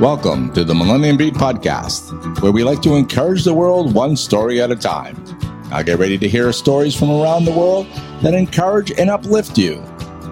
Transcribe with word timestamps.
Welcome 0.00 0.50
to 0.54 0.64
the 0.64 0.74
Millennium 0.74 1.18
Beat 1.18 1.34
Podcast, 1.34 2.40
where 2.40 2.52
we 2.52 2.64
like 2.64 2.80
to 2.80 2.94
encourage 2.94 3.44
the 3.44 3.52
world 3.52 3.92
one 3.94 4.16
story 4.16 4.58
at 4.62 4.70
a 4.70 4.74
time. 4.74 5.22
Now 5.68 5.82
get 5.82 5.98
ready 5.98 6.16
to 6.16 6.26
hear 6.26 6.50
stories 6.54 6.96
from 6.96 7.10
around 7.10 7.44
the 7.44 7.52
world 7.52 7.86
that 8.22 8.32
encourage 8.32 8.92
and 8.92 9.10
uplift 9.10 9.58
you. 9.58 9.84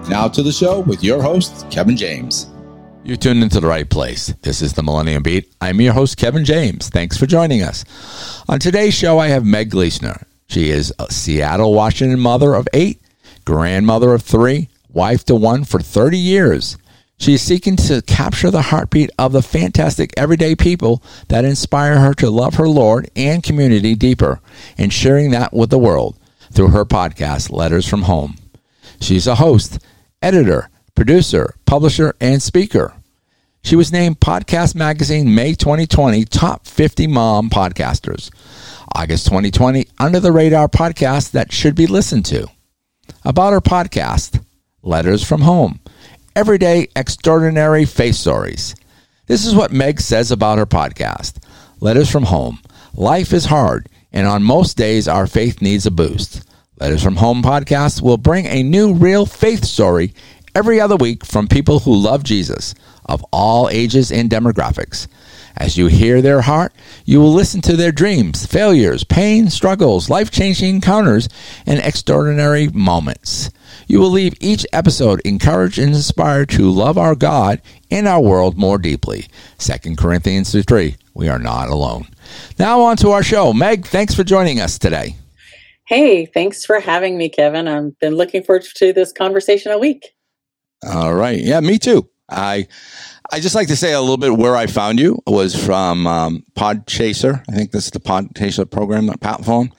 Now 0.09 0.27
to 0.27 0.41
the 0.41 0.51
show 0.51 0.79
with 0.79 1.03
your 1.03 1.21
host, 1.21 1.69
Kevin 1.69 1.95
James. 1.95 2.49
You 3.03 3.15
tuned 3.15 3.43
into 3.43 3.59
the 3.59 3.67
right 3.67 3.87
place. 3.87 4.33
This 4.41 4.63
is 4.63 4.73
the 4.73 4.81
Millennium 4.81 5.21
Beat. 5.21 5.53
I'm 5.61 5.79
your 5.79 5.93
host, 5.93 6.17
Kevin 6.17 6.45
James. 6.45 6.89
Thanks 6.89 7.15
for 7.15 7.27
joining 7.27 7.61
us. 7.61 7.85
On 8.49 8.57
today's 8.57 8.95
show, 8.95 9.19
I 9.19 9.27
have 9.27 9.45
Meg 9.45 9.69
Glesener. 9.69 10.23
She 10.47 10.71
is 10.71 10.91
a 10.97 11.11
Seattle, 11.11 11.75
Washington 11.75 12.19
mother 12.19 12.55
of 12.55 12.67
eight, 12.73 13.03
grandmother 13.45 14.15
of 14.15 14.23
three, 14.23 14.69
wife 14.91 15.25
to 15.25 15.35
one 15.35 15.63
for 15.63 15.79
30 15.79 16.17
years. 16.17 16.75
She 17.19 17.33
is 17.33 17.41
seeking 17.41 17.75
to 17.75 18.01
capture 18.01 18.49
the 18.49 18.61
heartbeat 18.61 19.09
of 19.19 19.33
the 19.33 19.41
fantastic 19.41 20.13
everyday 20.15 20.55
people 20.55 21.03
that 21.27 21.43
inspire 21.43 21.99
her 21.99 22.13
to 22.13 22.29
love 22.29 22.55
her 22.55 22.67
Lord 22.69 23.11
and 23.13 23.43
community 23.43 23.93
deeper 23.93 24.39
and 24.77 24.93
sharing 24.93 25.31
that 25.31 25.51
with 25.51 25.69
the 25.69 25.77
world 25.77 26.17
through 26.53 26.69
her 26.69 26.85
podcast, 26.85 27.51
Letters 27.51 27.85
from 27.85 28.03
Home. 28.03 28.37
She's 29.01 29.27
a 29.27 29.35
host, 29.35 29.79
editor, 30.21 30.69
producer, 30.95 31.55
publisher, 31.65 32.15
and 32.21 32.41
speaker. 32.41 32.93
She 33.63 33.75
was 33.75 33.91
named 33.91 34.21
Podcast 34.21 34.73
Magazine 34.73 35.35
May 35.35 35.55
2020 35.55 36.23
Top 36.23 36.65
50 36.65 37.05
Mom 37.07 37.49
Podcasters, 37.49 38.31
August 38.95 39.25
2020 39.25 39.85
Under 39.99 40.21
the 40.21 40.31
Radar 40.31 40.69
podcast 40.69 41.31
that 41.31 41.51
should 41.51 41.75
be 41.75 41.85
listened 41.85 42.25
to. 42.27 42.47
About 43.25 43.51
her 43.51 43.59
podcast, 43.59 44.41
Letters 44.81 45.21
from 45.21 45.41
Home 45.41 45.81
everyday, 46.39 46.87
extraordinary 46.95 47.83
face 47.83 48.17
stories. 48.17 48.73
This 49.27 49.45
is 49.45 49.53
what 49.53 49.73
Meg 49.73 49.99
says 49.99 50.31
about 50.31 50.57
her 50.57 50.65
podcast 50.65 51.43
Letters 51.81 52.09
from 52.09 52.23
Home. 52.23 52.59
Life 52.93 53.33
is 53.33 53.43
hard, 53.43 53.89
and 54.13 54.25
on 54.25 54.41
most 54.41 54.77
days, 54.77 55.09
our 55.09 55.27
faith 55.27 55.61
needs 55.61 55.85
a 55.85 55.91
boost. 55.91 56.49
Letters 56.79 57.03
from 57.03 57.17
Home 57.17 57.43
podcast 57.43 58.01
will 58.01 58.15
bring 58.15 58.45
a 58.45 58.63
new, 58.63 58.93
real 58.93 59.25
faith 59.25 59.65
story 59.65 60.13
every 60.55 60.79
other 60.79 60.95
week 60.95 61.25
from 61.25 61.49
people 61.49 61.79
who 61.79 61.93
love 61.93 62.23
Jesus 62.23 62.73
of 63.09 63.25
all 63.31 63.69
ages 63.69 64.11
and 64.11 64.29
demographics. 64.29 65.07
As 65.57 65.77
you 65.77 65.87
hear 65.87 66.21
their 66.21 66.41
heart, 66.41 66.73
you 67.03 67.19
will 67.19 67.33
listen 67.33 67.59
to 67.61 67.75
their 67.75 67.91
dreams, 67.91 68.45
failures, 68.45 69.03
pain, 69.03 69.49
struggles, 69.49 70.09
life 70.09 70.31
changing 70.31 70.75
encounters, 70.75 71.27
and 71.65 71.79
extraordinary 71.79 72.69
moments. 72.69 73.49
You 73.87 73.99
will 73.99 74.11
leave 74.11 74.35
each 74.39 74.65
episode 74.71 75.19
encouraged 75.25 75.79
and 75.79 75.89
inspired 75.89 76.49
to 76.49 76.69
love 76.69 76.97
our 76.97 77.15
God 77.15 77.61
and 77.91 78.07
our 78.07 78.21
world 78.21 78.57
more 78.57 78.77
deeply. 78.77 79.25
2 79.57 79.95
Corinthians 79.95 80.55
3. 80.63 80.95
We 81.13 81.27
are 81.27 81.39
not 81.39 81.69
alone. 81.69 82.07
Now 82.57 82.81
on 82.81 82.95
to 82.97 83.09
our 83.09 83.23
show. 83.23 83.51
Meg, 83.51 83.85
thanks 83.85 84.13
for 84.13 84.23
joining 84.23 84.61
us 84.61 84.79
today. 84.79 85.15
Hey, 85.87 86.27
thanks 86.27 86.65
for 86.65 86.79
having 86.79 87.17
me, 87.17 87.29
Kevin. 87.29 87.67
I've 87.67 87.97
been 87.99 88.15
looking 88.15 88.43
forward 88.43 88.63
to 88.75 88.93
this 88.93 89.11
conversation 89.11 89.71
a 89.71 89.79
week. 89.79 90.11
All 90.87 91.13
right. 91.15 91.39
Yeah, 91.39 91.59
me 91.59 91.79
too. 91.79 92.07
I 92.31 92.67
I 93.31 93.39
just 93.39 93.55
like 93.55 93.67
to 93.67 93.75
say 93.75 93.93
a 93.93 93.99
little 94.01 94.17
bit 94.17 94.35
where 94.35 94.55
I 94.55 94.67
found 94.67 94.99
you 94.99 95.21
was 95.27 95.55
from 95.55 96.07
um, 96.07 96.43
Podchaser. 96.55 97.43
I 97.47 97.53
think 97.53 97.71
this 97.71 97.85
is 97.85 97.91
the 97.91 97.99
Podchaser 97.99 98.69
program 98.69 99.07
platform. 99.19 99.71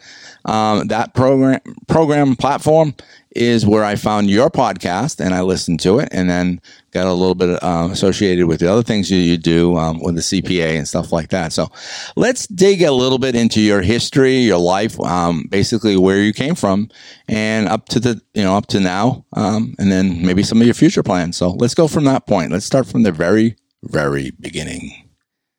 Um, 0.45 0.87
that 0.89 1.15
program 1.15 1.61
program 1.89 2.37
platform 2.37 2.95
is 3.33 3.65
where 3.65 3.85
I 3.85 3.95
found 3.95 4.29
your 4.29 4.51
podcast 4.51 5.25
and 5.25 5.35
I 5.35 5.43
listened 5.43 5.81
to 5.81 6.01
it 6.01 6.09
and 6.11 6.29
then 6.29 6.61
got 6.91 7.07
a 7.07 7.13
little 7.13 7.37
bit 7.37 7.63
uh, 7.63 7.89
associated 7.91 8.47
with 8.47 8.61
the 8.61 8.71
other 8.71 8.83
things 8.83 9.11
you, 9.11 9.19
you 9.19 9.37
do 9.37 9.77
um, 9.77 10.01
with 10.03 10.17
the 10.17 10.21
CPA 10.21 10.77
and 10.77 10.89
stuff 10.89 11.13
like 11.13 11.29
that. 11.31 11.53
So 11.53 11.71
let's 12.17 12.47
dig 12.49 12.83
a 12.83 12.93
little 12.93 13.19
bit 13.19 13.37
into 13.37 13.61
your 13.61 13.83
history, 13.83 14.39
your 14.39 14.59
life, 14.59 14.99
um, 15.01 15.47
basically 15.49 15.97
where 15.97 16.21
you 16.21 16.33
came 16.33 16.55
from 16.57 16.89
and 17.29 17.69
up 17.69 17.89
to 17.91 18.01
the, 18.01 18.21
you 18.35 18.43
know, 18.43 18.57
up 18.57 18.67
to 18.69 18.81
now, 18.81 19.25
um, 19.35 19.75
and 19.79 19.93
then 19.93 20.25
maybe 20.27 20.43
some 20.43 20.61
of 20.61 20.67
your 20.67 20.75
future 20.75 21.03
plans. 21.03 21.37
So 21.37 21.51
let's 21.51 21.75
go 21.75 21.87
from 21.87 22.05
that 22.05 22.27
point. 22.27 22.51
Let's 22.51 22.67
start 22.67 22.87
from 22.87 23.05
the 23.05 23.13
very, 23.13 23.57
very 23.85 24.33
beginning. 24.41 25.09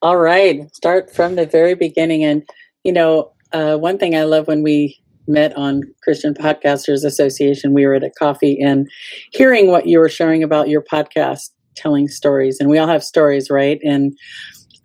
All 0.02 0.18
right. 0.18 0.74
Start 0.76 1.14
from 1.14 1.36
the 1.36 1.46
very 1.46 1.76
beginning. 1.76 2.24
And, 2.24 2.44
you 2.84 2.92
know, 2.92 3.32
uh, 3.54 3.78
one 3.78 3.98
thing 3.98 4.16
I 4.16 4.24
love 4.24 4.48
when 4.48 4.64
we 4.64 5.02
met 5.32 5.56
on 5.58 5.82
Christian 6.04 6.34
Podcasters 6.34 7.04
Association. 7.04 7.74
We 7.74 7.86
were 7.86 7.96
at 7.96 8.04
a 8.04 8.12
coffee 8.12 8.60
and 8.62 8.90
hearing 9.32 9.68
what 9.68 9.88
you 9.88 10.00
were 10.00 10.10
sharing 10.10 10.44
about 10.44 10.70
your 10.70 10.84
podcast, 10.84 11.50
telling 11.76 12.08
stories, 12.08 12.60
and 12.60 12.70
we 12.70 12.78
all 12.78 12.88
have 12.88 13.04
stories, 13.04 13.50
right? 13.50 13.80
And 13.84 14.14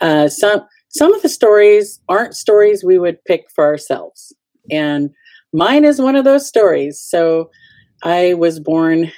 uh, 0.00 0.28
some 0.28 0.62
some 0.88 1.12
of 1.12 1.22
the 1.22 1.28
stories 1.28 2.00
aren't 2.08 2.34
stories 2.34 2.84
we 2.84 2.98
would 2.98 3.22
pick 3.24 3.44
for 3.54 3.64
ourselves, 3.64 4.34
and 4.70 5.10
mine 5.52 5.84
is 5.84 6.00
one 6.00 6.16
of 6.16 6.24
those 6.24 6.46
stories. 6.46 7.00
So 7.00 7.50
I 8.02 8.34
was 8.34 8.60
born 8.60 9.10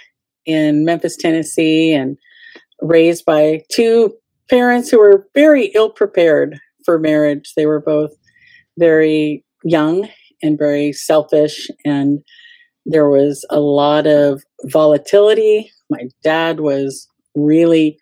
in 0.46 0.84
Memphis, 0.84 1.16
Tennessee, 1.16 1.92
and 1.92 2.16
raised 2.80 3.24
by 3.24 3.62
two 3.70 4.14
parents 4.48 4.88
who 4.88 4.98
were 4.98 5.26
very 5.34 5.66
ill 5.74 5.90
prepared 5.90 6.58
for 6.84 6.98
marriage. 6.98 7.52
They 7.54 7.66
were 7.66 7.80
both 7.80 8.12
very 8.78 9.44
young 9.64 10.08
and 10.42 10.58
very 10.58 10.92
selfish 10.92 11.68
and 11.84 12.22
there 12.88 13.08
was 13.08 13.44
a 13.50 13.60
lot 13.60 14.06
of 14.06 14.42
volatility. 14.64 15.70
My 15.90 16.08
dad 16.22 16.60
was 16.60 17.06
really 17.34 17.98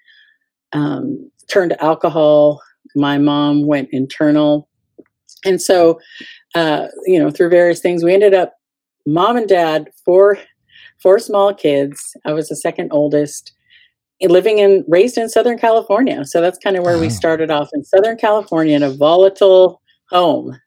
um, 0.72 1.30
turned 1.50 1.70
to 1.70 1.84
alcohol. 1.84 2.62
My 2.94 3.18
mom 3.18 3.66
went 3.66 3.88
internal. 3.90 4.68
And 5.44 5.60
so 5.60 5.98
uh, 6.54 6.86
you 7.04 7.18
know 7.18 7.30
through 7.30 7.50
various 7.50 7.80
things 7.80 8.02
we 8.02 8.14
ended 8.14 8.32
up 8.32 8.54
mom 9.06 9.36
and 9.36 9.48
dad 9.48 9.90
four 10.04 10.38
four 11.02 11.18
small 11.18 11.52
kids. 11.52 12.16
I 12.24 12.32
was 12.32 12.48
the 12.48 12.56
second 12.56 12.90
oldest 12.92 13.52
living 14.22 14.58
in 14.58 14.84
raised 14.88 15.18
in 15.18 15.28
southern 15.28 15.58
california. 15.58 16.24
So 16.24 16.40
that's 16.40 16.58
kind 16.58 16.76
of 16.76 16.84
where 16.84 16.98
we 16.98 17.10
started 17.10 17.50
off 17.50 17.68
in 17.74 17.84
southern 17.84 18.16
california 18.16 18.74
in 18.74 18.82
a 18.82 18.90
volatile 18.90 19.82
home. 20.10 20.58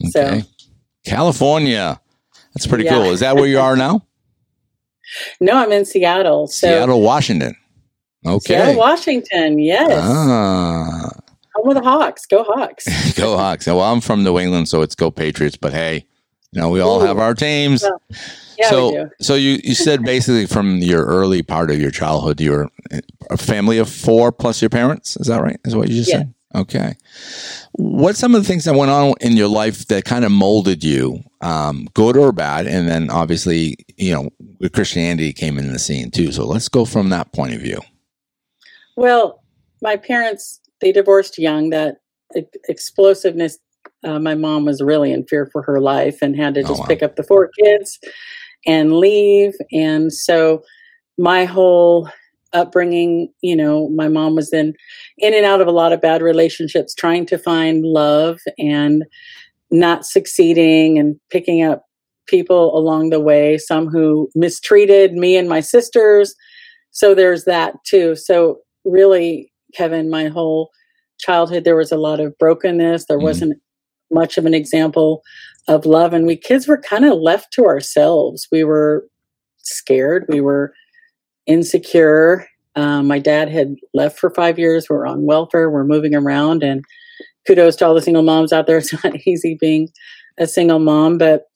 Okay. 0.00 0.10
so 0.10 0.48
California. 1.08 2.00
That's 2.54 2.66
pretty 2.66 2.84
yeah. 2.84 2.92
cool. 2.92 3.04
Is 3.04 3.20
that 3.20 3.36
where 3.36 3.46
you 3.46 3.60
are 3.60 3.76
now? 3.76 4.04
no, 5.40 5.56
I'm 5.56 5.72
in 5.72 5.84
Seattle. 5.84 6.46
So 6.46 6.66
Seattle, 6.68 7.00
Washington. 7.00 7.56
Okay. 8.26 8.54
Seattle, 8.54 8.76
Washington. 8.76 9.58
Yes. 9.58 10.00
Ah. 10.02 11.10
Home 11.54 11.68
of 11.68 11.74
the 11.74 11.88
Hawks. 11.88 12.26
Go 12.26 12.44
Hawks. 12.44 13.12
go 13.18 13.36
Hawks. 13.36 13.66
Well, 13.66 13.80
I'm 13.80 14.00
from 14.00 14.22
New 14.22 14.38
England, 14.38 14.68
so 14.68 14.82
it's 14.82 14.94
go 14.94 15.10
Patriots. 15.10 15.56
But 15.56 15.72
hey, 15.72 16.06
you 16.52 16.60
know 16.60 16.68
we 16.68 16.80
all 16.80 17.02
Ooh. 17.02 17.06
have 17.06 17.18
our 17.18 17.34
teams. 17.34 17.82
Well, 17.82 18.02
yeah, 18.58 18.70
so, 18.70 19.10
so 19.20 19.34
you 19.34 19.60
you 19.62 19.74
said 19.74 20.02
basically 20.02 20.46
from 20.46 20.78
your 20.78 21.04
early 21.04 21.42
part 21.42 21.70
of 21.70 21.80
your 21.80 21.90
childhood, 21.90 22.40
you 22.40 22.50
were 22.50 22.68
a 23.30 23.36
family 23.36 23.78
of 23.78 23.88
four 23.88 24.32
plus 24.32 24.60
your 24.60 24.68
parents. 24.68 25.16
Is 25.16 25.28
that 25.28 25.42
right? 25.42 25.58
Is 25.64 25.76
what 25.76 25.88
you 25.88 25.94
just 25.94 26.10
yeah. 26.10 26.18
said? 26.18 26.34
Okay. 26.54 26.96
What's 27.72 28.18
some 28.18 28.34
of 28.34 28.42
the 28.42 28.48
things 28.48 28.64
that 28.64 28.74
went 28.74 28.90
on 28.90 29.14
in 29.20 29.36
your 29.36 29.48
life 29.48 29.86
that 29.88 30.04
kind 30.04 30.24
of 30.24 30.32
molded 30.32 30.82
you, 30.82 31.20
um, 31.42 31.88
good 31.92 32.16
or 32.16 32.32
bad? 32.32 32.66
And 32.66 32.88
then 32.88 33.10
obviously, 33.10 33.76
you 33.96 34.12
know, 34.12 34.68
Christianity 34.70 35.32
came 35.32 35.58
in 35.58 35.72
the 35.72 35.78
scene 35.78 36.10
too. 36.10 36.32
So 36.32 36.46
let's 36.46 36.68
go 36.68 36.84
from 36.84 37.10
that 37.10 37.32
point 37.32 37.54
of 37.54 37.60
view. 37.60 37.80
Well, 38.96 39.42
my 39.82 39.96
parents, 39.96 40.60
they 40.80 40.90
divorced 40.90 41.38
young. 41.38 41.70
That 41.70 41.96
explosiveness, 42.68 43.58
uh, 44.04 44.18
my 44.18 44.34
mom 44.34 44.64
was 44.64 44.80
really 44.80 45.12
in 45.12 45.26
fear 45.26 45.48
for 45.52 45.62
her 45.62 45.80
life 45.80 46.22
and 46.22 46.34
had 46.34 46.54
to 46.54 46.60
oh, 46.60 46.68
just 46.68 46.78
oh, 46.78 46.82
wow. 46.82 46.86
pick 46.86 47.02
up 47.02 47.16
the 47.16 47.24
four 47.24 47.50
kids 47.62 47.98
and 48.66 48.96
leave. 48.96 49.52
And 49.70 50.12
so 50.12 50.62
my 51.18 51.44
whole 51.44 52.08
upbringing 52.52 53.32
you 53.42 53.54
know 53.54 53.88
my 53.90 54.08
mom 54.08 54.34
was 54.34 54.52
in 54.52 54.74
in 55.18 55.34
and 55.34 55.44
out 55.44 55.60
of 55.60 55.66
a 55.66 55.72
lot 55.72 55.92
of 55.92 56.00
bad 56.00 56.22
relationships 56.22 56.94
trying 56.94 57.26
to 57.26 57.36
find 57.36 57.84
love 57.84 58.38
and 58.58 59.04
not 59.70 60.06
succeeding 60.06 60.98
and 60.98 61.16
picking 61.30 61.62
up 61.62 61.84
people 62.26 62.76
along 62.76 63.10
the 63.10 63.20
way 63.20 63.58
some 63.58 63.86
who 63.88 64.28
mistreated 64.34 65.12
me 65.12 65.36
and 65.36 65.48
my 65.48 65.60
sisters. 65.60 66.34
So 66.90 67.14
there's 67.14 67.44
that 67.44 67.74
too. 67.84 68.16
So 68.16 68.58
really 68.84 69.52
kevin 69.74 70.08
my 70.08 70.28
whole 70.28 70.70
childhood 71.18 71.64
there 71.64 71.76
was 71.76 71.92
a 71.92 71.98
lot 71.98 72.20
of 72.20 72.36
brokenness. 72.38 73.06
There 73.06 73.18
mm 73.18 73.22
wasn't 73.22 73.60
much 74.10 74.38
of 74.38 74.46
an 74.46 74.54
example 74.54 75.22
of 75.66 75.84
love. 75.84 76.14
And 76.14 76.26
we 76.26 76.36
kids 76.36 76.66
were 76.66 76.80
kind 76.80 77.04
of 77.04 77.18
left 77.18 77.52
to 77.52 77.66
ourselves. 77.66 78.48
We 78.50 78.64
were 78.64 79.06
scared. 79.58 80.24
We 80.28 80.40
were 80.40 80.72
insecure. 81.48 82.46
Um, 82.76 83.08
my 83.08 83.18
dad 83.18 83.48
had 83.48 83.74
left 83.94 84.18
for 84.18 84.30
five 84.30 84.58
years. 84.58 84.88
We're 84.88 85.06
on 85.06 85.24
welfare. 85.24 85.70
We're 85.70 85.84
moving 85.84 86.14
around, 86.14 86.62
and 86.62 86.84
kudos 87.46 87.74
to 87.76 87.86
all 87.86 87.94
the 87.94 88.02
single 88.02 88.22
moms 88.22 88.52
out 88.52 88.68
there. 88.68 88.78
It's 88.78 88.92
not 89.02 89.16
easy 89.26 89.56
being 89.60 89.88
a 90.38 90.46
single 90.46 90.78
mom, 90.78 91.18
but 91.18 91.46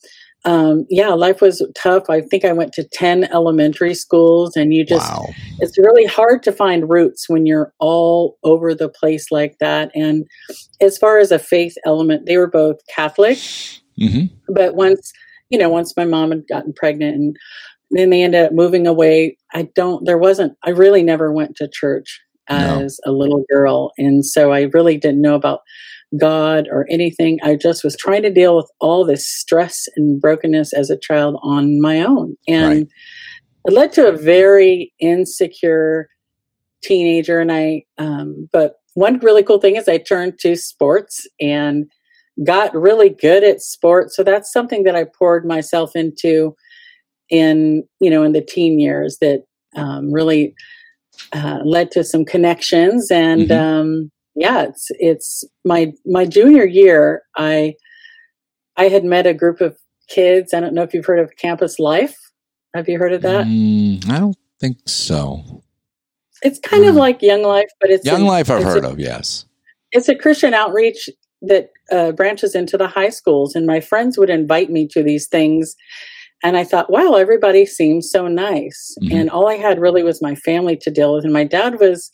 um, 0.44 0.86
yeah, 0.90 1.10
life 1.10 1.40
was 1.40 1.64
tough. 1.76 2.10
I 2.10 2.20
think 2.20 2.44
I 2.44 2.52
went 2.52 2.72
to 2.72 2.84
10 2.84 3.24
elementary 3.32 3.94
schools, 3.94 4.56
and 4.56 4.74
you 4.74 4.84
just, 4.84 5.08
wow. 5.12 5.28
it's 5.60 5.78
really 5.78 6.04
hard 6.04 6.42
to 6.42 6.52
find 6.52 6.90
roots 6.90 7.28
when 7.28 7.46
you're 7.46 7.72
all 7.78 8.38
over 8.42 8.74
the 8.74 8.88
place 8.88 9.30
like 9.30 9.58
that. 9.60 9.92
And 9.94 10.26
as 10.80 10.98
far 10.98 11.18
as 11.18 11.30
a 11.30 11.38
faith 11.38 11.76
element, 11.86 12.26
they 12.26 12.36
were 12.38 12.48
both 12.48 12.76
Catholic, 12.94 13.38
hmm 13.98 14.24
but 14.48 14.74
once, 14.74 15.12
you 15.50 15.58
know, 15.58 15.68
once 15.68 15.96
my 15.96 16.04
mom 16.04 16.30
had 16.30 16.48
gotten 16.48 16.72
pregnant 16.72 17.14
and 17.14 17.36
then 17.92 18.10
they 18.10 18.22
ended 18.22 18.44
up 18.46 18.52
moving 18.52 18.86
away, 18.86 19.36
I 19.54 19.68
don't, 19.74 20.04
there 20.04 20.18
wasn't, 20.18 20.56
I 20.64 20.70
really 20.70 21.02
never 21.02 21.32
went 21.32 21.56
to 21.56 21.68
church 21.68 22.20
No. 22.50 22.80
as 22.80 22.98
a 23.04 23.12
little 23.12 23.44
girl. 23.50 23.92
And 23.98 24.24
so 24.24 24.50
I 24.52 24.62
really 24.72 24.96
didn't 24.96 25.20
know 25.22 25.34
about 25.34 25.60
God 26.18 26.68
or 26.70 26.86
anything. 26.90 27.38
I 27.42 27.56
just 27.56 27.84
was 27.84 27.96
trying 27.96 28.22
to 28.22 28.30
deal 28.30 28.56
with 28.56 28.70
all 28.80 29.04
this 29.04 29.26
stress 29.26 29.88
and 29.96 30.20
brokenness 30.20 30.72
as 30.72 30.90
a 30.90 30.98
child 30.98 31.38
on 31.42 31.80
my 31.80 32.00
own. 32.00 32.36
And 32.48 32.64
Right. 32.66 32.88
it 33.66 33.72
led 33.72 33.92
to 33.94 34.08
a 34.08 34.16
very 34.16 34.92
insecure 35.00 36.08
teenager. 36.82 37.40
And 37.40 37.52
I, 37.52 37.84
um, 37.98 38.48
but 38.52 38.76
one 38.94 39.18
really 39.20 39.42
cool 39.42 39.58
thing 39.60 39.76
is 39.76 39.88
I 39.88 39.98
turned 39.98 40.38
to 40.40 40.56
sports 40.56 41.26
and 41.40 41.86
got 42.44 42.74
really 42.74 43.08
good 43.10 43.44
at 43.44 43.60
sports. 43.60 44.16
So 44.16 44.22
that's 44.22 44.52
something 44.52 44.82
that 44.84 44.96
I 44.96 45.04
poured 45.04 45.46
myself 45.46 45.92
into 45.94 46.54
in, 47.32 47.82
you 47.98 48.10
know, 48.10 48.22
in 48.22 48.32
the 48.32 48.40
teen 48.42 48.78
years 48.78 49.18
that 49.20 49.42
um, 49.74 50.12
really 50.12 50.54
uh, 51.32 51.58
led 51.64 51.90
to 51.92 52.04
some 52.04 52.24
connections 52.24 53.10
and 53.10 53.48
Mhm. 53.48 53.58
um, 53.58 54.10
yeah 54.34 54.62
it's 54.62 54.86
it's 54.98 55.44
my 55.64 55.92
my 56.06 56.24
junior 56.24 56.64
year 56.64 57.20
i 57.36 57.74
i 58.78 58.88
had 58.88 59.04
met 59.04 59.26
a 59.26 59.34
group 59.34 59.60
of 59.60 59.76
kids 60.08 60.54
i 60.54 60.58
don't 60.60 60.72
know 60.72 60.82
if 60.82 60.94
you've 60.94 61.04
heard 61.04 61.18
of 61.20 61.30
campus 61.36 61.78
life 61.78 62.16
have 62.74 62.88
you 62.88 62.98
heard 62.98 63.12
of 63.12 63.20
that 63.20 63.44
Mm, 63.46 64.08
I 64.10 64.18
don't 64.20 64.36
think 64.58 64.78
so. 64.88 65.62
it's 66.42 66.58
kind 66.60 66.86
of 66.86 66.94
mm. 66.94 66.98
like 66.98 67.20
young 67.20 67.42
life 67.42 67.68
but 67.78 67.90
it's 67.90 68.06
Young 68.06 68.22
a- 68.22 68.26
Life, 68.26 68.50
I've 68.50 68.62
heard 68.64 68.84
a, 68.84 68.88
of. 68.90 68.98
Yes. 68.98 69.44
it's 69.92 70.08
a 70.08 70.14
christian 70.16 70.54
outreach 70.54 71.10
that 71.42 71.70
uh, 71.90 72.12
branches 72.12 72.54
into 72.54 72.78
the 72.78 72.88
high 72.88 73.10
schools 73.10 73.54
and 73.54 73.66
my 73.66 73.80
friends 73.80 74.16
would 74.16 74.30
invite 74.30 74.70
me 74.70 74.88
to 74.88 75.02
these 75.02 75.28
things 75.28 75.76
and 76.42 76.56
i 76.56 76.64
thought 76.64 76.90
wow 76.90 77.14
everybody 77.14 77.64
seems 77.66 78.10
so 78.10 78.28
nice. 78.28 78.96
Mhm. 79.02 79.14
and 79.20 79.30
all 79.30 79.48
i 79.48 79.56
had 79.56 79.80
really 79.80 80.02
was 80.02 80.22
my 80.22 80.34
family 80.34 80.76
to 80.78 80.90
deal 80.90 81.14
with. 81.14 81.24
And 81.24 81.32
my 81.32 81.44
dad 81.44 81.78
was 81.80 82.10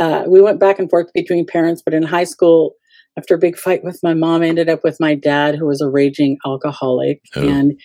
uh, 0.00 0.24
we 0.26 0.40
went 0.40 0.58
back 0.58 0.78
and 0.80 0.90
forth 0.90 1.12
between 1.14 1.46
parents 1.46 1.82
but 1.84 1.94
in 1.94 2.02
high 2.02 2.24
school 2.24 2.74
after 3.16 3.34
a 3.36 3.38
big 3.38 3.56
fight 3.56 3.84
with 3.84 4.00
my 4.02 4.12
mom 4.14 4.42
I 4.42 4.48
ended 4.48 4.68
up 4.68 4.82
with 4.82 4.98
my 4.98 5.14
dad 5.14 5.54
who 5.54 5.66
was 5.66 5.80
a 5.80 5.88
raging 5.88 6.36
alcoholic. 6.44 7.20
Oh. 7.36 7.46
and 7.48 7.78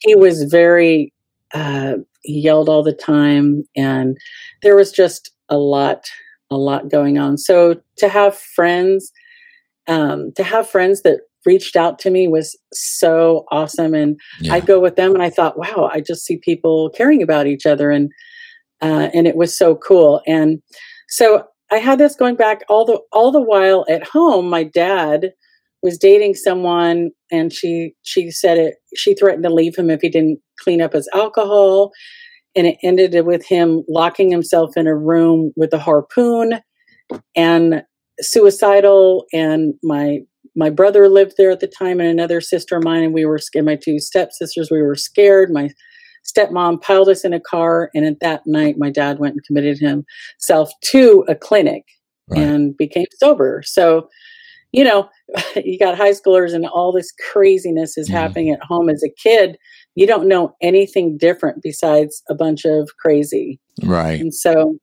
he 0.00 0.14
was 0.16 0.42
very 0.44 1.12
uh, 1.54 1.94
he 2.22 2.40
yelled 2.40 2.68
all 2.68 2.82
the 2.82 2.94
time. 2.94 3.62
And 3.76 4.16
there 4.62 4.74
was 4.74 4.90
just 4.90 5.30
a 5.48 5.56
lot 5.58 6.06
a 6.50 6.56
lot 6.56 6.88
going 6.90 7.18
on. 7.18 7.38
So 7.38 7.80
to 7.98 8.08
have 8.08 8.36
friends 8.36 9.12
um, 9.88 10.32
to 10.36 10.42
have 10.42 10.68
friends 10.68 11.02
that 11.02 11.20
reached 11.44 11.76
out 11.76 11.98
to 12.00 12.10
me 12.10 12.28
was 12.28 12.56
so 12.72 13.44
awesome 13.50 13.94
and 13.94 14.18
Yeah. 14.40 14.54
I'd 14.54 14.66
go 14.66 14.80
with 14.80 14.96
them 14.96 15.14
and 15.14 15.22
I 15.22 15.30
thought, 15.30 15.58
wow, 15.58 15.90
I 15.92 16.00
just 16.00 16.24
see 16.24 16.38
people 16.38 16.90
caring 16.90 17.22
about 17.22 17.46
each 17.46 17.66
other 17.66 17.90
and 17.90 18.10
uh, 18.80 19.10
and 19.14 19.28
it 19.28 19.36
was 19.36 19.56
so 19.56 19.76
cool. 19.76 20.20
And 20.26 20.60
so 21.08 21.44
I 21.70 21.76
had 21.78 21.98
this 21.98 22.16
going 22.16 22.36
back 22.36 22.62
all 22.68 22.84
the 22.84 23.00
all 23.12 23.30
the 23.30 23.40
while 23.40 23.84
at 23.88 24.06
home. 24.06 24.48
My 24.48 24.64
dad 24.64 25.32
was 25.82 25.98
dating 25.98 26.34
someone 26.34 27.10
and 27.30 27.52
she 27.52 27.94
she 28.02 28.30
said 28.30 28.58
it 28.58 28.74
she 28.96 29.14
threatened 29.14 29.42
to 29.44 29.50
leave 29.50 29.76
him 29.76 29.90
if 29.90 30.00
he 30.00 30.08
didn't 30.08 30.38
clean 30.60 30.80
up 30.80 30.92
his 30.92 31.08
alcohol 31.14 31.90
and 32.54 32.66
it 32.66 32.76
ended 32.82 33.24
with 33.26 33.44
him 33.46 33.82
locking 33.88 34.30
himself 34.30 34.76
in 34.76 34.86
a 34.86 34.96
room 34.96 35.52
with 35.56 35.72
a 35.72 35.78
harpoon 35.78 36.60
and 37.34 37.82
suicidal 38.20 39.24
and 39.32 39.74
my 39.82 40.20
my 40.54 40.70
brother 40.70 41.08
lived 41.08 41.34
there 41.38 41.50
at 41.50 41.60
the 41.60 41.66
time 41.66 42.00
and 42.00 42.08
another 42.08 42.40
sister 42.40 42.76
of 42.76 42.84
mine 42.84 43.02
and 43.02 43.14
we 43.14 43.24
were 43.24 43.38
scared 43.38 43.64
my 43.64 43.76
two 43.76 43.98
stepsisters 43.98 44.70
we 44.70 44.82
were 44.82 44.94
scared 44.94 45.50
my 45.50 45.68
stepmom 46.24 46.80
piled 46.80 47.08
us 47.08 47.24
in 47.24 47.32
a 47.32 47.40
car 47.40 47.90
and 47.94 48.04
at 48.04 48.20
that 48.20 48.42
night 48.46 48.76
my 48.78 48.90
dad 48.90 49.18
went 49.18 49.34
and 49.34 49.44
committed 49.44 49.78
himself 49.78 50.70
to 50.82 51.24
a 51.28 51.34
clinic 51.34 51.84
Right. 52.28 52.40
and 52.42 52.76
became 52.76 53.06
sober 53.18 53.62
so 53.66 54.08
you 54.72 54.84
know 54.84 55.08
you 55.56 55.78
got 55.78 55.96
high 55.96 56.12
schoolers 56.12 56.54
and 56.54 56.66
all 56.66 56.92
this 56.92 57.10
craziness 57.32 57.98
is 57.98 58.08
Mhm. 58.08 58.12
happening 58.12 58.50
at 58.50 58.62
home 58.62 58.88
as 58.88 59.02
a 59.02 59.10
kid 59.22 59.56
you 59.96 60.06
don't 60.06 60.28
know 60.28 60.54
anything 60.62 61.18
different 61.18 61.62
besides 61.62 62.22
a 62.30 62.34
bunch 62.34 62.64
of 62.64 62.88
crazy 63.00 63.58
Right. 63.82 64.20
and 64.20 64.32
so 64.32 64.76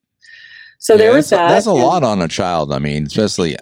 so 0.80 0.94
Yeah, 0.94 0.98
there 0.98 1.14
was 1.14 1.30
that 1.30 1.50
That's 1.50 1.68
a 1.68 1.72
and- 1.72 1.80
lot 1.80 2.04
on 2.04 2.22
a 2.22 2.28
child. 2.28 2.74
I 2.74 2.80
mean, 2.80 3.06
especially 3.06 3.56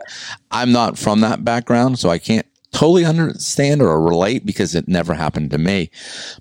I'm 0.52 0.72
not 0.72 0.98
from 0.98 1.19
that 1.22 1.44
background, 1.44 2.00
so 2.00 2.10
I 2.10 2.18
can't 2.19 2.46
totally 2.72 3.06
understand 3.06 3.81
or 3.81 4.00
relate 4.02 4.46
because 4.46 4.75
it 4.75 4.88
never 4.88 5.14
happened 5.14 5.52
to 5.52 5.58
me. 5.58 5.90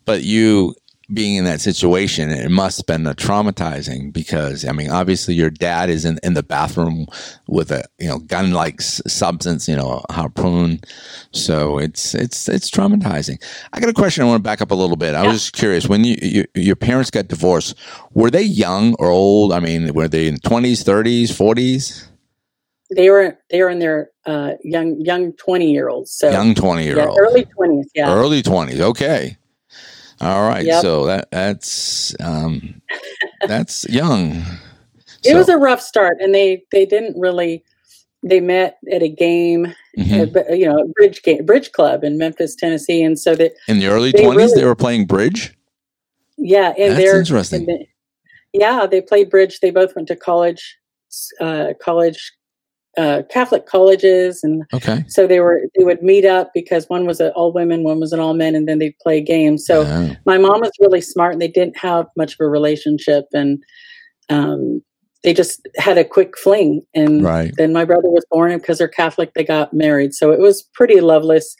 But 0.04 0.22
you 0.22 0.74
being 1.12 1.36
in 1.36 1.44
that 1.44 1.60
situation, 1.60 2.30
it 2.30 2.50
must 2.50 2.78
have 2.78 2.86
been 2.86 3.06
a 3.06 3.14
traumatizing 3.14 4.12
because 4.12 4.64
I 4.66 4.72
mean, 4.72 4.90
obviously 4.90 5.34
your 5.34 5.50
dad 5.50 5.88
is 5.88 6.04
in, 6.04 6.18
in 6.22 6.34
the 6.34 6.42
bathroom 6.42 7.06
with 7.46 7.70
a 7.70 7.84
you 7.98 8.08
know 8.08 8.18
gun 8.18 8.50
like 8.52 8.80
substance, 8.80 9.68
you 9.68 9.76
know, 9.76 10.02
a 10.08 10.12
harpoon. 10.12 10.80
So 11.32 11.78
it's 11.78 12.14
it's 12.14 12.48
it's 12.48 12.70
traumatizing. 12.70 13.42
I 13.72 13.80
got 13.80 13.88
a 13.88 13.94
question. 13.94 14.24
I 14.24 14.26
want 14.26 14.40
to 14.40 14.42
back 14.42 14.60
up 14.60 14.70
a 14.70 14.74
little 14.74 14.96
bit. 14.96 15.14
I 15.14 15.22
Yeah. 15.22 15.32
was 15.32 15.42
just 15.42 15.52
curious 15.54 15.88
when 15.88 16.04
you, 16.04 16.16
you 16.20 16.44
your 16.54 16.76
parents 16.76 17.10
got 17.10 17.28
divorced. 17.28 17.76
Were 18.14 18.30
they 18.30 18.42
young 18.42 18.94
or 18.98 19.08
old? 19.08 19.52
I 19.52 19.60
mean, 19.60 19.94
were 19.94 20.08
they 20.08 20.26
in 20.28 20.38
twenties, 20.38 20.82
thirties, 20.82 21.34
forties? 21.34 22.08
they 22.94 23.10
were 23.10 23.36
they 23.50 23.60
were 23.62 23.68
in 23.70 23.80
their 23.80 24.10
uh, 24.26 24.52
young 24.62 25.00
young 25.00 25.32
twenty 25.34 25.72
year 25.72 25.88
olds. 25.88 26.12
So 26.12 26.30
Young 26.30 26.54
twenty 26.54 26.84
year 26.84 26.96
yeah, 26.98 27.06
old, 27.06 27.18
early 27.20 27.44
twenties. 27.44 27.90
Yeah, 27.94 28.12
early 28.12 28.42
twenties. 28.42 28.80
Okay, 28.80 29.36
all 30.20 30.48
right. 30.48 30.64
Yep. 30.64 30.82
So 30.82 31.06
that 31.06 31.30
that's 31.30 32.14
um, 32.20 32.80
that's 33.46 33.88
young. 33.88 34.42
it 35.24 35.30
So- 35.32 35.36
was 35.36 35.48
a 35.48 35.56
rough 35.58 35.80
start, 35.80 36.18
and 36.20 36.34
they 36.34 36.64
they 36.72 36.86
didn't 36.86 37.18
really. 37.18 37.64
They 38.22 38.40
met 38.40 38.78
at 38.92 39.02
a 39.04 39.08
game, 39.08 39.72
mhm. 39.96 40.22
uh, 40.22 40.26
but, 40.26 40.58
you 40.58 40.66
know, 40.66 40.80
a 40.80 40.88
bridge 40.88 41.22
game, 41.22 41.44
bridge 41.46 41.70
club 41.70 42.02
in 42.02 42.18
Memphis, 42.18 42.56
Tennessee, 42.56 43.00
and 43.00 43.16
so 43.16 43.36
that 43.36 43.52
in 43.68 43.78
the 43.78 43.86
early 43.86 44.10
they 44.10 44.22
twenties. 44.24 44.50
really- 44.50 44.60
they 44.62 44.66
were 44.66 44.74
playing 44.74 45.04
bridge. 45.06 45.54
yeah, 46.36 46.72
and 46.76 46.92
That's 46.92 46.96
they're 47.04 47.18
interesting. 47.20 47.60
and 47.60 47.68
they- 47.68 47.88
yeah, 48.52 48.86
they 48.86 49.00
played 49.00 49.30
bridge. 49.30 49.60
They 49.60 49.70
both 49.70 49.94
went 49.94 50.08
to 50.08 50.16
college, 50.16 50.76
uh, 51.40 51.74
college, 51.80 52.32
uh, 52.96 53.22
Catholic 53.30 53.66
colleges, 53.66 54.42
and 54.42 54.62
Okay. 54.74 55.04
so 55.08 55.26
they 55.26 55.40
were 55.40 55.62
they 55.76 55.84
would 55.84 56.02
meet 56.02 56.24
up 56.24 56.50
because 56.54 56.88
one 56.88 57.06
was 57.06 57.20
an 57.20 57.32
all 57.36 57.52
women, 57.52 57.82
one 57.82 58.00
was 58.00 58.12
an 58.12 58.20
all 58.20 58.34
men, 58.34 58.54
and 58.54 58.68
then 58.68 58.78
they'd 58.78 58.98
play 59.02 59.20
games. 59.20 59.66
So 59.66 59.82
my 60.24 60.38
mom 60.38 60.60
was 60.60 60.72
really 60.80 61.00
smart 61.00 61.32
and 61.32 61.42
they 61.42 61.48
didn't 61.48 61.76
have 61.76 62.06
much 62.16 62.34
of 62.34 62.40
a 62.40 62.48
relationship 62.48 63.26
and 63.32 63.62
um, 64.28 64.82
they 65.26 65.34
just 65.34 65.66
had 65.76 65.98
a 65.98 66.04
quick 66.04 66.38
fling 66.38 66.82
and 66.94 67.22
right. 67.22 67.52
then 67.56 67.72
my 67.72 67.84
brother 67.84 68.08
was 68.08 68.24
born 68.30 68.52
and 68.52 68.60
because 68.60 68.78
they're 68.78 68.86
catholic 68.86 69.34
they 69.34 69.42
got 69.44 69.72
married 69.72 70.14
so 70.14 70.30
it 70.30 70.38
was 70.38 70.62
pretty 70.72 71.00
loveless 71.00 71.56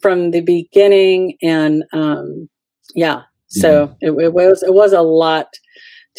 from 0.00 0.30
the 0.30 0.40
beginning 0.40 1.36
and 1.42 1.82
um, 1.92 2.48
yeah 2.94 3.22
so 3.48 3.92
it, 4.00 4.12
it 4.12 4.32
was 4.32 4.62
it 4.62 4.74
was 4.74 4.92
a 4.92 5.02
lot 5.02 5.48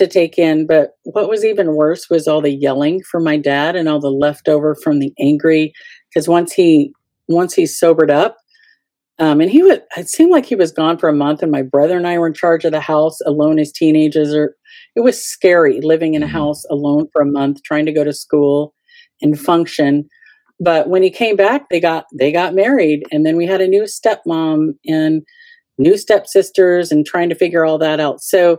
to 0.01 0.07
take 0.07 0.39
in 0.39 0.65
but 0.65 0.95
what 1.03 1.29
was 1.29 1.45
even 1.45 1.75
worse 1.75 2.09
was 2.09 2.27
all 2.27 2.41
the 2.41 2.49
yelling 2.49 3.03
from 3.03 3.23
my 3.23 3.37
dad 3.37 3.75
and 3.75 3.87
all 3.87 3.99
the 3.99 4.09
leftover 4.09 4.73
from 4.73 4.97
the 4.97 5.13
angry 5.19 5.71
because 6.09 6.27
once 6.27 6.51
he 6.51 6.91
once 7.27 7.53
he 7.53 7.67
sobered 7.67 8.09
up 8.09 8.37
um, 9.19 9.39
and 9.39 9.51
he 9.51 9.61
would 9.61 9.83
it 9.95 10.09
seemed 10.09 10.31
like 10.31 10.45
he 10.45 10.55
was 10.55 10.71
gone 10.71 10.97
for 10.97 11.07
a 11.07 11.13
month 11.13 11.43
and 11.43 11.51
my 11.51 11.61
brother 11.61 11.97
and 11.97 12.07
i 12.07 12.17
were 12.17 12.25
in 12.25 12.33
charge 12.33 12.65
of 12.65 12.71
the 12.71 12.79
house 12.81 13.19
alone 13.27 13.59
as 13.59 13.71
teenagers 13.71 14.33
or 14.33 14.55
it 14.95 15.01
was 15.01 15.23
scary 15.23 15.79
living 15.81 16.15
in 16.15 16.23
a 16.23 16.27
Mhm. 16.27 16.31
house 16.31 16.65
alone 16.71 17.07
for 17.13 17.21
a 17.21 17.31
month 17.31 17.61
trying 17.61 17.85
to 17.85 17.93
go 17.93 18.03
to 18.03 18.11
school 18.13 18.73
and 19.21 19.39
function 19.39 20.09
but 20.59 20.89
when 20.89 21.03
he 21.03 21.11
came 21.11 21.35
back 21.35 21.69
they 21.69 21.79
got 21.79 22.05
they 22.17 22.31
got 22.31 22.55
married 22.55 23.03
and 23.11 23.23
then 23.23 23.37
we 23.37 23.45
had 23.45 23.61
a 23.61 23.67
new 23.67 23.83
stepmom 23.83 24.73
and 24.87 25.21
new 25.77 25.95
stepsisters 25.95 26.91
and 26.91 27.05
trying 27.05 27.29
to 27.29 27.35
figure 27.35 27.63
all 27.65 27.77
that 27.77 27.99
out 27.99 28.19
so 28.19 28.57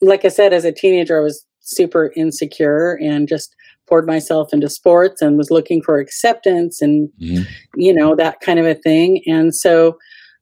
like 0.00 0.24
i 0.24 0.28
said 0.28 0.52
as 0.52 0.64
a 0.64 0.72
teenager 0.72 1.18
i 1.18 1.22
was 1.22 1.44
super 1.60 2.12
insecure 2.16 2.98
and 3.02 3.28
just 3.28 3.54
poured 3.88 4.06
myself 4.06 4.52
into 4.52 4.68
sports 4.68 5.20
and 5.20 5.36
was 5.36 5.50
looking 5.50 5.82
for 5.82 5.98
acceptance 5.98 6.80
and 6.80 7.08
Mhm. 7.20 7.44
you 7.76 7.92
know, 7.92 8.14
that 8.14 8.40
kind 8.40 8.58
of 8.60 8.66
a 8.66 8.74
thing. 8.76 9.20
And 9.26 9.54
so 9.54 9.98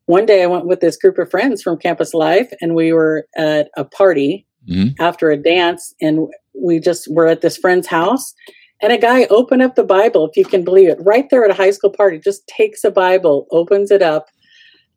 one 0.07 0.27
day 0.27 0.43
I 0.43 0.47
went 0.47 0.67
with 0.67 0.81
this 0.81 0.97
group 0.99 1.19
of 1.19 1.31
friends 1.31 1.63
from 1.63 1.79
Campus 1.79 2.13
Life 2.15 2.53
and 2.61 2.75
we 2.75 2.93
were 2.93 3.27
at 3.37 3.69
a 3.77 3.85
party 3.85 4.47
Mhm. 4.69 4.95
after 5.01 5.31
a 5.31 5.37
dance 5.37 5.95
and 6.01 6.29
we 6.55 6.79
just 6.79 7.11
were 7.11 7.27
at 7.27 7.41
this 7.41 7.57
friend's 7.57 7.87
house 7.87 8.35
and 8.83 8.93
a 8.93 8.99
guy 8.99 9.25
opened 9.31 9.63
up 9.63 9.75
the 9.77 9.83
Bible, 9.85 10.29
if 10.29 10.37
you 10.37 10.45
can 10.45 10.63
believe 10.63 10.89
it, 10.91 10.99
right 11.01 11.29
there 11.31 11.45
at 11.45 11.51
a 11.51 11.55
high 11.55 11.71
school 11.73 11.91
party, 11.91 12.19
just 12.19 12.47
takes 12.49 12.85
a 12.85 12.91
Bible, 12.91 13.47
opens 13.51 13.91
it 13.91 14.03
up, 14.03 14.27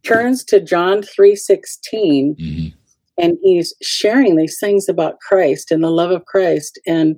turns 0.04 0.44
to 0.46 0.60
John 0.60 1.02
3:16 1.02 2.36
hmm 2.38 2.68
and 3.18 3.38
he's 3.44 3.74
sharing 3.82 4.36
these 4.36 4.58
things 4.60 4.88
about 4.90 5.20
Christ 5.20 5.72
and 5.72 5.84
the 5.84 5.90
love 5.90 6.12
of 6.12 6.26
Christ 6.26 6.80
and 6.88 7.16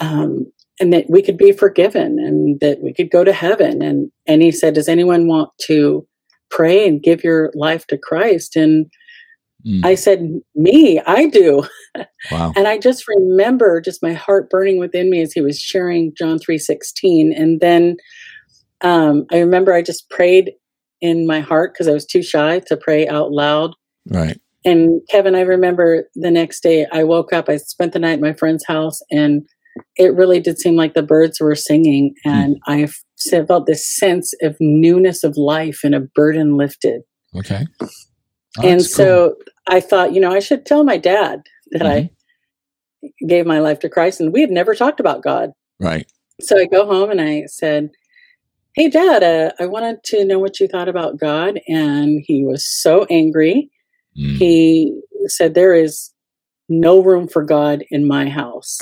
um 0.00 0.46
and 0.80 0.92
that 0.94 1.10
we 1.10 1.20
could 1.20 1.36
be 1.36 1.52
forgiven 1.52 2.18
and 2.18 2.58
that 2.60 2.80
we 2.82 2.94
could 2.94 3.10
go 3.10 3.24
to 3.24 3.32
heaven 3.32 3.82
and 3.82 4.10
and 4.26 4.42
he 4.42 4.50
said 4.50 4.74
does 4.74 4.88
anyone 4.88 5.26
want 5.26 5.50
to 5.62 6.06
pray 6.50 6.86
and 6.88 7.02
give 7.02 7.22
your 7.22 7.50
life 7.54 7.86
to 7.88 7.98
Christ 7.98 8.56
and 8.56 8.86
Mm. 9.66 9.84
I 9.84 9.94
said 9.94 10.40
me 10.54 11.00
I 11.06 11.26
do 11.26 11.64
Wow. 12.30 12.54
and 12.56 12.66
I 12.66 12.78
just 12.78 13.06
remember 13.06 13.78
just 13.82 14.02
my 14.02 14.14
heart 14.14 14.48
burning 14.48 14.78
within 14.78 15.10
me 15.10 15.20
as 15.20 15.34
he 15.34 15.42
was 15.42 15.60
sharing 15.60 16.14
John 16.16 16.38
3:16 16.38 17.30
and 17.36 17.60
then 17.60 17.98
um 18.80 19.26
I 19.30 19.38
remember 19.40 19.74
I 19.74 19.82
just 19.82 20.08
prayed 20.08 20.52
in 21.02 21.26
my 21.26 21.40
heart 21.40 21.74
because 21.74 21.88
I 21.88 21.92
was 21.92 22.06
too 22.06 22.22
shy 22.22 22.60
to 22.68 22.76
pray 22.78 23.06
out 23.06 23.32
loud 23.32 23.74
Right. 24.08 24.40
And 24.64 25.00
Kevin, 25.10 25.34
I 25.34 25.40
remember 25.40 26.04
the 26.14 26.30
next 26.30 26.62
day 26.62 26.86
I 26.92 27.04
woke 27.04 27.32
up, 27.32 27.48
I 27.48 27.56
spent 27.56 27.92
the 27.92 27.98
night 27.98 28.14
at 28.14 28.20
my 28.20 28.34
friend's 28.34 28.64
house, 28.66 29.00
and 29.10 29.46
it 29.96 30.14
really 30.14 30.40
did 30.40 30.58
seem 30.58 30.76
like 30.76 30.94
the 30.94 31.02
birds 31.02 31.40
were 31.40 31.54
singing. 31.54 32.14
And 32.24 32.58
I 32.66 32.88
felt 33.46 33.66
this 33.66 33.86
sense 33.96 34.34
of 34.42 34.56
newness 34.60 35.24
of 35.24 35.36
life 35.36 35.80
and 35.84 35.94
a 35.94 36.00
burden 36.00 36.56
lifted. 36.56 37.02
Okay. 37.36 37.66
Oh, 37.80 37.88
and 38.62 38.80
that's 38.80 38.94
cool. 38.94 39.06
so 39.06 39.34
I 39.68 39.80
thought, 39.80 40.12
you 40.12 40.20
know, 40.20 40.32
I 40.32 40.40
should 40.40 40.66
tell 40.66 40.84
my 40.84 40.96
dad 40.96 41.42
that 41.70 41.86
I 41.86 42.10
gave 43.26 43.46
my 43.46 43.60
life 43.60 43.78
to 43.80 43.88
Christ. 43.88 44.20
And 44.20 44.32
we 44.32 44.40
had 44.40 44.50
never 44.50 44.74
talked 44.74 45.00
about 45.00 45.22
God. 45.22 45.50
right. 45.78 46.10
So 46.40 46.58
I 46.58 46.64
go 46.64 46.86
home 46.86 47.10
and 47.10 47.20
I 47.20 47.44
said, 47.46 47.90
Hey, 48.74 48.88
dad, 48.88 49.22
uh, 49.22 49.52
I 49.62 49.66
wanted 49.66 50.02
to 50.04 50.24
know 50.24 50.38
what 50.38 50.58
you 50.58 50.68
thought 50.68 50.88
about 50.88 51.18
God. 51.18 51.60
And 51.68 52.22
he 52.26 52.44
was 52.44 52.64
so 52.64 53.04
angry. 53.10 53.70
Mm. 54.20 54.36
he 54.36 55.00
said 55.26 55.54
there 55.54 55.74
is 55.74 56.10
no 56.68 57.02
room 57.02 57.26
for 57.26 57.42
god 57.44 57.84
in 57.90 58.06
my 58.06 58.28
house 58.28 58.78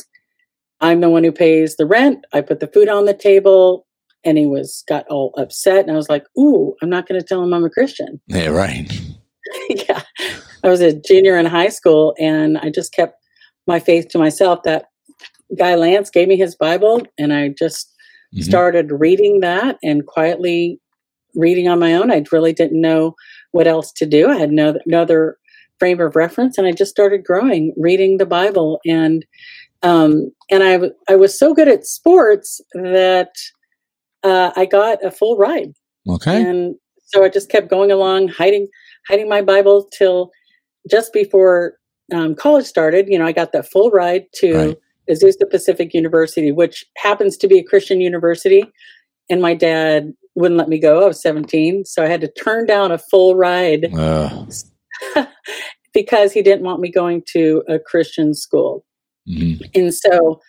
i'm 0.81 1.01
the 1.01 1.09
one 1.11 1.23
who 1.25 1.31
pays 1.33 1.77
the 1.77 1.87
rent 1.87 2.25
i 2.33 2.41
put 2.41 2.61
the 2.61 2.67
food 2.67 2.89
on 2.89 3.05
the 3.05 3.15
table 3.15 3.87
and 4.25 4.37
he 4.37 4.47
was 4.47 4.83
got 4.89 5.07
all 5.09 5.33
upset 5.39 5.81
and 5.85 5.93
i 5.93 5.95
was 5.97 6.09
like 6.09 6.25
ooh 6.39 6.75
i'm 6.83 6.91
not 6.91 7.07
going 7.07 7.21
to 7.21 7.27
tell 7.27 7.43
him 7.43 7.53
i'm 7.55 7.65
a 7.65 7.71
christian 7.71 8.21
Yeah. 8.29 8.49
Right. 8.49 8.91
yeah 9.71 10.03
i 10.65 10.69
was 10.69 10.81
a 10.81 10.93
junior 10.93 11.37
in 11.39 11.47
high 11.47 11.69
school 11.69 12.15
and 12.19 12.59
i 12.59 12.69
just 12.71 12.93
kept 12.93 13.15
my 13.67 13.79
faith 13.79 14.09
to 14.09 14.19
myself 14.19 14.61
that 14.65 14.87
guy 15.57 15.75
lance 15.77 16.11
gave 16.11 16.27
me 16.29 16.37
his 16.37 16.57
bible 16.57 17.03
and 17.19 17.33
i 17.33 17.49
just 17.49 17.93
Mhm. 18.35 18.45
started 18.45 18.91
reading 18.93 19.41
that 19.41 19.79
and 19.83 20.05
quietly 20.07 20.79
reading 21.35 21.67
on 21.69 21.79
my 21.79 21.95
own. 21.95 22.11
I 22.11 22.23
really 22.31 22.53
didn't 22.53 22.79
know 22.81 23.15
what 23.53 23.67
else 23.67 23.93
to 23.93 24.07
do. 24.07 24.29
I 24.31 24.37
had 24.37 24.51
no, 24.51 24.79
no 24.87 25.03
other 25.03 25.37
frame 25.79 26.01
of 26.01 26.17
reference, 26.17 26.59
and 26.59 26.67
I 26.67 26.73
just 26.73 26.91
started 26.91 27.25
growing, 27.25 27.73
reading 27.77 28.19
the 28.19 28.27
Bible, 28.27 28.81
and 28.85 29.25
um, 29.83 30.33
and 30.51 30.63
I 30.65 30.73
w- 30.73 30.95
I 31.09 31.15
was 31.17 31.39
so 31.39 31.55
good 31.55 31.69
at 31.69 31.87
sports 31.87 32.61
that 32.75 33.31
uh, 34.25 34.51
I 34.57 34.67
got 34.67 35.05
a 35.05 35.11
full 35.11 35.37
ride, 35.37 35.73
Okay. 36.09 36.43
and 36.43 36.75
so 37.05 37.25
I 37.25 37.29
just 37.29 37.49
kept 37.49 37.71
going 37.71 37.93
along, 37.93 38.29
hiding 38.29 38.67
hiding 39.09 39.29
my 39.29 39.41
Bible 39.43 39.89
till 39.97 40.31
just 40.91 41.13
before 41.13 41.75
um, 42.13 42.35
college 42.35 42.67
started. 42.67 43.07
You 43.09 43.19
know, 43.19 43.27
I 43.27 43.33
got 43.33 43.53
that 43.53 43.71
full 43.71 43.91
ride 43.91 44.25
to 44.41 44.55
Right. 44.55 44.77
Azusa 45.11 45.49
Pacific 45.51 45.95
University, 45.95 46.53
which 46.53 46.85
happens 46.97 47.37
to 47.39 47.49
be 47.49 47.59
a 47.59 47.65
Christian 47.65 48.01
university. 48.01 48.65
And 49.31 49.41
my 49.41 49.55
dad 49.55 50.13
wouldn't 50.39 50.59
let 50.59 50.69
me 50.69 50.79
go. 50.79 51.05
I 51.05 51.09
was 51.09 51.21
17. 51.21 51.85
So 51.85 52.03
I 52.03 52.09
had 52.09 52.21
to 52.21 52.31
turn 52.33 52.67
down 52.67 52.93
a 52.93 52.99
full 52.99 53.35
ride 53.35 53.93
Uh, 53.95 54.45
because 55.93 56.33
he 56.33 56.43
didn't 56.43 56.65
want 56.65 56.81
me 56.81 56.91
going 56.91 57.23
to 57.33 57.63
a 57.69 57.79
Christian 57.79 58.35
school. 58.35 58.85
mhm. 59.29 59.61
And 59.75 59.93
so 59.95 60.41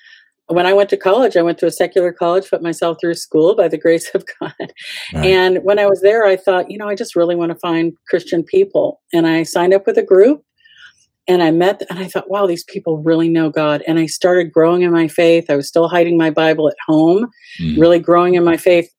when 0.48 0.66
I 0.66 0.74
went 0.74 0.90
to 0.90 0.98
college, 0.98 1.38
I 1.38 1.42
went 1.44 1.58
to 1.60 1.68
a 1.68 1.72
secular 1.72 2.12
college, 2.12 2.50
put 2.50 2.62
myself 2.64 2.98
through 3.00 3.14
school 3.16 3.56
by 3.56 3.68
the 3.68 3.78
grace 3.78 4.10
of 4.16 4.24
God. 4.40 4.54
Right. 5.14 5.26
And 5.26 5.60
when 5.64 5.78
I 5.80 5.86
was 5.86 6.02
there, 6.02 6.26
I 6.26 6.36
thought, 6.36 6.72
you 6.72 6.78
know, 6.78 6.88
I 6.88 6.96
just 6.96 7.16
really 7.16 7.36
want 7.36 7.52
to 7.52 7.60
find 7.60 7.94
Christian 8.10 8.44
people. 8.44 9.02
And 9.14 9.28
I 9.28 9.44
signed 9.44 9.74
up 9.74 9.86
with 9.86 9.98
a 9.98 10.04
group 10.04 10.44
and 11.28 11.44
I 11.44 11.52
met, 11.52 11.84
and 11.92 12.00
I 12.00 12.08
thought, 12.08 12.30
wow, 12.32 12.48
these 12.48 12.64
people 12.64 12.98
really 13.04 13.30
know 13.30 13.52
God. 13.52 13.84
And 13.88 14.00
I 14.00 14.08
started 14.08 14.52
growing 14.52 14.82
in 14.82 14.92
my 14.92 15.08
faith. 15.08 15.46
I 15.52 15.56
was 15.56 15.68
still 15.68 15.88
hiding 15.88 16.18
my 16.18 16.32
Bible 16.32 16.68
at 16.68 16.76
home, 16.88 17.28
Mm. 17.62 17.80
really 17.80 18.00
growing 18.00 18.34
in 18.34 18.44
my 18.44 18.58
faith. 18.58 18.90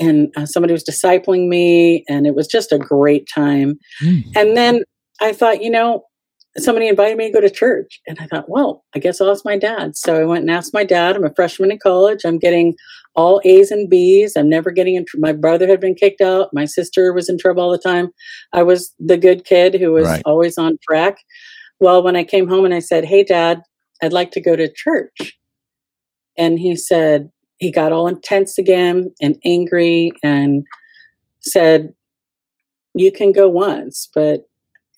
And 0.00 0.32
uh, 0.36 0.46
somebody 0.46 0.72
was 0.72 0.84
discipling 0.84 1.48
me, 1.48 2.04
and 2.08 2.26
it 2.26 2.34
was 2.34 2.46
just 2.46 2.72
a 2.72 2.78
great 2.78 3.28
time. 3.32 3.78
Mm. 4.02 4.24
And 4.36 4.56
then 4.56 4.82
I 5.20 5.32
thought, 5.32 5.62
you 5.62 5.70
know, 5.70 6.04
somebody 6.56 6.88
invited 6.88 7.16
me 7.16 7.26
to 7.28 7.32
go 7.32 7.40
to 7.40 7.50
church. 7.50 8.00
And 8.06 8.18
I 8.20 8.26
thought, 8.26 8.48
well, 8.48 8.84
I 8.94 8.98
guess 8.98 9.20
I'll 9.20 9.30
ask 9.30 9.44
my 9.44 9.58
dad. 9.58 9.96
So 9.96 10.20
I 10.20 10.24
went 10.24 10.42
and 10.42 10.50
asked 10.50 10.74
my 10.74 10.84
dad. 10.84 11.16
I'm 11.16 11.24
a 11.24 11.34
freshman 11.34 11.70
in 11.70 11.78
college. 11.78 12.20
I'm 12.24 12.38
getting 12.38 12.74
all 13.14 13.40
A's 13.44 13.70
and 13.70 13.88
B's. 13.88 14.36
I'm 14.36 14.48
never 14.48 14.70
getting 14.70 14.94
in. 14.94 15.04
Tr- 15.04 15.18
my 15.18 15.32
brother 15.32 15.66
had 15.66 15.80
been 15.80 15.94
kicked 15.94 16.20
out. 16.20 16.50
My 16.52 16.64
sister 16.64 17.12
was 17.12 17.28
in 17.28 17.38
trouble 17.38 17.62
all 17.62 17.70
the 17.70 17.78
time. 17.78 18.10
I 18.52 18.62
was 18.62 18.94
the 18.98 19.16
good 19.16 19.44
kid 19.44 19.74
who 19.74 19.92
was 19.92 20.06
Right. 20.06 20.22
always 20.24 20.58
on 20.58 20.78
track. 20.88 21.18
Well, 21.80 22.02
when 22.02 22.16
I 22.16 22.24
came 22.24 22.48
home 22.48 22.64
and 22.64 22.74
I 22.74 22.80
said, 22.80 23.04
hey, 23.04 23.24
dad, 23.24 23.62
I'd 24.02 24.12
like 24.12 24.30
to 24.32 24.40
go 24.40 24.56
to 24.56 24.72
church. 24.72 25.36
And 26.36 26.58
he 26.58 26.76
said, 26.76 27.30
he 27.58 27.70
got 27.70 27.92
all 27.92 28.06
intense 28.08 28.58
again 28.58 29.12
and 29.20 29.36
angry 29.44 30.12
and 30.22 30.64
said, 31.40 31.92
you 32.94 33.12
can 33.12 33.32
go 33.32 33.48
once, 33.48 34.08
but 34.14 34.48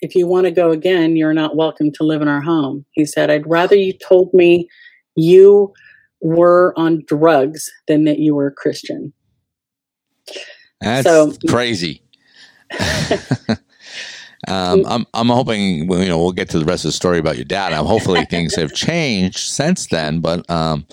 if 0.00 0.14
you 0.14 0.26
want 0.26 0.44
to 0.46 0.50
go 0.50 0.70
again, 0.70 1.16
you're 1.16 1.34
not 1.34 1.56
welcome 1.56 1.90
to 1.92 2.04
live 2.04 2.22
in 2.22 2.28
our 2.28 2.40
home. 2.40 2.84
He 2.92 3.04
said, 3.04 3.30
I'd 3.30 3.48
rather 3.48 3.76
you 3.76 3.92
told 3.92 4.32
me 4.32 4.68
you 5.16 5.72
were 6.22 6.72
on 6.76 7.02
drugs 7.06 7.70
than 7.88 8.04
that 8.04 8.18
you 8.18 8.34
were 8.34 8.46
a 8.46 8.52
Christian. 8.54 9.12
That's 10.80 11.06
So- 11.06 11.32
crazy. 11.48 12.02
um, 14.50 14.84
I'm 14.86 15.06
I'm 15.14 15.28
hoping 15.28 15.90
you 15.90 16.08
know 16.08 16.18
we'll 16.18 16.32
get 16.32 16.50
to 16.50 16.58
the 16.58 16.64
rest 16.64 16.84
of 16.84 16.88
the 16.88 16.92
story 16.92 17.18
about 17.18 17.36
your 17.36 17.44
dad. 17.44 17.72
Um, 17.72 17.86
hopefully 17.86 18.24
things 18.30 18.54
have 18.56 18.74
changed 18.74 19.38
since 19.38 19.86
then. 19.86 20.20
But 20.20 20.48
um, 20.50 20.86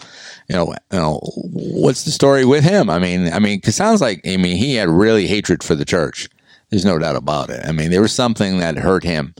you 0.47 0.55
know, 0.55 0.73
you 0.91 0.99
know, 0.99 1.19
what's 1.23 2.03
the 2.03 2.11
story 2.11 2.45
with 2.45 2.63
him? 2.63 2.89
I 2.89 2.99
mean, 2.99 3.33
I 3.33 3.39
mean, 3.39 3.59
it 3.63 3.71
sounds 3.71 3.99
like 3.99 4.21
I 4.27 4.37
mean 4.37 4.57
he 4.57 4.75
had 4.75 4.89
really 4.89 5.27
hatred 5.27 5.63
for 5.63 5.75
the 5.75 5.85
church. 5.85 6.29
There's 6.69 6.85
no 6.85 6.99
doubt 6.99 7.15
about 7.15 7.49
it. 7.49 7.65
I 7.65 7.71
mean, 7.71 7.91
there 7.91 8.01
was 8.01 8.11
something 8.11 8.59
that 8.59 8.77
hurt 8.77 9.03
him 9.03 9.33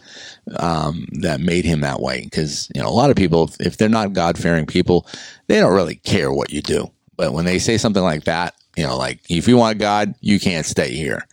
um, 0.55 1.07
that 1.19 1.41
made 1.41 1.65
him 1.65 1.81
that 1.81 1.99
way. 1.99 2.21
Because 2.23 2.71
you 2.73 2.81
know, 2.81 2.87
a 2.87 2.89
lot 2.89 3.09
of 3.09 3.17
people, 3.17 3.51
if 3.59 3.77
they're 3.77 3.89
not 3.89 4.13
God 4.13 4.37
fearing 4.37 4.65
people, 4.65 5.05
they 5.47 5.59
don't 5.59 5.75
really 5.75 5.95
care 5.95 6.31
what 6.31 6.51
you 6.51 6.61
do. 6.61 6.89
But 7.17 7.33
when 7.33 7.45
they 7.45 7.59
say 7.59 7.77
something 7.77 8.03
like 8.03 8.23
that, 8.23 8.55
you 8.77 8.83
know, 8.83 8.97
like 8.97 9.19
if 9.29 9.47
you 9.47 9.57
want 9.57 9.79
God, 9.79 10.15
you 10.21 10.39
can't 10.39 10.65
stay 10.65 10.93
here. 10.93 11.27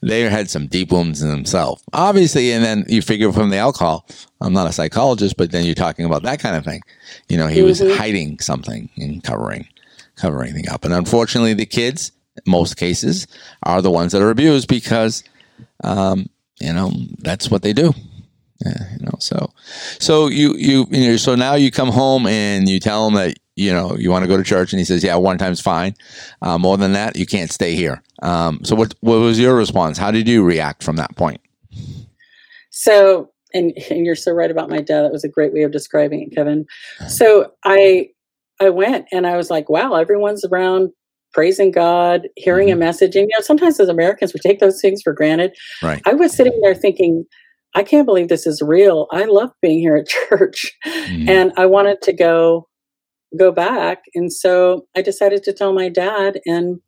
They 0.00 0.20
had 0.22 0.48
some 0.48 0.68
deep 0.68 0.92
wounds 0.92 1.22
in 1.22 1.28
themselves, 1.28 1.82
obviously. 1.92 2.52
And 2.52 2.64
then 2.64 2.84
you 2.88 3.02
figure 3.02 3.32
from 3.32 3.50
the 3.50 3.56
alcohol. 3.56 4.06
I'm 4.40 4.52
not 4.52 4.68
a 4.68 4.72
psychologist, 4.72 5.36
but 5.36 5.50
then 5.50 5.64
you're 5.64 5.74
talking 5.74 6.04
about 6.04 6.22
that 6.22 6.38
kind 6.38 6.54
of 6.56 6.64
thing. 6.64 6.82
You 7.28 7.36
know, 7.36 7.48
he 7.48 7.62
was 7.62 7.80
Mhm. 7.80 7.96
hiding 7.96 8.38
something 8.38 8.88
and 8.96 9.22
covering, 9.24 9.66
covering 10.16 10.52
thing 10.52 10.68
up. 10.68 10.84
And 10.84 10.94
unfortunately, 10.94 11.54
the 11.54 11.66
kids, 11.66 12.12
in 12.36 12.42
most 12.50 12.76
cases, 12.76 13.26
are 13.64 13.82
the 13.82 13.90
ones 13.90 14.12
that 14.12 14.22
are 14.22 14.30
abused 14.30 14.68
because, 14.68 15.24
um, 15.82 16.28
you 16.60 16.72
know, 16.72 16.92
that's 17.18 17.50
what 17.50 17.62
they 17.62 17.72
do. 17.72 17.92
Yeah, 18.64 18.84
you 18.98 19.04
know, 19.04 19.14
so, 19.20 19.52
so 20.00 20.26
you, 20.28 20.54
you, 20.56 20.86
you 20.90 21.08
know, 21.10 21.16
so 21.16 21.36
now 21.36 21.54
you 21.54 21.70
come 21.70 21.90
home 21.90 22.26
and 22.26 22.68
you 22.68 22.80
tell 22.80 23.04
them 23.04 23.14
that, 23.14 23.36
you 23.58 23.72
know, 23.72 23.96
you 23.96 24.10
want 24.10 24.22
to 24.22 24.28
go 24.28 24.36
to 24.36 24.44
church 24.44 24.72
and 24.72 24.78
he 24.78 24.84
says, 24.84 25.02
yeah, 25.02 25.16
one 25.16 25.36
time's 25.36 25.60
fine. 25.60 25.94
Uh, 26.42 26.56
more 26.58 26.76
than 26.76 26.92
that, 26.92 27.16
you 27.16 27.26
can't 27.26 27.50
stay 27.50 27.74
here. 27.74 28.00
Um, 28.22 28.60
so 28.62 28.76
what, 28.76 28.94
what 29.00 29.16
was 29.16 29.38
your 29.38 29.56
response? 29.56 29.98
How 29.98 30.12
did 30.12 30.28
you 30.28 30.44
react 30.44 30.84
from 30.84 30.94
that 30.96 31.16
point? 31.16 31.40
So, 32.70 33.32
and, 33.52 33.72
and 33.90 34.06
you're 34.06 34.14
so 34.14 34.30
right 34.30 34.50
about 34.50 34.70
my 34.70 34.78
dad. 34.80 35.02
That 35.02 35.10
was 35.10 35.24
a 35.24 35.28
great 35.28 35.52
way 35.52 35.62
of 35.64 35.72
describing 35.72 36.22
it, 36.22 36.34
Kevin. 36.34 36.66
So 37.08 37.52
I, 37.64 38.10
I 38.60 38.70
went 38.70 39.06
and 39.10 39.26
I 39.26 39.36
was 39.36 39.50
like, 39.50 39.68
wow, 39.68 39.94
everyone's 39.94 40.44
around 40.44 40.90
praising 41.32 41.72
God, 41.72 42.28
hearing 42.36 42.70
a 42.70 42.76
message. 42.76 43.16
And, 43.16 43.28
you 43.28 43.36
know, 43.36 43.42
sometimes 43.42 43.80
as 43.80 43.88
Americans, 43.88 44.32
we 44.32 44.40
take 44.40 44.60
those 44.60 44.80
things 44.80 45.02
for 45.02 45.12
granted. 45.12 45.52
Right. 45.82 46.00
I 46.06 46.14
was 46.14 46.32
sitting 46.32 46.58
there 46.62 46.74
thinking, 46.74 47.24
I 47.74 47.82
can't 47.82 48.06
believe 48.06 48.28
this 48.28 48.46
is 48.46 48.62
real. 48.62 49.08
I 49.10 49.24
love 49.24 49.50
being 49.60 49.80
here 49.80 49.96
at 49.96 50.06
church. 50.28 50.72
Mhm. 50.86 51.28
and 51.28 51.52
I 51.56 51.66
wanted 51.66 52.00
to 52.02 52.12
go 52.12 52.67
go 53.38 53.52
back 53.52 54.04
and 54.14 54.32
so 54.32 54.86
I 54.96 55.02
decided 55.02 55.42
to 55.44 55.52
tell 55.52 55.72
my 55.72 55.88
dad 55.88 56.40
and 56.46 56.80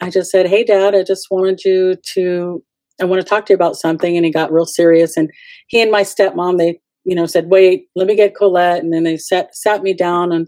I 0.00 0.10
just 0.10 0.30
said, 0.30 0.46
"Hey 0.48 0.64
dad, 0.64 0.94
I 0.94 1.02
just 1.02 1.28
wanted 1.30 1.64
you 1.64 1.96
to 2.14 2.62
I 3.00 3.04
want 3.06 3.20
to 3.22 3.28
talk 3.28 3.46
to 3.46 3.52
you 3.52 3.56
about 3.56 3.76
something." 3.76 4.16
And 4.16 4.26
he 4.26 4.32
got 4.32 4.52
real 4.52 4.66
serious 4.66 5.16
and 5.16 5.30
he 5.68 5.80
and 5.80 5.90
my 5.90 6.02
stepmom 6.02 6.58
they, 6.58 6.80
you 7.04 7.14
know, 7.14 7.26
said, 7.26 7.48
"Wait, 7.48 7.86
let 7.96 8.06
me 8.06 8.14
get 8.16 8.34
Colette." 8.34 8.82
And 8.82 8.92
then 8.92 9.04
they 9.04 9.16
sat 9.16 9.56
sat 9.56 9.82
me 9.82 9.94
down 9.94 10.32
in 10.32 10.46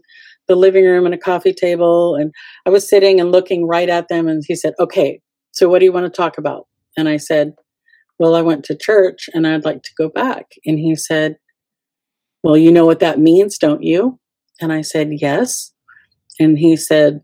the 0.48 0.56
living 0.56 0.84
room 0.84 1.06
and 1.06 1.14
a 1.14 1.18
coffee 1.18 1.52
table 1.54 2.14
and 2.16 2.32
I 2.66 2.70
was 2.70 2.88
sitting 2.88 3.20
and 3.20 3.32
looking 3.32 3.66
right 3.66 3.88
at 3.88 4.08
them 4.08 4.28
and 4.28 4.42
he 4.46 4.54
said, 4.54 4.74
"Okay, 4.80 5.20
so 5.52 5.68
what 5.68 5.78
do 5.78 5.86
you 5.86 5.92
want 5.92 6.06
to 6.06 6.10
talk 6.10 6.36
about?" 6.38 6.66
And 6.96 7.08
I 7.08 7.16
said, 7.16 7.54
Well, 8.18 8.34
I 8.34 8.42
went 8.42 8.64
to 8.66 8.76
church 8.76 9.30
and 9.34 9.46
I'd 9.46 9.64
like 9.64 9.82
to 9.84 9.90
go 9.96 10.08
back. 10.08 10.46
And 10.66 10.78
he 10.78 10.96
said, 10.96 11.36
Well, 12.42 12.56
you 12.56 12.72
know 12.72 12.86
what 12.86 13.00
that 13.00 13.20
means, 13.20 13.58
don't 13.58 13.82
you? 13.82 14.18
And 14.60 14.72
I 14.72 14.82
said, 14.82 15.10
Yes. 15.12 15.72
And 16.40 16.58
he 16.58 16.76
said, 16.76 17.22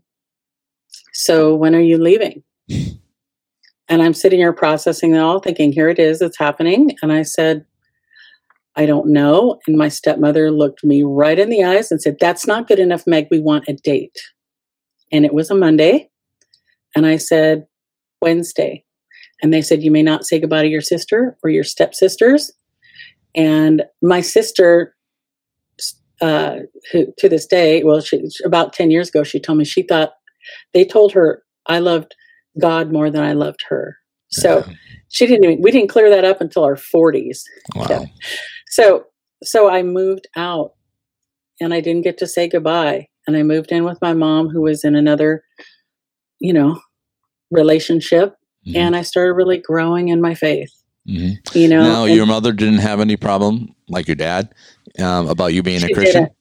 So 1.13 1.55
when 1.55 1.75
are 1.75 1.81
you 1.81 1.97
leaving? 1.97 2.43
And 3.87 4.01
I'm 4.01 4.15
sitting 4.15 4.39
here 4.39 4.51
processing 4.51 5.13
it 5.13 5.19
all, 5.19 5.39
thinking, 5.39 5.71
Here 5.71 5.89
it 5.89 5.99
is, 5.99 6.21
it's 6.21 6.39
happening. 6.39 6.95
And 7.01 7.11
I 7.11 7.21
said, 7.21 7.65
I 8.75 8.85
don't 8.85 9.07
know. 9.07 9.59
And 9.67 9.77
my 9.77 9.87
stepmother 9.87 10.51
looked 10.51 10.83
me 10.83 11.03
right 11.03 11.37
in 11.37 11.49
the 11.49 11.63
eyes 11.63 11.91
and 11.91 12.01
said, 12.01 12.17
That's 12.19 12.47
not 12.47 12.67
good 12.67 12.79
enough, 12.79 13.05
Meg. 13.05 13.27
We 13.29 13.39
want 13.39 13.67
a 13.67 13.73
date. 13.73 14.17
And 15.11 15.25
it 15.25 15.33
was 15.33 15.51
a 15.51 15.55
Monday. 15.55 16.09
And 16.95 17.05
I 17.05 17.17
said, 17.17 17.67
Wednesday. 18.21 18.83
And 19.41 19.53
they 19.53 19.61
said, 19.61 19.83
You 19.83 19.91
may 19.91 20.03
not 20.03 20.25
say 20.25 20.39
goodbye 20.39 20.63
to 20.63 20.67
your 20.67 20.81
sister 20.81 21.37
or 21.43 21.49
your 21.49 21.63
stepsisters. 21.63 22.51
And 23.35 23.83
my 24.01 24.21
sister, 24.21 24.95
uh, 26.21 26.57
who 26.91 27.13
to 27.17 27.29
this 27.29 27.45
day, 27.45 27.83
well, 27.83 28.01
she, 28.01 28.21
about 28.43 28.73
10 28.73 28.91
years 28.91 29.09
ago, 29.09 29.23
she 29.23 29.39
told 29.39 29.57
me 29.57 29.65
she 29.65 29.83
thought 29.83 30.13
they 30.73 30.85
told 30.85 31.11
her 31.13 31.43
I 31.67 31.79
loved 31.79 32.15
God 32.59 32.91
more 32.91 33.09
than 33.09 33.23
I 33.23 33.33
loved 33.33 33.63
her. 33.69 33.97
So 34.29 34.63
Yeah. 34.67 34.73
she 35.09 35.25
didn't 35.27 35.43
even, 35.45 35.61
we 35.61 35.71
didn't 35.71 35.89
clear 35.89 36.09
that 36.09 36.23
up 36.25 36.41
until 36.41 36.63
our 36.63 36.75
40s. 36.75 37.41
Wow. 37.75 37.87
Yeah. 37.89 38.05
So, 38.69 39.05
so 39.43 39.69
I 39.69 39.83
moved 39.83 40.27
out 40.35 40.71
and 41.59 41.73
I 41.73 41.81
didn't 41.81 42.03
get 42.03 42.17
to 42.19 42.27
say 42.27 42.47
goodbye. 42.47 43.07
And 43.27 43.35
I 43.35 43.43
moved 43.43 43.71
in 43.71 43.83
with 43.83 43.97
my 44.01 44.13
mom, 44.13 44.49
who 44.49 44.61
was 44.61 44.83
in 44.83 44.95
another, 44.95 45.43
you 46.39 46.53
know, 46.53 46.79
relationship. 47.51 48.35
Mhm. 48.67 48.75
And 48.75 48.95
I 48.95 49.01
started 49.01 49.33
really 49.33 49.57
growing 49.57 50.09
in 50.09 50.21
my 50.21 50.33
faith, 50.35 50.71
Mhm. 51.07 51.37
you 51.55 51.67
know. 51.67 51.81
Now, 51.83 52.05
and 52.05 52.15
your 52.15 52.25
mother 52.25 52.51
didn't 52.51 52.79
have 52.79 52.99
any 52.99 53.15
problem, 53.17 53.74
like 53.87 54.07
your 54.07 54.15
dad, 54.15 54.53
um, 54.99 55.27
about 55.27 55.53
you 55.53 55.63
being 55.63 55.83
a 55.83 55.93
Christian. 55.93 56.23
didn't. 56.23 56.35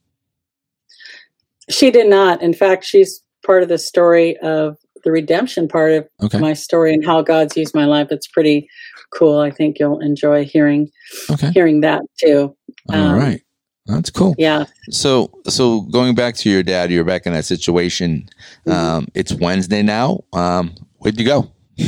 She 1.71 1.91
did 1.91 2.09
not. 2.09 2.43
In 2.43 2.53
fact, 2.53 2.85
she's 2.85 3.23
part 3.45 3.63
of 3.63 3.69
the 3.69 3.79
story 3.79 4.37
of 4.39 4.77
the 5.05 5.13
redemption 5.13 5.69
part 5.69 5.93
of 5.93 6.09
Okay. 6.23 6.39
my 6.39 6.55
story 6.55 6.93
and 6.93 7.05
how 7.05 7.23
God's 7.23 7.57
used 7.57 7.75
my 7.75 7.85
life. 7.85 8.09
It's 8.11 8.27
pretty 8.27 8.69
cool. 9.13 9.39
I 9.39 9.51
think 9.51 9.79
you'll 9.79 10.01
enjoy 10.01 10.45
hearing 10.45 10.91
Okay. 11.31 11.51
hearing 11.53 11.81
that 11.83 12.03
too. 12.19 12.57
All 12.91 12.97
um, 12.97 13.19
right. 13.19 13.41
That's 13.87 14.09
cool. 14.09 14.35
Yeah. 14.39 14.65
So, 14.89 15.31
so 15.47 15.83
going 15.83 16.15
back 16.15 16.37
to 16.37 16.51
your 16.51 16.63
dad, 16.63 16.91
you're 16.91 17.05
back 17.05 17.27
in 17.27 17.35
that 17.35 17.45
situation. 17.45 18.29
Mm-hmm. 18.67 18.71
Um, 18.71 19.09
it's 19.15 19.33
Wednesday 19.35 19.83
now. 19.83 20.25
Um, 20.33 20.75
where'd 20.99 21.19
you 21.21 21.27
go? 21.27 21.51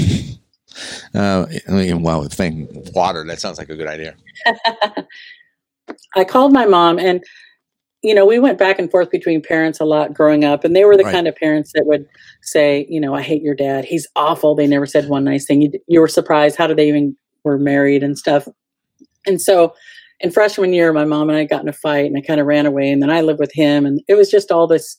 uh, 1.15 1.47
I 1.69 1.73
mean, 1.73 2.29
thing 2.29 2.69
water. 2.95 3.25
That 3.25 3.41
sounds 3.41 3.57
like 3.57 3.71
a 3.71 3.77
good 3.77 3.89
idea. 3.89 4.15
I 6.15 6.25
called 6.25 6.53
my 6.53 6.67
mom 6.67 6.99
and 6.99 7.23
you 8.03 8.15
know, 8.15 8.27
we 8.27 8.39
went 8.39 8.59
back 8.59 8.79
and 8.79 8.91
forth 8.91 9.11
between 9.11 9.43
parents 9.43 9.81
a 9.81 9.85
lot 9.85 10.15
growing 10.15 10.45
up 10.45 10.65
and 10.65 10.77
they 10.77 10.85
were 10.85 10.97
the 10.97 11.03
Right. 11.05 11.13
kind 11.13 11.27
of 11.27 11.35
parents 11.35 11.73
that 11.75 11.87
would 11.87 12.07
say, 12.43 12.87
you 12.89 13.01
know, 13.01 13.15
I 13.15 13.23
hate 13.23 13.43
your 13.43 13.55
dad. 13.55 13.85
He's 13.85 14.07
awful. 14.15 14.55
They 14.55 14.67
never 14.67 14.87
said 14.87 15.09
one 15.09 15.25
nice 15.25 15.47
thing. 15.47 15.63
You, 15.63 15.73
you 15.89 16.01
were 16.01 16.07
surprised 16.09 16.57
how 16.57 16.67
did 16.69 16.77
they 16.77 16.89
even 16.89 17.17
were 17.43 17.59
married 17.59 18.05
and 18.05 18.17
stuff. 18.17 18.47
And 19.27 19.41
so 19.41 19.75
in 20.21 20.31
freshman 20.31 20.73
year 20.73 20.93
my 20.93 21.05
mom 21.05 21.29
and 21.31 21.39
I 21.39 21.45
got 21.45 21.63
in 21.63 21.69
a 21.69 21.73
fight 21.73 22.07
and 22.07 22.17
I 22.17 22.21
kind 22.21 22.41
of 22.41 22.47
ran 22.47 22.67
away 22.67 22.91
and 22.91 23.03
then 23.03 23.11
I 23.11 23.23
lived 23.23 23.41
with 23.41 23.53
him 23.53 23.85
and 23.85 24.01
it 24.09 24.15
was 24.15 24.31
just 24.31 24.53
all 24.53 24.67
this 24.67 24.97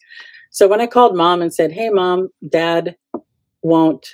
so 0.52 0.68
when 0.68 0.82
I 0.82 0.88
called 0.88 1.16
mom 1.16 1.42
and 1.42 1.54
said, 1.54 1.72
"Hey 1.72 1.90
mom, 1.90 2.30
dad 2.50 2.96
won't 3.62 4.08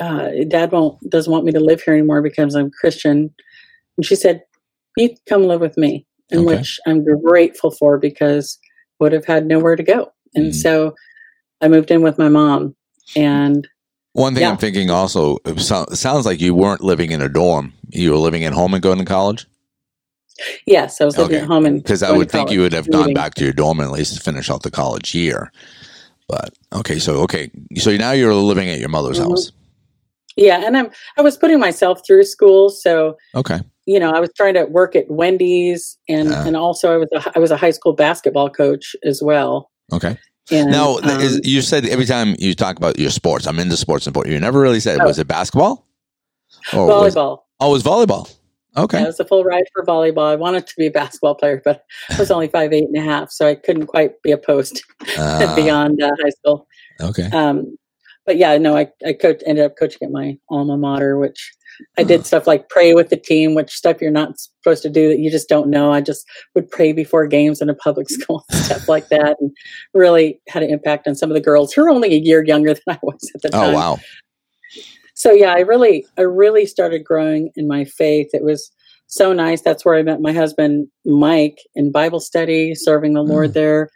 uh, 0.00 0.30
dad 0.48 0.72
won't 0.72 0.98
doesn't 1.08 1.32
want 1.32 1.44
me 1.44 1.52
to 1.52 1.60
live 1.60 1.82
here 1.82 1.94
anymore 1.94 2.22
because 2.22 2.54
I'm 2.54 2.70
Christian." 2.80 3.32
And 3.96 4.04
she 4.04 4.16
said, 4.16 4.42
"You 4.96 5.10
come 5.28 5.44
live 5.44 5.60
with 5.60 5.76
me." 5.76 6.06
In 6.30 6.40
Okay. 6.40 6.56
which 6.56 6.78
I'm 6.86 7.04
grateful 7.22 7.70
for 7.72 7.98
because 7.98 8.58
would 9.00 9.12
have 9.12 9.24
had 9.24 9.46
nowhere 9.46 9.74
to 9.76 9.82
go. 9.82 10.12
And 10.34 10.52
Mhm. 10.52 10.54
so 10.54 10.94
I 11.60 11.68
moved 11.68 11.90
in 11.90 12.02
with 12.02 12.18
my 12.18 12.28
mom 12.28 12.74
and 13.16 13.66
One 14.12 14.34
thing 14.34 14.42
Yeah. 14.42 14.50
I'm 14.50 14.58
thinking 14.58 14.90
also, 14.90 15.38
it, 15.44 15.60
sounds 15.60 16.26
like 16.26 16.40
you 16.40 16.52
weren't 16.52 16.82
living 16.82 17.12
in 17.12 17.22
a 17.22 17.28
dorm. 17.28 17.72
You 17.90 18.10
were 18.10 18.16
living 18.18 18.44
at 18.44 18.52
home 18.52 18.74
and 18.74 18.82
going 18.82 18.98
to 18.98 19.04
college. 19.04 19.46
yes, 20.66 21.00
I 21.00 21.04
was 21.04 21.16
living 21.18 21.36
Okay. 21.36 21.42
at 21.42 21.48
home 21.48 21.64
and 21.66 21.82
Because 21.82 22.02
I 22.02 22.10
would 22.16 22.30
think 22.30 22.50
you 22.50 22.60
would 22.60 22.72
have 22.72 22.90
gone 22.90 23.00
leaving. 23.02 23.14
back 23.14 23.34
to 23.34 23.44
your 23.44 23.52
dorm 23.52 23.78
and 23.80 23.86
at 23.88 23.92
least 23.92 24.14
to 24.14 24.20
finish 24.20 24.50
out 24.50 24.62
the 24.62 24.70
college 24.70 25.14
year. 25.14 25.52
But 26.28 26.50
okay, 26.72 26.98
so 26.98 27.16
okay, 27.22 27.50
so 27.76 27.96
now 27.96 28.12
you're 28.12 28.34
living 28.34 28.68
at 28.68 28.78
your 28.80 28.88
mother's 28.88 29.18
Mhm. 29.18 29.28
house. 29.30 29.52
Yeah, 30.36 30.64
and 30.64 30.76
I'm 30.76 30.90
I 31.16 31.22
was 31.22 31.36
putting 31.36 31.58
myself 31.60 32.00
through 32.06 32.24
school, 32.24 32.68
so 32.70 33.16
Okay, 33.34 33.60
you 33.92 33.98
know, 33.98 34.10
I 34.12 34.20
was 34.20 34.30
trying 34.36 34.54
to 34.54 34.64
work 34.66 34.94
at 34.94 35.10
Wendy's, 35.10 35.98
and 36.08 36.28
Yeah. 36.30 36.46
and 36.46 36.56
also 36.56 36.92
I 36.94 36.96
was 36.96 37.08
a, 37.18 37.32
I 37.36 37.38
was 37.40 37.50
a 37.50 37.56
high 37.56 37.72
school 37.78 37.92
basketball 37.92 38.48
coach 38.50 38.94
as 39.04 39.22
well. 39.22 39.70
okay. 39.92 40.16
And 40.52 40.70
now, 40.72 40.98
th- 40.98 41.20
is, 41.20 41.34
um, 41.36 41.40
you 41.44 41.62
said 41.62 41.84
every 41.86 42.06
time 42.06 42.34
you 42.40 42.54
talk 42.56 42.76
about 42.76 42.98
your 42.98 43.10
sports, 43.10 43.46
I'm 43.46 43.60
into 43.60 43.76
sports 43.76 44.06
and 44.06 44.14
sport. 44.14 44.26
You 44.28 44.38
never 44.40 44.58
really 44.60 44.80
said 44.80 44.98
Oh. 45.00 45.04
was 45.06 45.18
it 45.20 45.28
basketball? 45.28 45.86
Or 46.72 46.86
was- 46.86 47.14
volleyball. 47.14 47.38
oh, 47.60 47.68
it 47.70 47.72
was 47.72 47.82
volleyball. 47.84 48.24
Okay, 48.76 48.98
Yeah, 48.98 49.04
it 49.04 49.06
was 49.08 49.20
a 49.20 49.24
full 49.24 49.42
ride 49.44 49.64
for 49.74 49.84
volleyball. 49.84 50.26
I 50.30 50.36
wanted 50.36 50.66
to 50.66 50.74
be 50.78 50.86
a 50.86 50.90
basketball 50.92 51.34
player, 51.36 51.60
but 51.64 51.82
I 52.08 52.18
was 52.18 52.30
only 52.30 52.48
five 52.48 52.72
eight 52.72 52.84
and 52.92 52.96
a 52.96 53.00
half, 53.00 53.30
so 53.30 53.46
I 53.46 53.54
couldn't 53.56 53.86
quite 53.86 54.20
be 54.22 54.30
a 54.32 54.38
post 54.38 54.82
Ah, 55.18 55.52
beyond 55.56 56.00
uh, 56.02 56.10
high 56.22 56.30
school. 56.38 56.66
okay, 57.00 57.28
Um, 57.32 57.76
but 58.26 58.36
yeah, 58.36 58.56
no, 58.58 58.76
I, 58.76 58.88
I 59.06 59.12
coach, 59.12 59.42
ended 59.46 59.64
up 59.64 59.76
coaching 59.78 59.98
at 60.06 60.10
my 60.12 60.36
alma 60.48 60.76
mater, 60.76 61.16
which 61.18 61.52
I 61.98 62.02
did 62.02 62.26
stuff 62.26 62.46
like 62.46 62.68
pray 62.68 62.94
with 62.94 63.10
the 63.10 63.16
team, 63.16 63.54
which 63.54 63.70
stuff 63.70 64.00
you're 64.00 64.10
not 64.10 64.38
supposed 64.38 64.82
to 64.82 64.90
do 64.90 65.08
that 65.08 65.18
you 65.18 65.30
just 65.30 65.48
don't 65.48 65.68
know. 65.68 65.92
I 65.92 66.00
just 66.00 66.26
would 66.54 66.70
pray 66.70 66.92
before 66.92 67.26
games 67.26 67.60
in 67.60 67.68
a 67.68 67.74
public 67.74 68.08
school, 68.10 68.44
stuff 68.50 68.88
like 68.88 69.08
that, 69.08 69.36
and 69.40 69.50
really 69.94 70.40
had 70.48 70.62
an 70.62 70.70
impact 70.70 71.06
on 71.06 71.14
some 71.14 71.30
of 71.30 71.34
the 71.34 71.40
girls 71.40 71.72
who 71.72 71.82
were 71.82 71.90
only 71.90 72.12
a 72.12 72.18
year 72.18 72.44
younger 72.44 72.74
than 72.74 72.82
I 72.88 72.98
was 73.02 73.30
at 73.34 73.42
the 73.42 73.48
time. 73.50 73.70
oh 73.70 73.74
wow, 73.74 73.98
So 75.14 75.32
yeah, 75.32 75.52
I 75.52 75.60
really, 75.60 76.06
I 76.16 76.22
really 76.22 76.66
started 76.66 77.04
growing 77.04 77.50
in 77.56 77.68
my 77.68 77.84
faith. 77.84 78.28
It 78.32 78.44
was 78.44 78.70
so 79.10 79.32
nice. 79.32 79.60
That's 79.60 79.84
where 79.84 79.96
I 79.96 80.02
met 80.02 80.20
my 80.20 80.32
husband, 80.32 80.86
Mike, 81.04 81.58
in 81.74 81.92
Bible 81.92 82.20
study, 82.20 82.74
serving 82.74 83.12
the 83.12 83.22
Lord 83.22 83.54
there. 83.54 83.90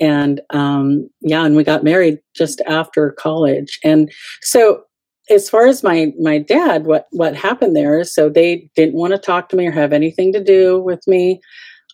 And 0.00 0.40
um, 0.50 1.10
yeah, 1.20 1.44
and 1.44 1.54
we 1.56 1.62
got 1.62 1.84
married 1.84 2.18
just 2.34 2.62
after 2.62 3.12
college. 3.12 3.78
And 3.84 4.10
so, 4.40 4.82
as 5.30 5.48
far 5.48 5.66
as 5.66 5.82
my 5.82 6.12
my 6.20 6.38
dad, 6.38 6.86
what 6.86 7.06
what 7.12 7.34
happened 7.36 7.76
there 7.76 8.00
is, 8.00 8.12
so 8.14 8.28
they 8.28 8.68
didn't 8.76 8.94
want 8.94 9.12
to 9.12 9.18
talk 9.18 9.48
to 9.50 9.56
me 9.56 9.66
or 9.66 9.72
have 9.72 9.92
anything 9.92 10.32
to 10.32 10.42
do 10.42 10.80
with 10.80 11.06
me. 11.06 11.40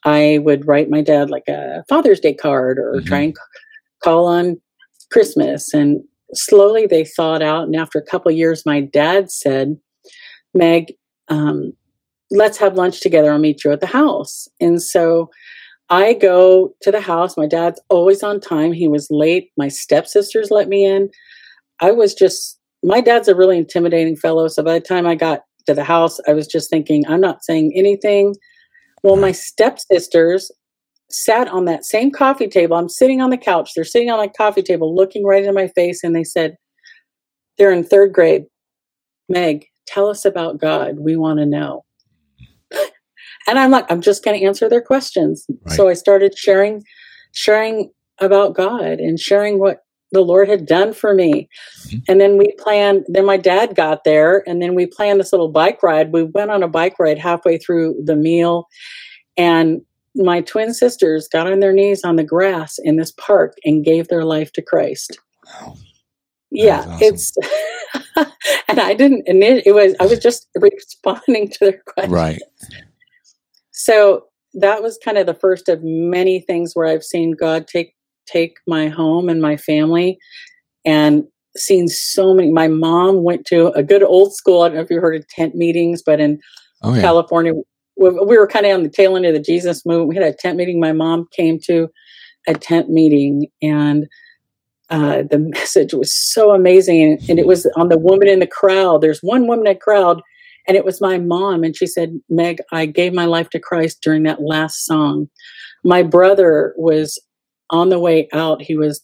I 0.04 0.38
would 0.42 0.66
write 0.66 0.90
my 0.90 1.02
dad 1.02 1.30
like 1.30 1.48
a 1.48 1.84
Father's 1.88 2.20
Day 2.20 2.34
card 2.34 2.78
or 2.78 3.00
Mhm. 3.00 3.06
try 3.06 3.18
and 3.20 3.36
c- 3.36 3.42
call 4.02 4.26
on 4.26 4.60
Christmas. 5.10 5.72
And 5.74 6.02
slowly 6.34 6.86
they 6.86 7.04
thawed 7.04 7.42
out. 7.42 7.64
And 7.64 7.76
after 7.76 7.98
a 7.98 8.02
couple 8.10 8.30
of 8.30 8.38
years, 8.38 8.64
my 8.66 8.80
dad 8.80 9.30
said, 9.30 9.76
Meg, 10.54 10.94
um, 11.28 11.72
let's 12.30 12.58
have 12.58 12.76
lunch 12.76 13.00
together. 13.00 13.32
I'll 13.32 13.38
meet 13.38 13.64
you 13.64 13.72
at 13.72 13.80
the 13.80 13.86
house. 13.86 14.48
And 14.60 14.82
so 14.82 15.30
I 15.90 16.14
go 16.14 16.74
to 16.82 16.90
the 16.90 17.00
house. 17.00 17.36
My 17.36 17.46
dad's 17.46 17.80
always 17.88 18.22
on 18.22 18.40
time. 18.40 18.72
He 18.72 18.88
was 18.88 19.08
late. 19.10 19.50
My 19.56 19.68
stepsisters 19.68 20.50
let 20.50 20.68
me 20.68 20.84
in. 20.84 21.10
I 21.80 21.90
was 21.92 22.14
just, 22.14 22.55
my 22.86 23.00
dad's 23.00 23.26
a 23.26 23.34
really 23.34 23.58
intimidating 23.58 24.16
fellow. 24.16 24.46
So 24.46 24.62
by 24.62 24.74
the 24.74 24.80
time 24.80 25.06
I 25.06 25.16
got 25.16 25.40
to 25.66 25.74
the 25.74 25.82
house, 25.82 26.20
I 26.28 26.32
was 26.32 26.46
just 26.46 26.70
thinking, 26.70 27.04
I'm 27.08 27.20
not 27.20 27.42
saying 27.42 27.72
anything. 27.74 28.36
Well, 29.02 29.16
my 29.16 29.32
stepsisters 29.32 30.52
sat 31.10 31.48
on 31.48 31.64
that 31.64 31.84
same 31.84 32.12
coffee 32.12 32.46
table. 32.46 32.76
I'm 32.76 32.88
sitting 32.88 33.20
on 33.20 33.30
the 33.30 33.36
couch. 33.36 33.72
They're 33.74 33.84
sitting 33.84 34.08
on 34.08 34.18
my 34.18 34.28
coffee 34.28 34.62
table 34.62 34.94
looking 34.94 35.24
right 35.24 35.44
in 35.44 35.52
my 35.52 35.66
face. 35.68 36.04
And 36.04 36.14
they 36.14 36.22
said, 36.22 36.56
they're 37.58 37.72
in 37.72 37.82
third 37.82 38.12
grade. 38.12 38.44
Meg, 39.28 39.66
tell 39.88 40.08
us 40.08 40.24
about 40.24 40.60
God. 40.60 41.00
We 41.00 41.16
want 41.16 41.40
to 41.40 41.46
know. 41.46 41.84
and 43.48 43.58
I'm 43.58 43.72
like, 43.72 43.86
I'm 43.90 44.00
just 44.00 44.24
going 44.24 44.38
to 44.38 44.46
answer 44.46 44.68
their 44.68 44.80
questions. 44.80 45.44
Right. 45.48 45.76
So 45.76 45.88
I 45.88 45.94
started 45.94 46.38
sharing, 46.38 46.84
sharing 47.32 47.90
about 48.20 48.54
God 48.54 49.00
and 49.00 49.18
sharing 49.18 49.58
what 49.58 49.80
the 50.16 50.22
Lord 50.24 50.48
had 50.48 50.66
done 50.66 50.92
for 50.94 51.14
me. 51.14 51.48
Mhm. 51.88 52.02
And 52.08 52.20
then 52.20 52.36
we 52.38 52.52
planned, 52.58 53.04
then 53.08 53.24
my 53.26 53.36
dad 53.36 53.74
got 53.76 54.04
there 54.04 54.42
and 54.48 54.60
then 54.62 54.74
we 54.74 54.86
planned 54.86 55.20
this 55.20 55.32
little 55.32 55.48
bike 55.50 55.82
ride. 55.82 56.12
We 56.12 56.22
went 56.24 56.50
on 56.50 56.62
a 56.62 56.68
bike 56.68 56.98
ride 56.98 57.18
halfway 57.18 57.58
through 57.58 58.02
the 58.04 58.16
meal 58.16 58.66
and 59.36 59.82
my 60.14 60.40
twin 60.40 60.72
sisters 60.72 61.28
got 61.28 61.46
on 61.50 61.60
their 61.60 61.74
knees 61.74 62.02
on 62.02 62.16
the 62.16 62.24
grass 62.24 62.78
in 62.82 62.96
this 62.96 63.12
park 63.12 63.52
and 63.64 63.84
gave 63.84 64.08
their 64.08 64.24
life 64.24 64.50
to 64.54 64.62
Christ. 64.62 65.18
Wow. 65.46 65.76
Yeah, 66.50 66.84
That's 67.00 67.32
it's 67.36 67.36
and 68.68 68.80
I 68.80 68.94
didn't 68.94 69.24
and 69.26 69.42
it, 69.42 69.66
it 69.66 69.72
was 69.72 69.94
I 70.00 70.06
was 70.06 70.18
just 70.18 70.48
responding 70.56 71.48
to 71.50 71.58
their 71.60 71.82
questions. 71.86 72.12
right. 72.12 72.42
So 73.72 74.24
that 74.54 74.82
was 74.82 74.98
kind 75.04 75.18
of 75.18 75.26
the 75.26 75.34
first 75.34 75.68
of 75.68 75.82
many 75.82 76.40
things 76.40 76.72
where 76.74 76.86
I've 76.86 77.04
seen 77.04 77.32
God 77.32 77.66
take 77.68 77.95
take 78.26 78.58
my 78.66 78.88
home 78.88 79.28
and 79.28 79.40
my 79.40 79.56
family 79.56 80.18
and 80.84 81.24
seen 81.56 81.88
so 81.88 82.34
many. 82.34 82.50
My 82.50 82.68
mom 82.68 83.22
went 83.22 83.46
to 83.46 83.68
a 83.72 83.82
good 83.82 84.02
old 84.02 84.34
school. 84.34 84.62
I 84.62 84.68
don't 84.68 84.76
know 84.76 84.82
if 84.82 84.90
you 84.90 85.00
heard 85.00 85.16
of 85.16 85.28
tent 85.28 85.54
meetings, 85.54 86.02
but 86.04 86.20
in 86.20 86.40
oh, 86.82 86.94
yeah. 86.94 87.00
California, 87.00 87.52
we, 87.96 88.10
we 88.10 88.38
were 88.38 88.46
kind 88.46 88.66
of 88.66 88.72
on 88.72 88.82
the 88.82 88.88
tail 88.88 89.16
end 89.16 89.26
of 89.26 89.34
the 89.34 89.40
Jesus 89.40 89.84
movement. 89.84 90.08
We 90.08 90.16
had 90.16 90.24
a 90.24 90.36
tent 90.36 90.56
meeting. 90.56 90.80
My 90.80 90.92
mom 90.92 91.26
came 91.32 91.58
to 91.64 91.88
a 92.46 92.54
tent 92.54 92.90
meeting, 92.90 93.46
and 93.62 94.06
uh, 94.90 95.22
the 95.30 95.38
message 95.54 95.92
was 95.92 96.14
so 96.14 96.52
amazing. 96.52 97.18
And 97.28 97.38
it 97.38 97.46
was 97.46 97.66
on 97.76 97.88
the 97.88 97.98
woman 97.98 98.28
in 98.28 98.38
the 98.38 98.46
crowd. 98.46 99.00
There's 99.00 99.20
one 99.20 99.46
woman 99.46 99.66
in 99.66 99.74
the 99.74 99.80
crowd, 99.80 100.22
and 100.68 100.76
it 100.76 100.84
was 100.84 101.00
my 101.00 101.18
mom. 101.18 101.64
And 101.64 101.76
she 101.76 101.86
said, 101.86 102.18
Meg, 102.28 102.60
I 102.72 102.86
gave 102.86 103.12
my 103.12 103.24
life 103.24 103.50
to 103.50 103.58
Christ 103.58 104.00
during 104.02 104.22
that 104.24 104.42
last 104.42 104.84
song. 104.84 105.28
My 105.84 106.02
brother 106.02 106.74
was 106.76 107.18
on 107.70 107.88
the 107.88 107.98
way 107.98 108.28
out. 108.32 108.62
He 108.62 108.76
was 108.76 109.02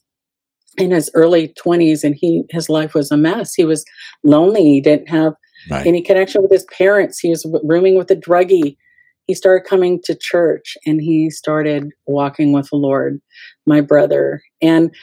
in 0.78 0.90
his 0.90 1.10
early 1.14 1.48
20s 1.48 2.02
and 2.02 2.14
he 2.18 2.44
his 2.50 2.68
life 2.68 2.94
was 2.94 3.10
a 3.10 3.16
mess 3.16 3.54
he 3.54 3.64
was 3.64 3.84
lonely 4.24 4.64
he 4.64 4.80
didn't 4.80 5.08
have 5.08 5.34
right. 5.70 5.86
any 5.86 6.00
connection 6.00 6.40
with 6.42 6.50
his 6.50 6.64
parents 6.64 7.18
he 7.18 7.28
was 7.28 7.46
rooming 7.64 7.94
with 7.94 8.10
a 8.10 8.16
druggie 8.16 8.76
he 9.26 9.34
started 9.34 9.68
coming 9.68 10.00
to 10.02 10.14
church 10.14 10.76
and 10.86 11.00
he 11.00 11.30
started 11.30 11.90
walking 12.06 12.52
with 12.52 12.68
the 12.70 12.76
lord 12.76 13.20
my 13.66 13.80
brother 13.80 14.42
and 14.62 14.94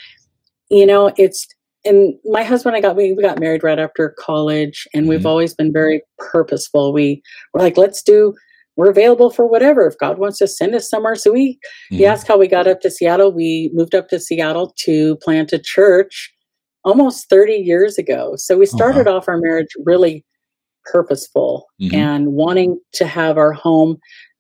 you 0.70 0.86
know 0.86 1.12
it's 1.18 1.48
and 1.86 2.14
my 2.26 2.44
husband 2.44 2.76
and 2.76 2.86
I 2.86 2.88
got 2.88 2.98
we, 2.98 3.14
we 3.14 3.24
got 3.24 3.40
married 3.40 3.64
right 3.64 3.80
after 3.80 4.16
college 4.20 4.88
and 4.94 5.04
mm-hmm. 5.04 5.10
we've 5.12 5.26
always 5.26 5.54
been 5.54 5.72
very 5.72 6.02
purposeful 6.18 6.94
we 6.94 7.22
were 7.54 7.62
like 7.62 7.78
let's 7.78 8.02
do 8.02 8.34
we're 8.80 8.90
available 8.90 9.30
for 9.30 9.46
whatever 9.46 9.86
if 9.86 9.98
God 9.98 10.20
wants 10.20 10.38
to 10.38 10.48
send 10.48 10.74
us 10.74 10.90
somewhere. 10.90 11.16
So 11.16 11.34
we 11.34 11.56
mm-hmm. 11.56 11.98
he 11.98 12.06
asked 12.06 12.30
how 12.30 12.38
we 12.38 12.48
got 12.48 12.66
up 12.66 12.80
to 12.80 12.90
Seattle. 12.90 13.34
We 13.34 13.70
moved 13.74 13.94
up 13.94 14.08
to 14.08 14.22
Seattle 14.22 14.74
to 14.86 15.18
plant 15.18 15.52
a 15.52 15.60
church 15.60 16.34
almost 16.86 17.30
30 17.30 17.56
years 17.56 17.98
ago. 17.98 18.36
So 18.38 18.58
we 18.58 18.66
started 18.66 19.06
uh-huh. 19.06 19.18
off 19.18 19.28
our 19.28 19.38
marriage 19.38 19.68
really 19.84 20.24
purposeful 20.86 21.68
mm-hmm. 21.82 21.94
and 21.94 22.28
wanting 22.28 22.80
to 22.94 23.06
have 23.06 23.38
our 23.38 23.52
home 23.52 23.98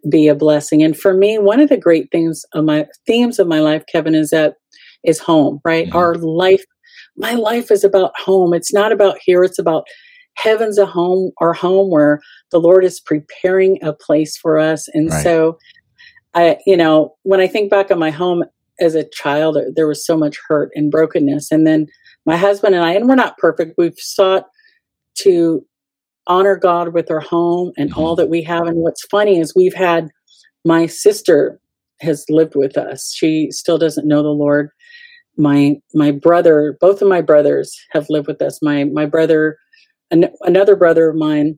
be 0.09 0.29
a 0.29 0.35
blessing. 0.35 0.81
And 0.81 0.97
for 0.97 1.13
me, 1.13 1.37
one 1.37 1.59
of 1.59 1.67
the 1.67 1.75
great 1.75 2.09
things 2.09 2.45
of 2.53 2.63
my 2.63 2.85
themes 3.05 3.39
of 3.39 3.47
my 3.47 3.59
life, 3.59 3.83
Kevin, 3.91 4.15
is 4.15 4.29
that 4.29 4.53
is 5.03 5.19
home, 5.19 5.59
right? 5.65 5.87
Mm-hmm. 5.87 5.97
Our 5.97 6.15
life, 6.15 6.63
my 7.17 7.33
life 7.33 7.71
is 7.71 7.83
about 7.83 8.13
home. 8.17 8.53
It's 8.53 8.73
not 8.73 8.93
about 8.93 9.17
here, 9.21 9.43
it's 9.43 9.59
about 9.59 9.83
heaven's 10.41 10.77
a 10.77 10.85
home, 10.85 11.31
our 11.39 11.53
home 11.53 11.89
where 11.89 12.21
the 12.51 12.59
Lord 12.59 12.85
is 12.85 12.99
preparing 12.99 13.77
a 13.83 13.93
place 13.93 14.37
for 14.37 14.57
us. 14.57 14.87
And 14.93 15.09
right. 15.09 15.23
so, 15.23 15.57
I, 16.33 16.57
you 16.65 16.77
know, 16.77 17.15
when 17.23 17.39
I 17.39 17.47
think 17.47 17.69
back 17.69 17.91
on 17.91 17.99
my 17.99 18.11
home 18.11 18.43
as 18.79 18.95
a 18.95 19.09
child, 19.09 19.57
there 19.75 19.87
was 19.87 20.05
so 20.05 20.17
much 20.17 20.37
hurt 20.47 20.71
and 20.75 20.91
brokenness. 20.91 21.51
And 21.51 21.67
then 21.67 21.87
my 22.25 22.37
husband 22.37 22.75
and 22.75 22.83
I, 22.83 22.93
and 22.93 23.07
we're 23.07 23.15
not 23.15 23.37
perfect, 23.37 23.75
we've 23.77 23.97
sought 23.97 24.45
to 25.19 25.65
honor 26.27 26.55
God 26.55 26.93
with 26.93 27.11
our 27.11 27.19
home 27.19 27.71
and 27.77 27.89
mm-hmm. 27.89 27.99
all 27.99 28.15
that 28.15 28.29
we 28.29 28.41
have. 28.43 28.67
And 28.67 28.77
what's 28.77 29.05
funny 29.05 29.39
is 29.39 29.53
we've 29.55 29.73
had 29.73 30.09
my 30.63 30.85
sister 30.85 31.59
has 31.99 32.25
lived 32.29 32.55
with 32.55 32.77
us. 32.77 33.13
She 33.13 33.51
still 33.51 33.77
doesn't 33.77 34.07
know 34.07 34.23
the 34.23 34.29
Lord. 34.29 34.69
My 35.37 35.75
my 35.93 36.11
brother, 36.11 36.77
both 36.79 37.01
of 37.01 37.07
my 37.07 37.21
brothers 37.21 37.77
have 37.91 38.09
lived 38.09 38.27
with 38.27 38.41
us. 38.41 38.59
My 38.61 38.83
my 38.85 39.05
brother 39.05 39.57
an- 40.11 40.33
another 40.41 40.75
brother 40.75 41.09
of 41.09 41.15
mine, 41.15 41.57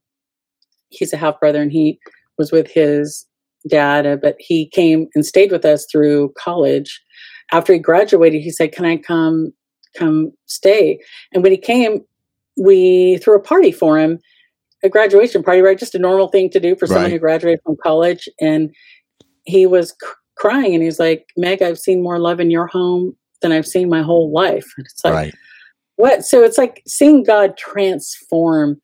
he's 0.89 1.13
a 1.13 1.17
half 1.17 1.39
brother, 1.39 1.61
and 1.61 1.71
he 1.71 1.99
was 2.37 2.51
with 2.51 2.69
his 2.69 3.25
dad, 3.67 4.05
uh, 4.05 4.15
but 4.15 4.35
he 4.39 4.69
came 4.69 5.07
and 5.15 5.25
stayed 5.25 5.51
with 5.51 5.65
us 5.65 5.85
through 5.91 6.33
college. 6.37 7.01
After 7.51 7.73
he 7.73 7.79
graduated, 7.79 8.41
he 8.41 8.51
said, 8.51 8.71
"Can 8.71 8.85
I 8.85 8.97
come 8.97 9.53
come 9.95 10.31
stay?" 10.45 10.99
And 11.33 11.43
when 11.43 11.51
he 11.51 11.57
came, 11.57 12.01
we 12.57 13.17
threw 13.17 13.35
a 13.35 13.41
party 13.41 13.71
for 13.71 13.99
him, 13.99 14.19
a 14.83 14.89
graduation 14.89 15.43
party, 15.43 15.61
right? 15.61 15.77
Just 15.77 15.95
a 15.95 15.99
normal 15.99 16.29
thing 16.29 16.49
to 16.51 16.59
do 16.59 16.75
for 16.75 16.87
someone 16.87 17.11
who 17.11 17.19
graduated 17.19 17.59
from 17.63 17.77
college. 17.83 18.27
And 18.39 18.71
he 19.43 19.65
was 19.65 19.89
c- 19.89 20.07
crying, 20.35 20.73
and 20.73 20.83
he's 20.83 20.99
like, 20.99 21.25
"Meg, 21.37 21.61
I've 21.61 21.79
seen 21.79 22.01
more 22.01 22.19
love 22.19 22.39
in 22.39 22.51
your 22.51 22.67
home 22.67 23.15
than 23.41 23.51
I've 23.51 23.67
seen 23.67 23.89
my 23.89 24.01
whole 24.01 24.31
life." 24.31 24.67
And 24.77 24.85
it's 24.85 25.03
like. 25.03 25.13
Right 25.13 25.33
what 25.95 26.25
so 26.25 26.43
it's 26.43 26.58
like 26.58 26.82
seeing 26.88 27.23
god 27.23 27.58
transform 27.58 28.80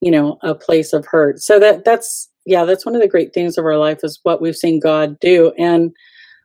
you 0.00 0.10
know 0.10 0.38
a 0.42 0.54
place 0.54 0.92
of 0.92 1.06
hurt 1.06 1.38
so 1.40 1.58
that 1.58 1.84
that's 1.84 2.28
yeah 2.44 2.64
that's 2.64 2.84
one 2.84 2.94
of 2.94 3.00
the 3.00 3.08
great 3.08 3.32
things 3.32 3.56
of 3.56 3.64
our 3.64 3.78
life 3.78 4.00
is 4.02 4.20
what 4.22 4.40
we've 4.40 4.56
seen 4.56 4.80
god 4.80 5.18
do 5.20 5.52
and 5.58 5.92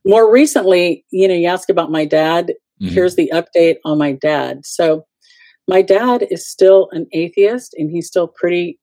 more 0.06 0.32
recently 0.32 1.06
you 1.12 1.28
know 1.28 1.34
you 1.34 1.48
ask 1.48 1.70
about 1.70 1.92
my 1.92 2.06
dad 2.06 2.54
mm-hmm. 2.82 2.94
here's 2.94 3.16
the 3.16 3.32
update 3.34 3.78
on 3.86 3.98
my 3.98 4.12
dad 4.12 4.66
so 4.66 5.06
my 5.68 5.82
dad 5.82 6.26
is 6.30 6.48
still 6.48 6.90
an 6.92 7.06
atheist 7.14 7.74
and 7.78 7.92
he's 7.92 8.08
still 8.08 8.28
pretty 8.28 8.80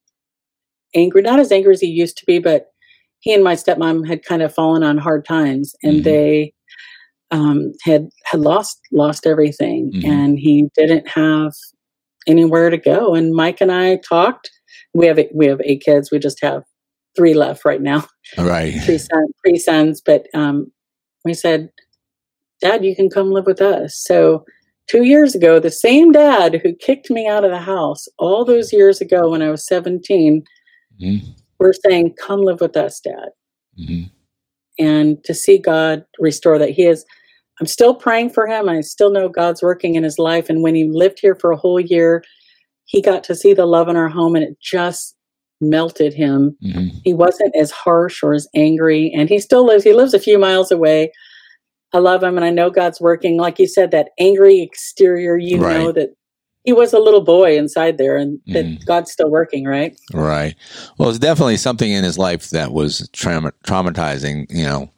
angry 0.95 1.23
not 1.23 1.41
as 1.41 1.53
angry 1.53 1.73
as 1.73 1.81
he 1.81 1.87
used 1.87 2.17
to 2.17 2.27
be 2.27 2.39
but 2.39 2.69
he 3.21 3.35
and 3.35 3.43
my 3.43 3.55
stepmom 3.55 4.07
had 4.07 4.25
kind 4.25 4.43
of 4.43 4.55
fallen 4.55 4.83
on 4.83 4.97
hard 4.97 5.25
times 5.25 5.75
and 5.83 5.97
mm-hmm. 5.97 6.05
they 6.05 6.53
um, 7.31 7.73
had 7.85 8.09
had 8.25 8.41
lost 8.41 8.79
lost 8.93 9.27
everything, 9.27 9.93
mm-hmm. 9.95 10.11
and 10.11 10.39
he 10.39 10.69
didn't 10.77 11.09
have 11.09 11.53
anywhere 12.27 12.71
to 12.71 12.79
go. 12.79 13.15
And 13.15 13.35
Mike 13.35 13.61
and 13.61 13.73
I 13.73 13.97
talked. 13.97 14.51
We 14.95 15.07
have 15.07 15.19
we 15.35 15.47
have 15.47 15.61
eight 15.65 15.83
kids. 15.85 16.11
We 16.11 16.19
just 16.19 16.43
have 16.43 16.63
three 17.17 17.35
left 17.35 17.65
right 17.65 17.83
now. 17.83 18.07
All 18.37 18.47
right, 18.47 18.73
three 18.85 18.99
sons, 18.99 19.31
three 19.45 19.59
sons. 19.59 20.01
But 20.05 20.27
um, 20.35 20.71
we 21.25 21.35
said, 21.35 21.71
Dad, 22.61 22.85
you 22.85 22.97
can 22.97 23.11
come 23.11 23.31
live 23.31 23.47
with 23.47 23.61
us. 23.61 24.01
So 24.03 24.45
two 24.89 25.05
years 25.05 25.35
ago, 25.35 25.61
the 25.61 25.71
same 25.71 26.13
dad 26.13 26.61
who 26.63 26.75
kicked 26.75 27.11
me 27.11 27.29
out 27.29 27.45
of 27.45 27.51
the 27.51 27.61
house 27.61 28.07
all 28.19 28.45
those 28.45 28.73
years 28.73 29.01
ago 29.01 29.31
when 29.31 29.43
I 29.43 29.51
was 29.51 29.67
17, 29.67 30.43
mm-hmm. 31.01 31.31
we're 31.59 31.73
saying, 31.73 32.15
Come 32.21 32.43
live 32.43 32.61
with 32.61 32.77
us, 32.77 33.01
Dad. 33.01 33.29
Mm-hmm. 33.79 34.05
And 34.81 35.23
to 35.25 35.35
see 35.35 35.59
God 35.59 36.05
restore 36.19 36.59
that. 36.59 36.71
He 36.71 36.87
is 36.87 37.05
I'm 37.61 37.67
still 37.67 37.95
praying 37.95 38.31
for 38.31 38.47
him. 38.47 38.69
I 38.69 38.81
still 38.81 39.11
know 39.11 39.29
God's 39.29 39.63
working 39.63 39.95
in 39.95 40.05
his 40.05 40.19
life. 40.19 40.49
And 40.49 40.63
when 40.63 40.75
he 40.75 40.89
lived 40.91 41.19
here 41.21 41.35
for 41.35 41.51
a 41.51 41.57
whole 41.57 41.81
year, 41.81 42.23
he 42.85 43.03
got 43.03 43.25
to 43.25 43.35
see 43.35 43.53
the 43.53 43.67
love 43.67 43.89
in 43.89 43.97
our 43.97 44.09
home 44.09 44.37
and 44.37 44.45
it 44.45 44.57
just 44.61 45.15
melted 45.61 46.15
him. 46.15 46.57
Mm-hmm. 46.65 46.99
He 47.05 47.15
wasn't 47.15 47.55
as 47.57 47.71
harsh 47.71 48.23
or 48.23 48.33
as 48.33 48.49
angry. 48.55 49.13
And 49.15 49.29
he 49.29 49.41
still 49.41 49.67
lives, 49.67 49.85
he 49.85 49.93
lives 49.93 50.15
a 50.15 50.21
few 50.21 50.39
miles 50.39 50.71
away. 50.71 51.13
I 51.93 51.99
love 51.99 52.23
him 52.23 52.37
and 52.37 52.45
I 52.45 52.51
know 52.51 52.71
God's 52.71 53.01
working. 53.01 53.39
Like 53.39 53.59
you 53.59 53.67
said, 53.67 53.91
that 53.91 54.11
angry 54.19 54.61
exterior, 54.61 55.37
you 55.37 55.61
right. 55.61 55.79
know 55.79 55.93
that 55.93 56.11
he 56.69 56.75
was 56.75 56.93
a 56.93 56.99
little 56.99 57.23
boy 57.23 57.57
inside 57.57 57.97
there 57.97 58.19
and 58.19 58.39
that 58.49 58.67
mm. 58.67 58.85
God's 58.85 59.11
still 59.11 59.31
working, 59.31 59.65
right? 59.65 59.99
Right. 60.13 60.55
Well, 60.99 61.09
it's 61.09 61.19
definitely 61.19 61.57
something 61.57 61.91
in 61.91 62.05
his 62.05 62.19
life 62.19 62.51
that 62.51 62.73
was 62.73 63.09
trauma- 63.15 63.55
traumatizing, 63.65 64.45
you 64.51 64.65
know, 64.65 64.91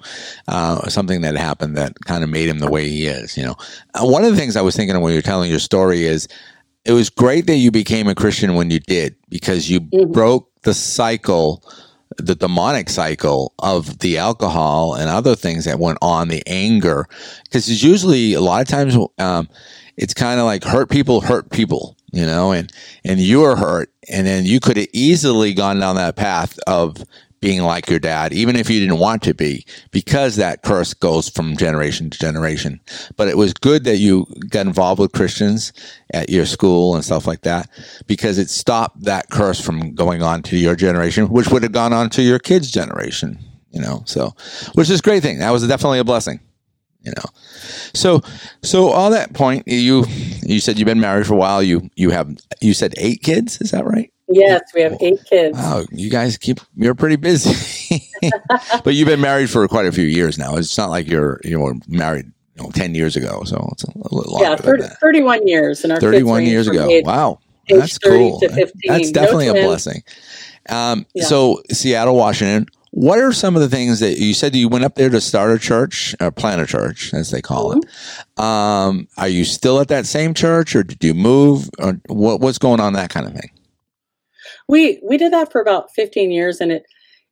uh, 0.48 0.88
something 0.88 1.20
that 1.20 1.36
happened 1.36 1.76
that 1.76 1.94
kind 2.06 2.24
of 2.24 2.28
made 2.28 2.48
him 2.48 2.58
the 2.58 2.68
way 2.68 2.88
he 2.88 3.06
is, 3.06 3.36
you 3.36 3.44
know. 3.44 3.54
Uh, 3.94 4.04
one 4.04 4.24
of 4.24 4.32
the 4.32 4.36
things 4.36 4.56
I 4.56 4.62
was 4.62 4.74
thinking 4.74 4.96
of 4.96 5.02
when 5.02 5.12
you're 5.12 5.22
telling 5.22 5.48
your 5.48 5.60
story 5.60 6.06
is 6.06 6.26
it 6.84 6.92
was 6.92 7.08
great 7.08 7.46
that 7.46 7.58
you 7.58 7.70
became 7.70 8.08
a 8.08 8.16
Christian 8.16 8.56
when 8.56 8.72
you 8.72 8.80
did 8.80 9.14
because 9.28 9.70
you 9.70 9.82
mm-hmm. 9.82 10.10
broke 10.10 10.50
the 10.62 10.74
cycle 10.74 11.62
the 12.16 12.34
demonic 12.34 12.88
cycle 12.88 13.54
of 13.60 14.00
the 14.00 14.18
alcohol 14.18 14.94
and 14.94 15.08
other 15.08 15.36
things 15.36 15.64
that 15.64 15.78
went 15.78 15.98
on, 16.02 16.26
the 16.26 16.42
anger, 16.48 17.06
because 17.44 17.70
it's 17.70 17.84
usually 17.84 18.34
a 18.34 18.40
lot 18.40 18.60
of 18.60 18.66
times 18.66 18.96
um, 19.18 19.48
it's 20.00 20.14
kind 20.14 20.40
of 20.40 20.46
like 20.46 20.64
hurt 20.64 20.88
people 20.88 21.20
hurt 21.20 21.50
people, 21.50 21.94
you 22.10 22.24
know, 22.24 22.52
and, 22.52 22.72
and 23.04 23.20
you 23.20 23.40
were 23.40 23.54
hurt. 23.54 23.92
And 24.08 24.26
then 24.26 24.46
you 24.46 24.58
could 24.58 24.78
have 24.78 24.88
easily 24.94 25.52
gone 25.52 25.78
down 25.78 25.96
that 25.96 26.16
path 26.16 26.58
of 26.66 27.04
being 27.40 27.62
like 27.62 27.88
your 27.88 27.98
dad, 27.98 28.32
even 28.32 28.56
if 28.56 28.70
you 28.70 28.80
didn't 28.80 28.98
want 28.98 29.22
to 29.22 29.34
be, 29.34 29.64
because 29.90 30.36
that 30.36 30.62
curse 30.62 30.94
goes 30.94 31.28
from 31.28 31.56
generation 31.56 32.08
to 32.08 32.18
generation. 32.18 32.80
But 33.16 33.28
it 33.28 33.36
was 33.36 33.52
good 33.52 33.84
that 33.84 33.98
you 33.98 34.26
got 34.48 34.66
involved 34.66 35.00
with 35.00 35.12
Christians 35.12 35.72
at 36.14 36.30
your 36.30 36.46
school 36.46 36.94
and 36.94 37.04
stuff 37.04 37.26
like 37.26 37.42
that, 37.42 37.68
because 38.06 38.38
it 38.38 38.48
stopped 38.48 39.04
that 39.04 39.28
curse 39.30 39.60
from 39.60 39.94
going 39.94 40.22
on 40.22 40.42
to 40.44 40.56
your 40.56 40.76
generation, 40.76 41.28
which 41.28 41.48
would 41.48 41.62
have 41.62 41.72
gone 41.72 41.92
on 41.92 42.08
to 42.10 42.22
your 42.22 42.38
kids' 42.38 42.70
generation, 42.70 43.38
you 43.70 43.80
know, 43.80 44.02
so, 44.06 44.34
which 44.74 44.88
is 44.90 45.00
a 45.00 45.02
great 45.02 45.22
thing. 45.22 45.38
That 45.38 45.50
was 45.50 45.66
definitely 45.66 45.98
a 45.98 46.04
blessing 46.04 46.40
you 47.02 47.12
know. 47.16 47.24
So 47.94 48.22
so 48.62 48.88
all 48.88 49.10
that 49.10 49.32
point 49.34 49.66
you 49.66 50.04
you 50.42 50.60
said 50.60 50.78
you've 50.78 50.86
been 50.86 51.00
married 51.00 51.26
for 51.26 51.34
a 51.34 51.38
while. 51.38 51.62
You 51.62 51.90
you 51.96 52.10
have 52.10 52.36
you 52.60 52.74
said 52.74 52.94
eight 52.96 53.22
kids 53.22 53.60
is 53.60 53.70
that 53.70 53.84
right? 53.84 54.12
Yes 54.28 54.62
we 54.74 54.82
have 54.82 54.96
eight 55.00 55.20
kids. 55.28 55.56
Wow 55.56 55.84
you 55.90 56.10
guys 56.10 56.36
keep 56.36 56.60
you're 56.76 56.94
pretty 56.94 57.16
busy. 57.16 58.02
But 58.84 58.94
you've 58.94 59.08
been 59.08 59.22
married 59.22 59.48
for 59.48 59.66
quite 59.66 59.86
a 59.86 59.92
few 59.92 60.04
years 60.04 60.36
now. 60.38 60.56
It's 60.56 60.76
not 60.76 60.90
like 60.90 61.08
you're 61.08 61.40
you 61.42 61.58
know 61.58 61.72
married 61.88 62.26
you 62.56 62.62
know 62.62 62.70
10 62.70 62.94
years 62.94 63.16
ago 63.16 63.42
so 63.44 63.68
it's 63.72 63.84
a 63.84 64.14
little 64.14 64.32
longer 64.32 64.50
yeah 64.50 64.56
30, 64.56 64.84
31 65.00 65.46
years 65.46 65.84
and 65.84 65.92
our 65.92 66.00
31 66.00 66.44
years 66.44 66.68
ago. 66.68 66.88
age, 66.88 67.04
wow 67.04 67.38
that's 67.68 67.98
cool. 67.98 68.40
that's 68.86 69.12
definitely 69.12 69.46
no 69.46 69.52
a 69.52 69.64
blessing. 69.64 70.02
Um, 70.68 71.06
yeah. 71.14 71.24
so 71.24 71.62
seattle 71.70 72.16
washington 72.16 72.66
what 72.92 73.18
are 73.20 73.32
some 73.32 73.54
of 73.54 73.62
the 73.62 73.68
things 73.68 74.00
that 74.00 74.18
you 74.18 74.34
said 74.34 74.54
you 74.54 74.68
went 74.68 74.84
up 74.84 74.96
there 74.96 75.10
to 75.10 75.20
start 75.20 75.52
a 75.52 75.58
church, 75.58 76.14
or 76.20 76.30
plant 76.30 76.60
a 76.60 76.66
church, 76.66 77.14
as 77.14 77.30
they 77.30 77.40
call 77.40 77.74
mm-hmm. 77.74 77.78
it? 77.78 78.44
Um, 78.44 79.08
are 79.16 79.28
you 79.28 79.44
still 79.44 79.80
at 79.80 79.88
that 79.88 80.06
same 80.06 80.34
church, 80.34 80.74
or 80.74 80.82
did 80.82 81.02
you 81.02 81.14
move, 81.14 81.70
or 81.78 82.00
what, 82.06 82.40
what's 82.40 82.58
going 82.58 82.80
on? 82.80 82.94
That 82.94 83.10
kind 83.10 83.26
of 83.26 83.32
thing. 83.32 83.50
We 84.68 85.00
we 85.02 85.16
did 85.16 85.32
that 85.32 85.52
for 85.52 85.60
about 85.60 85.92
fifteen 85.94 86.30
years, 86.30 86.60
and 86.60 86.72
it 86.72 86.84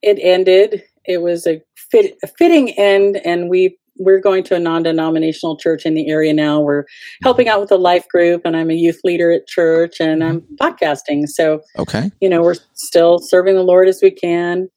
it 0.02 0.18
ended. 0.20 0.84
It 1.04 1.22
was 1.22 1.46
a, 1.46 1.62
fit, 1.90 2.18
a 2.22 2.26
fitting 2.26 2.70
end, 2.72 3.16
and 3.24 3.48
we 3.48 3.78
we're 3.96 4.20
going 4.20 4.44
to 4.44 4.54
a 4.54 4.60
non-denominational 4.60 5.56
church 5.56 5.84
in 5.84 5.94
the 5.94 6.08
area 6.08 6.32
now. 6.32 6.60
We're 6.60 6.84
helping 7.22 7.48
out 7.48 7.60
with 7.60 7.72
a 7.72 7.76
life 7.76 8.06
group, 8.08 8.42
and 8.44 8.56
I'm 8.56 8.70
a 8.70 8.74
youth 8.74 9.00
leader 9.02 9.32
at 9.32 9.48
church, 9.48 9.98
and 9.98 10.22
I'm 10.22 10.42
mm-hmm. 10.42 10.54
podcasting. 10.56 11.26
So, 11.26 11.62
okay, 11.78 12.10
you 12.20 12.28
know, 12.28 12.42
we're 12.42 12.56
still 12.74 13.18
serving 13.18 13.56
the 13.56 13.64
Lord 13.64 13.88
as 13.88 14.00
we 14.02 14.12
can. 14.12 14.68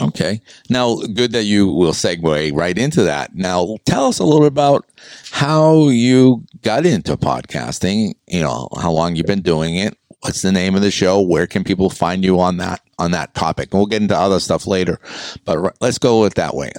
Okay. 0.00 0.40
Now, 0.68 0.96
good 0.96 1.32
that 1.32 1.44
you 1.44 1.68
will 1.68 1.92
segue 1.92 2.56
right 2.56 2.78
into 2.78 3.02
that. 3.02 3.34
Now, 3.34 3.76
tell 3.84 4.06
us 4.06 4.18
a 4.18 4.24
little 4.24 4.40
bit 4.40 4.48
about 4.48 4.86
how 5.30 5.88
you 5.88 6.44
got 6.62 6.86
into 6.86 7.16
podcasting. 7.16 8.14
You 8.26 8.40
know, 8.40 8.68
how 8.80 8.92
long 8.92 9.16
you've 9.16 9.26
been 9.26 9.42
doing 9.42 9.76
it. 9.76 9.96
What's 10.20 10.42
the 10.42 10.52
name 10.52 10.74
of 10.74 10.82
the 10.82 10.90
show? 10.90 11.20
Where 11.20 11.46
can 11.46 11.64
people 11.64 11.90
find 11.90 12.24
you 12.24 12.40
on 12.40 12.58
that 12.58 12.80
on 12.98 13.10
that 13.12 13.34
topic? 13.34 13.72
And 13.72 13.78
we'll 13.78 13.86
get 13.86 14.02
into 14.02 14.16
other 14.16 14.40
stuff 14.40 14.66
later. 14.66 14.98
But 15.44 15.76
let's 15.80 15.98
go 15.98 16.20
with 16.20 16.34
that 16.34 16.54
way 16.54 16.72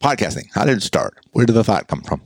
podcasting? 0.00 0.48
How 0.54 0.64
did 0.64 0.78
it 0.78 0.82
start? 0.82 1.14
Where 1.32 1.46
did 1.46 1.52
the 1.52 1.64
thought 1.64 1.88
come 1.88 2.02
from? 2.02 2.22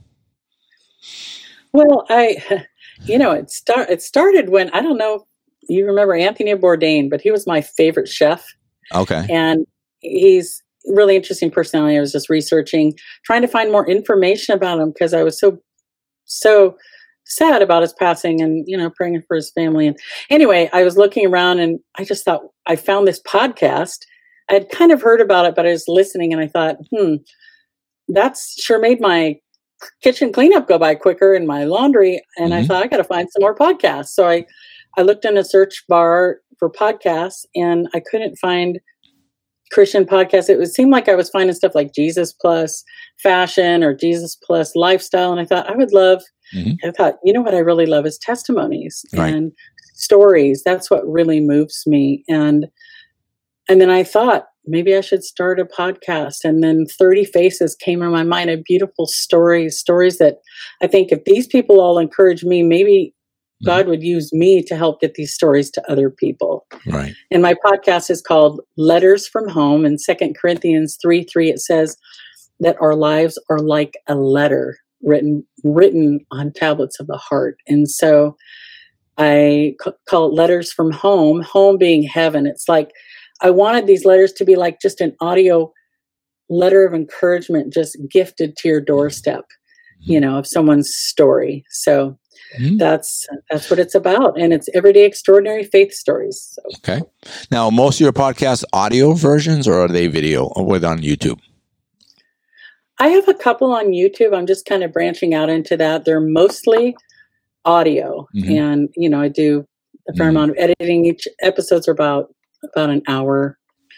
Well, 1.71 2.05
I, 2.09 2.65
you 3.03 3.17
know, 3.17 3.31
it 3.31 3.49
start 3.49 3.89
it 3.89 4.01
started 4.01 4.49
when 4.49 4.69
I 4.71 4.81
don't 4.81 4.97
know. 4.97 5.25
You 5.69 5.85
remember 5.85 6.13
Anthony 6.13 6.53
Bourdain, 6.55 7.09
but 7.09 7.21
he 7.21 7.31
was 7.31 7.47
my 7.47 7.61
favorite 7.61 8.07
chef. 8.07 8.45
Okay, 8.93 9.25
and 9.29 9.65
he's 10.03 10.61
really 10.85 11.15
interesting 11.15 11.49
personality. 11.49 11.97
I 11.97 12.01
was 12.01 12.11
just 12.11 12.29
researching, 12.29 12.93
trying 13.25 13.41
to 13.41 13.47
find 13.47 13.71
more 13.71 13.89
information 13.89 14.53
about 14.53 14.79
him 14.79 14.91
because 14.91 15.13
I 15.13 15.23
was 15.23 15.39
so 15.39 15.59
so 16.25 16.77
sad 17.25 17.61
about 17.61 17.81
his 17.81 17.93
passing 17.93 18.41
and 18.41 18.65
you 18.67 18.77
know 18.77 18.89
praying 18.89 19.21
for 19.27 19.35
his 19.35 19.49
family 19.51 19.87
and 19.87 19.97
anyway 20.29 20.69
i 20.73 20.83
was 20.83 20.97
looking 20.97 21.25
around 21.25 21.59
and 21.59 21.79
i 21.97 22.03
just 22.03 22.25
thought 22.25 22.41
i 22.65 22.75
found 22.75 23.07
this 23.07 23.21
podcast 23.21 23.99
i 24.49 24.53
had 24.53 24.69
kind 24.69 24.91
of 24.91 25.01
heard 25.01 25.21
about 25.21 25.45
it 25.45 25.55
but 25.55 25.65
i 25.65 25.69
was 25.69 25.85
listening 25.87 26.33
and 26.33 26.41
i 26.41 26.47
thought 26.47 26.75
hmm 26.93 27.15
that's 28.09 28.61
sure 28.61 28.79
made 28.79 28.99
my 28.99 29.37
kitchen 30.01 30.31
cleanup 30.31 30.67
go 30.67 30.77
by 30.77 30.95
quicker 30.95 31.33
and 31.33 31.47
my 31.47 31.63
laundry. 31.65 32.21
And 32.37 32.51
mm-hmm. 32.51 32.63
I 32.63 32.67
thought 32.67 32.83
I 32.83 32.87
got 32.87 32.97
to 32.97 33.03
find 33.03 33.27
some 33.31 33.41
more 33.41 33.55
podcasts. 33.55 34.09
So 34.09 34.27
I, 34.27 34.45
I 34.97 35.01
looked 35.01 35.25
in 35.25 35.37
a 35.37 35.43
search 35.43 35.83
bar 35.87 36.37
for 36.59 36.69
podcasts 36.69 37.45
and 37.55 37.87
I 37.93 37.99
couldn't 37.99 38.37
find 38.37 38.79
Christian 39.73 40.05
podcasts. 40.05 40.49
It 40.49 40.57
would 40.57 40.71
seem 40.71 40.91
like 40.91 41.09
I 41.09 41.15
was 41.15 41.29
finding 41.29 41.55
stuff 41.55 41.75
like 41.75 41.93
Jesus 41.93 42.31
plus 42.31 42.83
fashion 43.21 43.83
or 43.83 43.93
Jesus 43.93 44.35
plus 44.35 44.75
lifestyle. 44.75 45.31
And 45.31 45.41
I 45.41 45.45
thought 45.45 45.69
I 45.69 45.75
would 45.75 45.91
love, 45.91 46.21
mm-hmm. 46.55 46.87
I 46.87 46.91
thought, 46.91 47.15
you 47.23 47.33
know 47.33 47.41
what 47.41 47.55
I 47.55 47.59
really 47.59 47.87
love 47.87 48.05
is 48.05 48.17
testimonies 48.19 49.03
right. 49.15 49.33
and 49.33 49.51
stories. 49.95 50.61
That's 50.63 50.91
what 50.91 51.07
really 51.07 51.39
moves 51.39 51.83
me. 51.87 52.23
And, 52.29 52.67
and 53.67 53.81
then 53.81 53.89
I 53.89 54.03
thought, 54.03 54.45
maybe 54.65 54.95
I 54.95 55.01
should 55.01 55.23
start 55.23 55.59
a 55.59 55.65
podcast. 55.65 56.43
And 56.43 56.63
then 56.63 56.85
30 56.85 57.25
Faces 57.25 57.75
came 57.75 58.01
in 58.01 58.11
my 58.11 58.23
mind 58.23 58.49
of 58.49 58.63
beautiful 58.63 59.07
stories, 59.07 59.79
stories 59.79 60.19
that 60.19 60.37
I 60.81 60.87
think 60.87 61.11
if 61.11 61.23
these 61.25 61.47
people 61.47 61.81
all 61.81 61.97
encourage 61.97 62.43
me, 62.43 62.63
maybe. 62.63 63.13
God 63.65 63.87
would 63.87 64.03
use 64.03 64.33
me 64.33 64.61
to 64.63 64.75
help 64.75 64.99
get 64.99 65.13
these 65.13 65.33
stories 65.33 65.71
to 65.71 65.91
other 65.91 66.09
people. 66.09 66.65
Right. 66.85 67.13
And 67.31 67.41
my 67.41 67.53
podcast 67.53 68.09
is 68.09 68.21
called 68.21 68.61
Letters 68.77 69.27
from 69.27 69.47
Home. 69.47 69.85
In 69.85 69.97
Second 69.97 70.35
Corinthians 70.37 70.97
3 71.01 71.23
3, 71.23 71.49
it 71.49 71.59
says 71.59 71.95
that 72.59 72.77
our 72.81 72.95
lives 72.95 73.39
are 73.49 73.59
like 73.59 73.93
a 74.07 74.15
letter 74.15 74.77
written 75.01 75.45
written 75.63 76.19
on 76.31 76.51
tablets 76.51 76.99
of 76.99 77.07
the 77.07 77.17
heart. 77.17 77.57
And 77.67 77.89
so 77.89 78.35
I 79.17 79.75
call 80.09 80.27
it 80.27 80.33
Letters 80.33 80.71
from 80.71 80.91
Home, 80.91 81.41
home 81.41 81.77
being 81.77 82.03
heaven. 82.03 82.45
It's 82.45 82.67
like 82.67 82.91
I 83.41 83.49
wanted 83.49 83.87
these 83.87 84.05
letters 84.05 84.33
to 84.33 84.45
be 84.45 84.55
like 84.55 84.79
just 84.81 85.01
an 85.01 85.15
audio 85.21 85.71
letter 86.49 86.85
of 86.85 86.93
encouragement 86.93 87.73
just 87.73 87.97
gifted 88.09 88.55
to 88.57 88.67
your 88.67 88.81
doorstep, 88.81 89.45
you 89.99 90.19
hmm. 90.19 90.25
know, 90.25 90.39
of 90.39 90.47
someone's 90.47 90.91
story. 90.93 91.63
So 91.69 92.17
mm-hmm. 92.57 92.77
that's 92.77 93.27
that's 93.49 93.69
what 93.69 93.79
it's 93.79 93.95
about. 93.95 94.39
And 94.39 94.53
it's 94.53 94.69
everyday 94.73 95.05
extraordinary 95.05 95.63
faith 95.63 95.93
stories. 95.93 96.55
So. 96.55 96.61
Okay. 96.77 97.01
Now 97.51 97.69
most 97.69 97.97
of 97.97 98.01
your 98.01 98.13
podcast 98.13 98.63
audio 98.73 99.13
versions 99.13 99.67
or 99.67 99.75
are 99.75 99.87
they 99.87 100.07
video 100.07 100.45
or 100.45 100.65
with 100.65 100.83
on 100.83 100.99
YouTube? 100.99 101.39
I 102.99 103.07
have 103.09 103.27
a 103.27 103.33
couple 103.33 103.71
on 103.73 103.87
YouTube. 103.87 104.35
I'm 104.35 104.45
just 104.45 104.65
kind 104.65 104.83
of 104.83 104.93
branching 104.93 105.33
out 105.33 105.49
into 105.49 105.75
that. 105.77 106.05
They're 106.05 106.21
mostly 106.21 106.95
audio. 107.65 108.27
Mm-hmm. 108.35 108.51
And, 108.51 108.89
you 108.95 109.09
know, 109.09 109.21
I 109.21 109.29
do 109.29 109.65
a 110.07 110.13
fair 110.13 110.27
mm-hmm. 110.27 110.37
amount 110.37 110.51
of 110.51 110.57
editing. 110.57 111.05
Each 111.05 111.27
episodes 111.41 111.87
are 111.87 111.91
about 111.91 112.33
about 112.63 112.89
an 112.89 113.01
hour. 113.07 113.57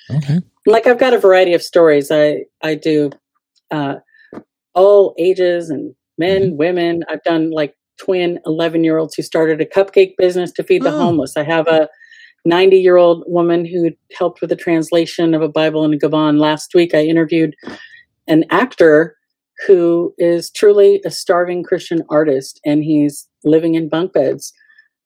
Okay. 0.10 0.40
Like 0.66 0.88
I've 0.88 1.00
got 1.00 1.14
a 1.14 1.20
variety 1.20 1.54
of 1.54 1.62
stories. 1.62 2.10
I 2.12 2.46
I 2.64 2.76
do 2.76 3.12
uh, 3.72 3.96
all 4.74 5.14
ages 5.18 5.70
and 5.70 5.94
men, 6.18 6.44
mm-hmm. 6.44 6.58
women. 6.58 7.04
I've 7.10 7.24
done 7.24 7.52
like 7.52 7.76
twin 7.98 8.40
11 8.46 8.84
year 8.84 8.98
olds 8.98 9.16
who 9.16 9.24
started 9.24 9.62
a 9.62 9.66
cupcake 9.66 10.14
business 10.18 10.52
to 10.54 10.64
feed 10.64 10.84
the 10.84 10.94
oh. 10.94 10.98
homeless. 10.98 11.38
I 11.38 11.44
have 11.44 11.68
a 11.68 11.90
90 12.46 12.78
year 12.78 12.98
old 12.98 13.24
woman 13.28 13.66
who 13.66 13.92
helped 14.18 14.42
with 14.42 14.50
the 14.50 14.56
translation 14.56 15.34
of 15.34 15.42
a 15.42 15.50
Bible 15.50 15.84
in 15.84 15.98
Gabon. 16.00 16.40
Last 16.40 16.74
week, 16.76 16.94
I 16.94 17.04
interviewed 17.04 17.56
an 18.28 18.46
actor 18.50 19.16
who 19.66 20.14
is 20.18 20.52
truly 20.52 21.02
a 21.06 21.12
starving 21.12 21.64
Christian 21.64 22.04
artist, 22.10 22.60
and 22.66 22.84
he's 22.84 23.28
living 23.44 23.76
in 23.76 23.90
bunk 23.90 24.14
beds, 24.14 24.54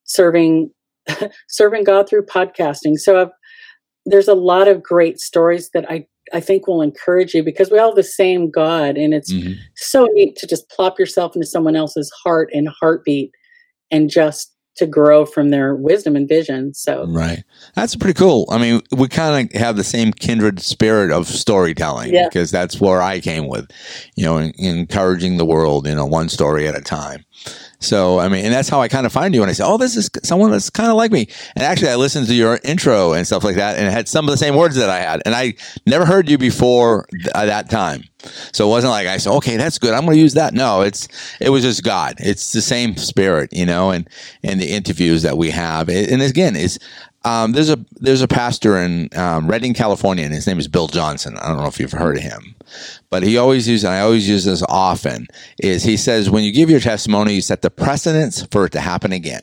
serving 0.04 0.72
serving 1.48 1.84
God 1.84 2.10
through 2.10 2.26
podcasting. 2.26 2.98
So 2.98 3.22
I've 3.22 3.32
there's 4.06 4.28
a 4.28 4.34
lot 4.34 4.68
of 4.68 4.82
great 4.82 5.20
stories 5.20 5.70
that 5.74 5.90
I 5.90 6.08
I 6.34 6.40
think 6.40 6.68
will 6.68 6.82
encourage 6.82 7.34
you 7.34 7.44
because 7.44 7.72
we 7.72 7.80
all 7.80 7.90
have 7.90 7.96
the 7.96 8.04
same 8.04 8.50
God, 8.50 8.98
and 8.98 9.14
it's 9.14 9.32
mm-hmm. 9.32 9.54
so 9.76 10.08
neat 10.14 10.36
to 10.38 10.48
just 10.48 10.70
plop 10.70 11.00
yourself 11.00 11.36
into 11.36 11.48
someone 11.48 11.76
else's 11.76 12.12
heart 12.24 12.50
and 12.54 12.70
heartbeat, 12.70 13.32
and 13.92 14.10
just 14.10 14.54
to 14.80 14.88
grow 14.88 15.26
from 15.26 15.50
their 15.50 15.76
wisdom 15.76 16.16
and 16.16 16.28
vision. 16.28 16.74
So 16.74 17.06
right, 17.08 17.44
that's 17.76 17.96
pretty 17.96 18.18
cool. 18.18 18.48
I 18.50 18.58
mean, 18.58 18.82
we 18.96 19.08
kind 19.10 19.52
of 19.54 19.60
have 19.60 19.76
the 19.76 19.84
same 19.84 20.14
kindred 20.14 20.62
spirit 20.62 21.12
of 21.12 21.28
storytelling 21.28 22.14
yeah. 22.14 22.30
because 22.30 22.50
that's 22.50 22.80
where 22.80 23.02
I 23.02 23.20
came 23.20 23.50
with, 23.50 23.70
you 24.16 24.24
know, 24.24 24.38
in, 24.38 24.54
encouraging 24.58 25.38
the 25.38 25.46
world, 25.46 25.86
you 25.86 25.96
know, 25.96 26.06
one 26.06 26.30
story 26.30 26.68
at 26.68 26.78
a 26.78 26.82
time. 26.82 27.26
So, 27.80 28.20
I 28.20 28.28
mean, 28.28 28.44
and 28.44 28.54
that's 28.54 28.68
how 28.68 28.82
I 28.82 28.90
kind 28.90 29.06
of 29.06 29.14
find 29.14 29.34
you. 29.34 29.42
And 29.42 29.50
I 29.50 29.54
say, 29.54 29.64
oh, 29.66 29.78
this 29.78 29.96
is 29.96 30.10
someone 30.24 30.52
that's 30.52 30.70
kind 30.70 30.90
of 30.90 30.98
like 30.98 31.12
me. 31.12 31.28
And 31.56 31.64
actually, 31.64 31.90
I 31.90 31.96
listened 31.96 32.28
to 32.28 32.34
your 32.34 32.60
intro 32.64 33.14
and 33.14 33.26
stuff 33.26 33.44
like 33.44 33.56
that, 33.56 33.78
and 33.78 33.88
it 33.88 33.92
had 33.92 34.08
some 34.10 34.26
of 34.26 34.32
the 34.32 34.38
same 34.38 34.56
words 34.56 34.76
that 34.76 34.90
I 34.90 35.00
had. 35.00 35.22
And 35.26 35.34
I 35.34 35.54
never 35.86 36.06
heard 36.06 36.30
you 36.30 36.38
before 36.38 37.08
th- 37.12 37.32
that 37.34 37.70
time. 37.70 38.04
So 38.52 38.68
it 38.68 38.70
wasn't 38.70 38.92
like 38.92 39.08
I 39.08 39.16
said, 39.16 39.32
okay, 39.38 39.56
that's 39.56 39.80
good. 39.80 39.94
I'm 39.94 40.04
going 40.04 40.18
to 40.18 40.22
use 40.22 40.34
that. 40.34 40.54
No, 40.54 40.82
it's, 40.82 41.08
it 41.40 41.52
was 41.52 41.64
just 41.64 41.84
God. 41.84 42.16
It's 42.20 42.52
the 42.52 42.62
same 42.62 42.98
spirit, 42.98 43.50
you 43.54 43.66
know, 43.66 43.92
and, 43.92 44.10
and 44.44 44.60
the 44.60 44.72
interviews 44.72 45.22
that 45.22 45.38
we 45.38 45.50
have. 45.52 45.88
And 45.88 46.22
again, 46.22 46.58
is 46.58 46.80
um, 47.26 47.52
there's 47.52 47.70
a 47.70 47.78
there's 48.00 48.22
a 48.22 48.28
pastor 48.28 48.78
in 48.78 49.10
um, 49.16 49.48
Redding, 49.48 49.74
California, 49.74 50.24
and 50.24 50.34
his 50.34 50.48
name 50.48 50.58
is 50.58 50.68
Bill 50.68 50.88
Johnson. 50.88 51.38
I 51.38 51.50
don't 51.50 51.58
know 51.58 51.68
if 51.68 51.80
you've 51.80 51.92
heard 51.92 52.18
of 52.18 52.24
him, 52.24 52.56
but 53.10 53.24
he 53.24 53.38
always 53.38 53.68
uses, 53.68 53.84
and 53.84 53.94
I 53.94 54.02
always 54.02 54.28
use 54.28 54.46
this 54.46 54.64
often, 54.70 55.28
is 55.60 55.84
he 55.84 55.98
says 55.98 56.30
when 56.30 56.44
you 56.44 56.52
give 56.52 56.70
your 56.70 56.80
testimony, 56.80 57.36
you 57.36 57.42
set 57.42 57.62
the 57.62 57.72
precedence 57.72 58.46
for 58.52 58.66
it 58.66 58.72
to 58.74 58.80
happen 58.80 59.12
again. 59.12 59.42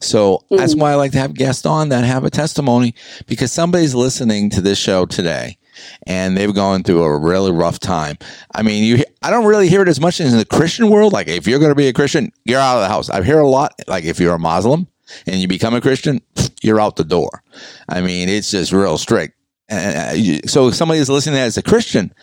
So 0.00 0.38
mm-hmm. 0.38 0.56
that's 0.56 0.74
why 0.74 0.92
I 0.92 0.94
like 0.94 1.12
to 1.12 1.18
have 1.18 1.34
guests 1.34 1.66
on 1.66 1.90
that 1.90 2.04
have 2.04 2.24
a 2.24 2.30
testimony 2.30 2.94
because 3.26 3.52
somebody's 3.52 3.94
listening 3.94 4.50
to 4.50 4.60
this 4.60 4.78
show 4.78 5.06
today 5.06 5.58
and 6.06 6.36
they've 6.36 6.54
gone 6.54 6.82
through 6.82 7.02
a 7.02 7.18
really 7.18 7.52
rough 7.52 7.78
time. 7.78 8.16
I 8.54 8.62
mean, 8.62 8.84
you 8.84 9.04
I 9.22 9.30
don't 9.30 9.44
really 9.44 9.68
hear 9.68 9.82
it 9.82 9.88
as 9.88 10.00
much 10.00 10.20
as 10.20 10.32
in 10.32 10.38
the 10.38 10.44
Christian 10.44 10.88
world. 10.88 11.12
Like 11.12 11.28
if 11.28 11.46
you're 11.46 11.58
going 11.58 11.70
to 11.70 11.76
be 11.76 11.88
a 11.88 11.92
Christian, 11.92 12.32
you're 12.44 12.60
out 12.60 12.76
of 12.76 12.82
the 12.82 12.88
house. 12.88 13.10
I 13.10 13.22
hear 13.22 13.38
a 13.38 13.48
lot. 13.48 13.74
Like 13.86 14.04
if 14.04 14.18
you're 14.18 14.34
a 14.34 14.38
Muslim 14.38 14.86
and 15.26 15.36
you 15.36 15.48
become 15.48 15.74
a 15.74 15.80
Christian, 15.80 16.20
you're 16.62 16.80
out 16.80 16.96
the 16.96 17.04
door. 17.04 17.42
I 17.88 18.00
mean, 18.00 18.28
it's 18.28 18.50
just 18.50 18.72
real 18.72 18.98
strict. 18.98 19.34
And 19.68 20.44
uh, 20.44 20.46
so 20.46 20.68
if 20.68 20.74
somebody 20.74 21.00
is 21.00 21.10
listening 21.10 21.40
as 21.40 21.56
a 21.56 21.62
Christian, 21.62 22.14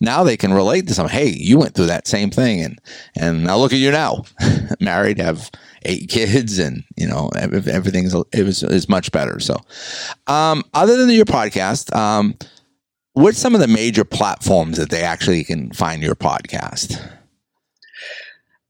now 0.00 0.22
they 0.22 0.36
can 0.36 0.52
relate 0.52 0.86
to 0.86 0.94
some. 0.94 1.08
Hey, 1.08 1.30
you 1.30 1.58
went 1.58 1.74
through 1.74 1.86
that 1.86 2.06
same 2.06 2.30
thing, 2.30 2.60
and 2.62 2.80
and 3.16 3.44
now 3.44 3.56
look 3.56 3.72
at 3.72 3.80
you 3.80 3.90
now, 3.90 4.24
married, 4.80 5.18
have 5.18 5.50
eight 5.84 6.08
kids, 6.08 6.60
and 6.60 6.84
you 6.96 7.08
know 7.08 7.28
everything's 7.34 8.14
it 8.32 8.44
was 8.44 8.62
is 8.62 8.88
much 8.88 9.10
better. 9.10 9.40
So, 9.40 9.56
um, 10.28 10.62
other 10.74 10.96
than 10.96 11.10
your 11.10 11.24
podcast, 11.24 11.94
um, 11.96 12.36
what's 13.14 13.38
some 13.38 13.56
of 13.56 13.60
the 13.60 13.68
major 13.68 14.04
platforms 14.04 14.76
that 14.76 14.90
they 14.90 15.02
actually 15.02 15.42
can 15.42 15.72
find 15.72 16.04
your 16.04 16.14
podcast? 16.14 17.00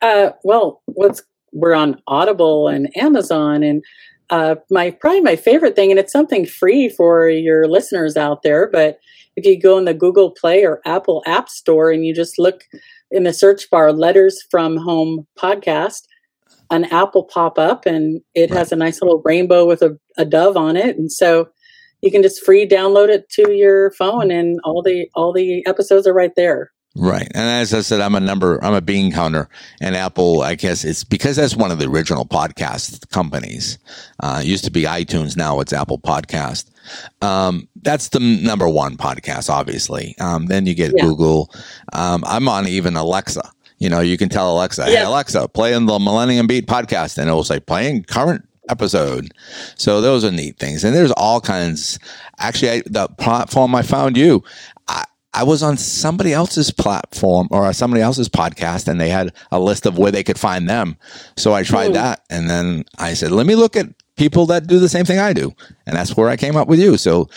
Uh, 0.01 0.31
well, 0.43 0.81
what's 0.87 1.23
we're 1.53 1.75
on 1.75 2.01
Audible 2.07 2.69
and 2.69 2.89
Amazon 2.97 3.63
and 3.63 3.85
uh, 4.33 4.57
my 4.71 4.91
probably 4.91 5.21
my 5.21 5.37
favorite 5.37 5.77
thing, 5.77 5.91
and 5.91 6.01
it's 6.01 6.11
something 6.11 6.47
free 6.47 6.89
for 6.89 7.29
your 7.29 7.69
listeners 7.69 8.17
out 8.17 8.43
there. 8.43 8.69
But 8.69 8.99
if 9.37 9.45
you 9.45 9.61
go 9.61 9.77
in 9.77 9.85
the 9.85 9.93
Google 9.93 10.31
Play 10.31 10.65
or 10.65 10.81
Apple 10.87 11.23
App 11.27 11.51
Store 11.51 11.91
and 11.91 12.05
you 12.07 12.15
just 12.15 12.39
look 12.39 12.65
in 13.11 13.25
the 13.25 13.35
search 13.35 13.69
bar, 13.69 13.93
"Letters 13.93 14.43
from 14.51 14.79
Home" 14.79 15.27
podcast, 15.39 16.07
an 16.71 16.87
app 16.87 17.15
will 17.15 17.25
pop 17.25 17.59
up, 17.59 17.85
and 17.85 18.23
it 18.35 18.51
right. 18.51 18.59
has 18.59 18.73
a 18.73 18.77
nice 18.77 19.03
little 19.03 19.21
rainbow 19.23 19.67
with 19.67 19.83
a, 19.83 19.99
a 20.17 20.25
dove 20.25 20.57
on 20.57 20.79
it, 20.79 20.97
and 20.97 21.13
so 21.13 21.51
you 22.01 22.11
can 22.11 22.23
just 22.23 22.43
free 22.43 22.67
download 22.67 23.11
it 23.11 23.29
to 23.33 23.53
your 23.53 23.91
phone, 23.93 24.31
and 24.31 24.61
all 24.65 24.83
the 24.83 25.09
all 25.15 25.35
the 25.35 25.63
episodes 25.67 26.07
are 26.07 26.15
right 26.15 26.35
there. 26.37 26.73
Right. 26.95 27.27
And 27.35 27.49
as 27.49 27.73
I 27.73 27.81
said, 27.81 28.01
I'm 28.01 28.15
a 28.15 28.21
number, 28.21 28.63
I'm 28.63 28.75
a 28.75 28.83
bean 28.83 29.13
counter. 29.13 29.49
And 29.81 29.97
Apple, 29.97 30.43
I 30.43 30.55
guess 30.55 30.85
it's 30.85 31.05
because 31.05 31.37
that's 31.37 31.57
one 31.57 31.71
of 31.71 31.79
the 31.79 31.89
original 31.89 32.27
podcast 32.27 33.09
companies. 33.11 33.79
Uh, 34.21 34.43
used 34.45 34.65
to 34.65 34.71
be 34.71 34.83
iTunes. 34.83 35.37
Now 35.37 35.61
it's 35.61 35.73
Apple 35.73 35.99
Podcast. 35.99 36.71
Um, 37.23 37.69
that's 37.83 38.09
the 38.11 38.21
number 38.21 38.69
one 38.69 38.97
podcast, 38.97 39.49
obviously. 39.49 40.15
Um, 40.21 40.47
then 40.47 40.67
you 40.67 40.75
get 40.75 40.93
yeah. 40.95 41.05
Google. 41.05 41.51
Um, 41.95 42.25
I'm 42.27 42.49
on 42.49 42.69
even 42.69 42.97
Alexa. 42.97 43.51
You 43.79 43.89
know, 43.89 44.01
you 44.01 44.19
can 44.19 44.29
tell 44.29 44.53
Alexa, 44.53 44.85
hey, 44.85 45.03
Alexa, 45.03 45.49
play 45.49 45.73
in 45.73 45.87
the 45.87 45.99
Millennium 45.99 46.47
Beat 46.47 46.67
podcast. 46.67 47.19
And 47.19 47.29
it 47.29 47.33
will 47.33 47.43
say 47.43 47.59
playing 47.59 48.05
current 48.05 48.47
episode. 48.69 49.33
So 49.77 50.01
those 50.01 50.25
are 50.25 50.31
neat 50.31 50.59
things. 50.59 50.85
And 50.85 50.95
there's 50.95 51.13
all 51.13 51.41
kinds. 51.41 51.99
Actually, 52.39 52.71
I, 52.71 52.83
the 52.87 53.09
platform 53.19 53.75
I 53.75 53.83
found 53.83 54.17
you, 54.17 54.43
I, 55.35 55.45
was 55.45 55.63
on 55.63 55.77
somebody 55.77 56.33
else's 56.33 56.71
platform 56.71 57.49
or 57.51 57.73
somebody 57.73 58.03
else's 58.03 58.29
podcast 58.29 58.89
and 58.89 59.01
they 59.01 59.09
had 59.09 59.33
a 59.51 59.61
list 59.61 59.87
of 59.87 59.99
where 59.99 60.11
they 60.11 60.23
could 60.23 60.39
find 60.39 60.69
them. 60.69 60.97
So 61.37 61.53
I 61.53 61.63
tried 61.63 61.91
mm. 61.91 61.95
that 61.95 62.25
and 62.31 62.49
then 62.49 62.85
I 62.99 63.15
said, 63.15 63.33
let 63.33 63.47
me 63.47 63.55
look 63.55 63.77
at 63.77 63.87
people 64.17 64.47
that 64.47 64.67
do 64.67 64.79
the 64.79 64.89
same 64.89 65.05
thing 65.05 65.19
I 65.19 65.33
do. 65.33 65.53
And 65.87 65.97
that's 65.97 66.17
where 66.17 66.29
I 66.29 66.37
came 66.37 66.57
up 66.57 66.69
with 66.69 66.81
you. 66.81 66.97
So 66.97 67.29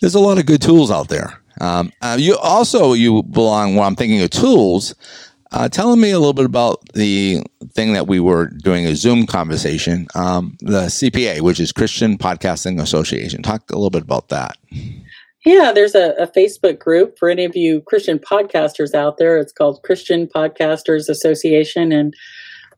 there's 0.00 0.14
a 0.14 0.20
lot 0.20 0.38
of 0.38 0.46
good 0.46 0.62
tools 0.62 0.90
out 0.90 1.08
there. 1.08 1.40
Um, 1.60 1.92
uh, 2.00 2.16
you 2.18 2.36
also, 2.36 2.92
you 2.92 3.22
belong, 3.22 3.76
well, 3.76 3.86
I'm 3.86 3.96
thinking 3.96 4.20
of 4.22 4.30
tools. 4.30 4.94
Uh, 5.54 5.68
telling 5.68 6.00
me 6.00 6.10
a 6.10 6.18
little 6.18 6.32
bit 6.32 6.46
about 6.46 6.80
the 6.94 7.42
thing 7.74 7.92
that 7.92 8.06
we 8.06 8.18
were 8.18 8.46
doing 8.46 8.86
a 8.86 8.96
Zoom 8.96 9.26
conversation, 9.26 10.06
um, 10.14 10.56
the 10.60 10.86
CPA, 10.86 11.42
which 11.42 11.60
is 11.60 11.72
Christian 11.72 12.16
Podcasting 12.16 12.80
Association. 12.80 13.42
Talk 13.42 13.70
a 13.70 13.74
little 13.74 13.90
bit 13.90 14.00
about 14.00 14.30
that. 14.30 14.56
Yeah, 15.44 15.72
there's 15.72 15.96
a, 15.96 16.12
a, 16.20 16.28
Facebook 16.28 16.78
group 16.78 17.18
for 17.18 17.28
any 17.28 17.44
of 17.44 17.56
you 17.56 17.80
Christian 17.80 18.20
podcasters 18.20 18.94
out 18.94 19.18
there. 19.18 19.38
It's 19.38 19.52
called 19.52 19.82
Christian 19.82 20.28
Podcasters 20.28 21.08
Association. 21.08 21.90
And 21.90 22.14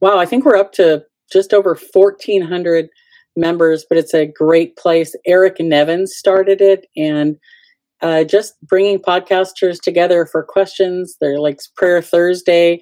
wow, 0.00 0.18
I 0.18 0.24
think 0.24 0.44
we're 0.44 0.56
up 0.56 0.72
to 0.74 1.04
just 1.30 1.52
over 1.52 1.76
1,400 1.92 2.88
members, 3.36 3.84
but 3.88 3.98
it's 3.98 4.14
a 4.14 4.26
great 4.26 4.76
place. 4.76 5.14
Eric 5.26 5.56
Nevins 5.60 6.16
started 6.16 6.62
it 6.62 6.86
and 6.96 7.36
uh, 8.00 8.24
just 8.24 8.54
bringing 8.62 8.98
podcasters 8.98 9.80
together 9.80 10.24
for 10.24 10.42
questions. 10.42 11.16
They're 11.20 11.40
like 11.40 11.58
Prayer 11.76 12.00
Thursday. 12.00 12.80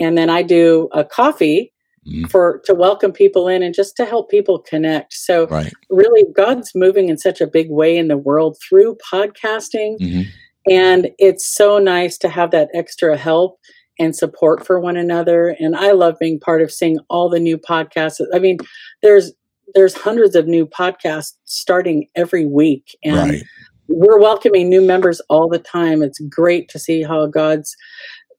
And 0.00 0.18
then 0.18 0.28
I 0.28 0.42
do 0.42 0.88
a 0.92 1.04
coffee 1.04 1.72
mm-hmm. 2.06 2.26
for 2.26 2.60
to 2.64 2.74
welcome 2.74 3.12
people 3.12 3.48
in 3.48 3.62
and 3.62 3.74
just 3.74 3.96
to 3.96 4.04
help 4.04 4.30
people 4.30 4.58
connect. 4.58 5.12
So 5.12 5.46
right. 5.46 5.72
really 5.90 6.24
God's 6.32 6.72
moving 6.74 7.08
in 7.08 7.18
such 7.18 7.40
a 7.40 7.46
big 7.46 7.70
way 7.70 7.96
in 7.96 8.08
the 8.08 8.16
world 8.16 8.56
through 8.66 8.96
podcasting. 9.12 9.98
Mm-hmm. 10.00 10.22
And 10.70 11.10
it's 11.18 11.46
so 11.46 11.78
nice 11.78 12.16
to 12.18 12.28
have 12.28 12.50
that 12.52 12.70
extra 12.72 13.16
help 13.16 13.58
and 13.98 14.16
support 14.16 14.66
for 14.66 14.80
one 14.80 14.96
another. 14.96 15.56
And 15.60 15.76
I 15.76 15.92
love 15.92 16.16
being 16.18 16.40
part 16.40 16.62
of 16.62 16.72
seeing 16.72 16.98
all 17.10 17.28
the 17.28 17.40
new 17.40 17.58
podcasts. 17.58 18.20
I 18.32 18.38
mean, 18.38 18.58
there's 19.02 19.32
there's 19.74 19.94
hundreds 19.94 20.36
of 20.36 20.46
new 20.46 20.66
podcasts 20.66 21.34
starting 21.44 22.08
every 22.14 22.46
week. 22.46 22.96
And 23.02 23.30
right. 23.30 23.42
we're 23.88 24.20
welcoming 24.20 24.68
new 24.68 24.82
members 24.82 25.20
all 25.28 25.48
the 25.48 25.58
time. 25.58 26.02
It's 26.02 26.20
great 26.20 26.68
to 26.70 26.78
see 26.78 27.02
how 27.02 27.26
God's 27.26 27.76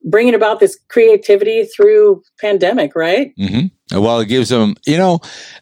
bringing 0.05 0.35
about 0.35 0.59
this 0.59 0.77
creativity 0.87 1.65
through 1.65 2.21
pandemic, 2.39 2.95
right? 2.95 3.33
Mm-hmm. 3.37 4.01
Well, 4.01 4.19
it 4.19 4.27
gives 4.27 4.49
them, 4.49 4.75
you 4.87 4.97
know, 4.97 5.19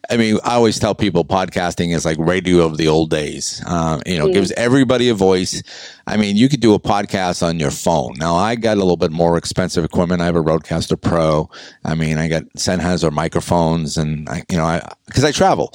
I 0.10 0.16
mean, 0.16 0.38
I 0.46 0.54
always 0.54 0.80
tell 0.80 0.96
people 0.96 1.26
podcasting 1.26 1.94
is 1.94 2.06
like 2.06 2.18
radio 2.20 2.66
of 2.66 2.78
the 2.78 2.88
old 2.88 3.10
days. 3.10 3.62
Um, 3.66 4.02
you 4.06 4.18
know, 4.18 4.28
mm. 4.28 4.34
gives 4.34 4.52
everybody 4.54 5.10
a 5.10 5.14
voice. 5.14 5.62
I 6.08 6.16
mean, 6.16 6.38
you 6.38 6.48
could 6.48 6.62
do 6.62 6.74
a 6.74 6.80
podcast 6.80 7.44
on 7.44 7.60
your 7.60 7.72
phone. 7.72 8.14
Now, 8.18 8.36
I 8.36 8.56
got 8.56 8.78
a 8.78 8.80
little 8.80 8.98
bit 8.98 9.12
more 9.12 9.38
expensive 9.38 9.84
equipment. 9.84 10.22
I 10.22 10.26
have 10.26 10.38
a 10.38 10.42
Rodecaster 10.42 11.00
Pro. 11.00 11.50
I 11.84 11.96
mean, 11.96 12.18
I 12.18 12.30
got 12.30 12.44
Sennheiser 12.58 13.12
microphones, 13.12 13.98
and 13.98 14.30
I, 14.30 14.44
you 14.50 14.58
know, 14.58 14.66
I 14.66 14.88
because 15.08 15.26
I 15.26 15.32
travel. 15.32 15.74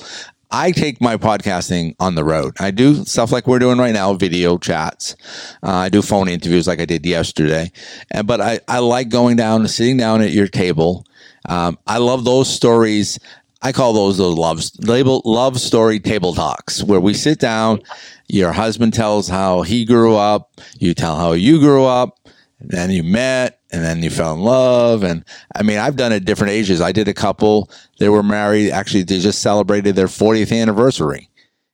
I 0.51 0.71
take 0.73 1.01
my 1.01 1.17
podcasting 1.17 1.95
on 2.01 2.15
the 2.15 2.25
road. 2.25 2.57
I 2.59 2.71
do 2.71 3.05
stuff 3.05 3.33
like 3.33 3.47
we're 3.47 3.59
doing 3.59 3.79
right 3.79 3.93
now, 3.93 4.15
video 4.15 4.57
chats. 4.57 5.15
Uh, 5.63 5.73
I 5.73 5.89
do 5.91 6.01
phone 6.01 6.29
interviews 6.29 6.67
like 6.67 6.81
I 6.81 6.87
did 6.87 7.05
yesterday. 7.05 7.71
And, 8.11 8.27
but 8.27 8.41
I, 8.41 8.61
I 8.67 8.79
like 8.79 9.11
going 9.11 9.37
down 9.37 9.61
and 9.61 9.71
sitting 9.71 9.99
down 9.99 10.23
at 10.23 10.31
your 10.31 10.49
table. 10.49 11.05
Um, 11.47 11.79
I 11.87 11.99
love 11.99 12.25
those 12.25 12.49
stories. 12.49 13.19
I 13.61 13.73
call 13.73 13.93
those 13.93 14.19
the 14.19 14.31
love 14.31 14.63
label 14.79 15.21
love 15.25 15.61
story 15.61 15.99
table 15.99 16.33
talks 16.33 16.83
where 16.83 17.01
we 17.01 17.13
sit 17.13 17.41
down. 17.41 17.83
Your 18.29 18.53
husband 18.53 18.95
tells 18.95 19.29
how 19.29 19.63
he 19.63 19.85
grew 19.85 20.17
up. 20.17 20.61
You 20.79 20.95
tell 20.95 21.17
how 21.17 21.33
you 21.33 21.59
grew 21.59 21.85
up. 21.85 22.19
Then 22.61 22.91
you 22.91 23.03
met 23.03 23.58
and 23.71 23.85
then 23.85 24.03
you 24.03 24.11
fell 24.11 24.35
in 24.35 24.41
love. 24.41 25.03
And 25.03 25.25
I 25.55 25.63
mean, 25.63 25.79
I've 25.79 25.97
done 25.97 26.13
it 26.13 26.25
different 26.25 26.53
ages. 26.53 26.81
I 26.81 26.93
did 26.93 27.09
a 27.09 27.15
couple. 27.15 27.71
They 27.99 28.09
were 28.09 28.23
married. 28.23 28.71
Actually, 28.71 29.03
they 29.03 29.21
just 29.21 29.43
celebrated 29.43 29.95
their 29.95 30.07
40th 30.07 30.59
anniversary. 30.59 31.29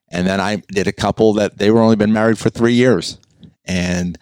And 0.09 0.27
then 0.27 0.39
I 0.39 0.57
did 0.69 0.87
a 0.87 0.93
couple 0.93 1.33
that 1.33 1.57
they 1.57 1.71
were 1.71 1.81
only 1.81 1.95
been 1.95 2.13
married 2.13 2.37
for 2.37 2.49
three 2.49 2.73
years. 2.73 3.17
And, 3.67 4.19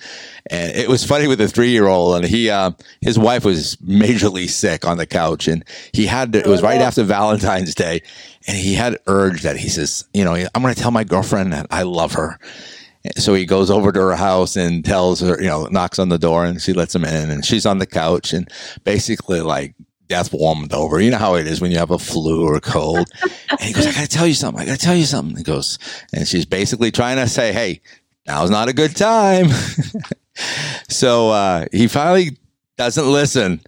and 0.50 0.72
it 0.74 0.88
was 0.88 1.04
funny 1.04 1.28
with 1.28 1.40
the 1.40 1.50
three 1.50 1.72
year 1.72 1.88
old 1.88 2.16
and 2.16 2.26
he, 2.26 2.50
uh, 2.50 2.72
his 3.02 3.20
wife 3.20 3.44
was 3.44 3.76
majorly 3.78 4.50
sick 4.50 4.86
on 4.86 4.98
the 4.98 5.06
couch 5.06 5.50
and 5.50 5.66
he 5.92 6.06
had 6.06 6.32
to, 6.32 6.40
it 6.40 6.48
was 6.48 6.62
right 6.62 6.80
after 6.80 7.04
Valentine's 7.04 7.76
Day 7.76 8.02
and 8.48 8.56
he 8.56 8.74
had 8.74 9.00
urge 9.06 9.42
that 9.42 9.58
he 9.58 9.68
says, 9.68 10.06
you 10.14 10.24
know, 10.24 10.34
I'm 10.34 10.62
going 10.62 10.74
to 10.74 10.80
tell 10.80 10.92
my 10.92 11.04
girlfriend 11.04 11.52
that 11.52 11.68
I 11.72 11.84
love 11.84 12.14
her 12.14 12.40
so 13.18 13.34
he 13.34 13.46
goes 13.46 13.70
over 13.70 13.92
to 13.92 14.00
her 14.00 14.16
house 14.16 14.56
and 14.56 14.84
tells 14.84 15.20
her, 15.22 15.42
you 15.42 15.48
know, 15.48 15.66
knocks 15.66 16.00
on 16.00 16.10
the 16.10 16.18
door 16.18 16.46
and 16.46 16.62
she 16.62 16.74
lets 16.74 16.96
him 16.96 17.04
in 17.04 17.30
and 17.30 17.46
she's 17.46 17.66
on 17.66 17.78
the 17.78 17.86
couch 17.86 18.34
and 18.34 18.50
basically 18.84 19.42
like 19.42 19.76
death 20.08 20.34
warmed 20.34 20.74
over. 20.74 21.02
You 21.02 21.12
know 21.12 21.18
how 21.18 21.36
it 21.36 21.48
is 21.48 21.60
when 21.60 21.72
you 21.72 21.80
have 21.80 21.92
a 21.92 22.00
flu 22.00 22.48
or 22.48 22.56
a 22.56 22.62
cold. 22.62 23.10
and 23.50 23.62
he 23.62 23.74
goes, 23.74 23.88
I 23.88 23.92
gotta 23.92 24.08
tell 24.08 24.28
you 24.28 24.34
something. 24.34 24.62
I 24.62 24.66
gotta 24.66 24.78
tell 24.78 24.96
you 24.96 25.06
something. 25.06 25.36
He 25.36 25.44
goes, 25.44 25.80
and 26.13 26.28
she's 26.28 26.46
basically 26.46 26.92
trying 26.92 27.18
to 27.18 27.28
say, 27.28 27.52
Hey, 27.52 27.82
now's 28.26 28.50
not 28.50 28.70
a 28.70 28.74
good 28.74 28.96
time. 28.96 29.48
so, 30.89 31.30
uh, 31.30 31.66
he 31.72 31.88
finally 31.88 32.38
doesn't 32.78 33.12
listen, 33.12 33.62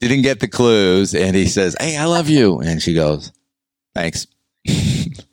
didn't 0.00 0.22
get 0.22 0.40
the 0.40 0.48
clues. 0.48 1.14
And 1.14 1.36
he 1.36 1.46
says, 1.46 1.76
Hey, 1.78 1.96
I 1.96 2.06
love 2.06 2.28
you. 2.28 2.60
And 2.60 2.80
she 2.82 2.94
goes, 2.94 3.32
thanks 3.94 4.26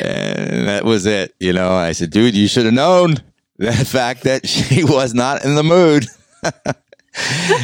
and 0.00 0.68
that 0.68 0.84
was 0.84 1.06
it. 1.06 1.34
You 1.40 1.52
know, 1.52 1.72
I 1.72 1.92
said, 1.92 2.10
dude, 2.10 2.34
you 2.34 2.48
should 2.48 2.64
have 2.64 2.74
known 2.74 3.16
the 3.56 3.72
fact 3.86 4.24
that 4.24 4.46
she 4.46 4.84
was 4.84 5.14
not 5.14 5.44
in 5.44 5.54
the 5.54 5.64
mood. 5.64 6.06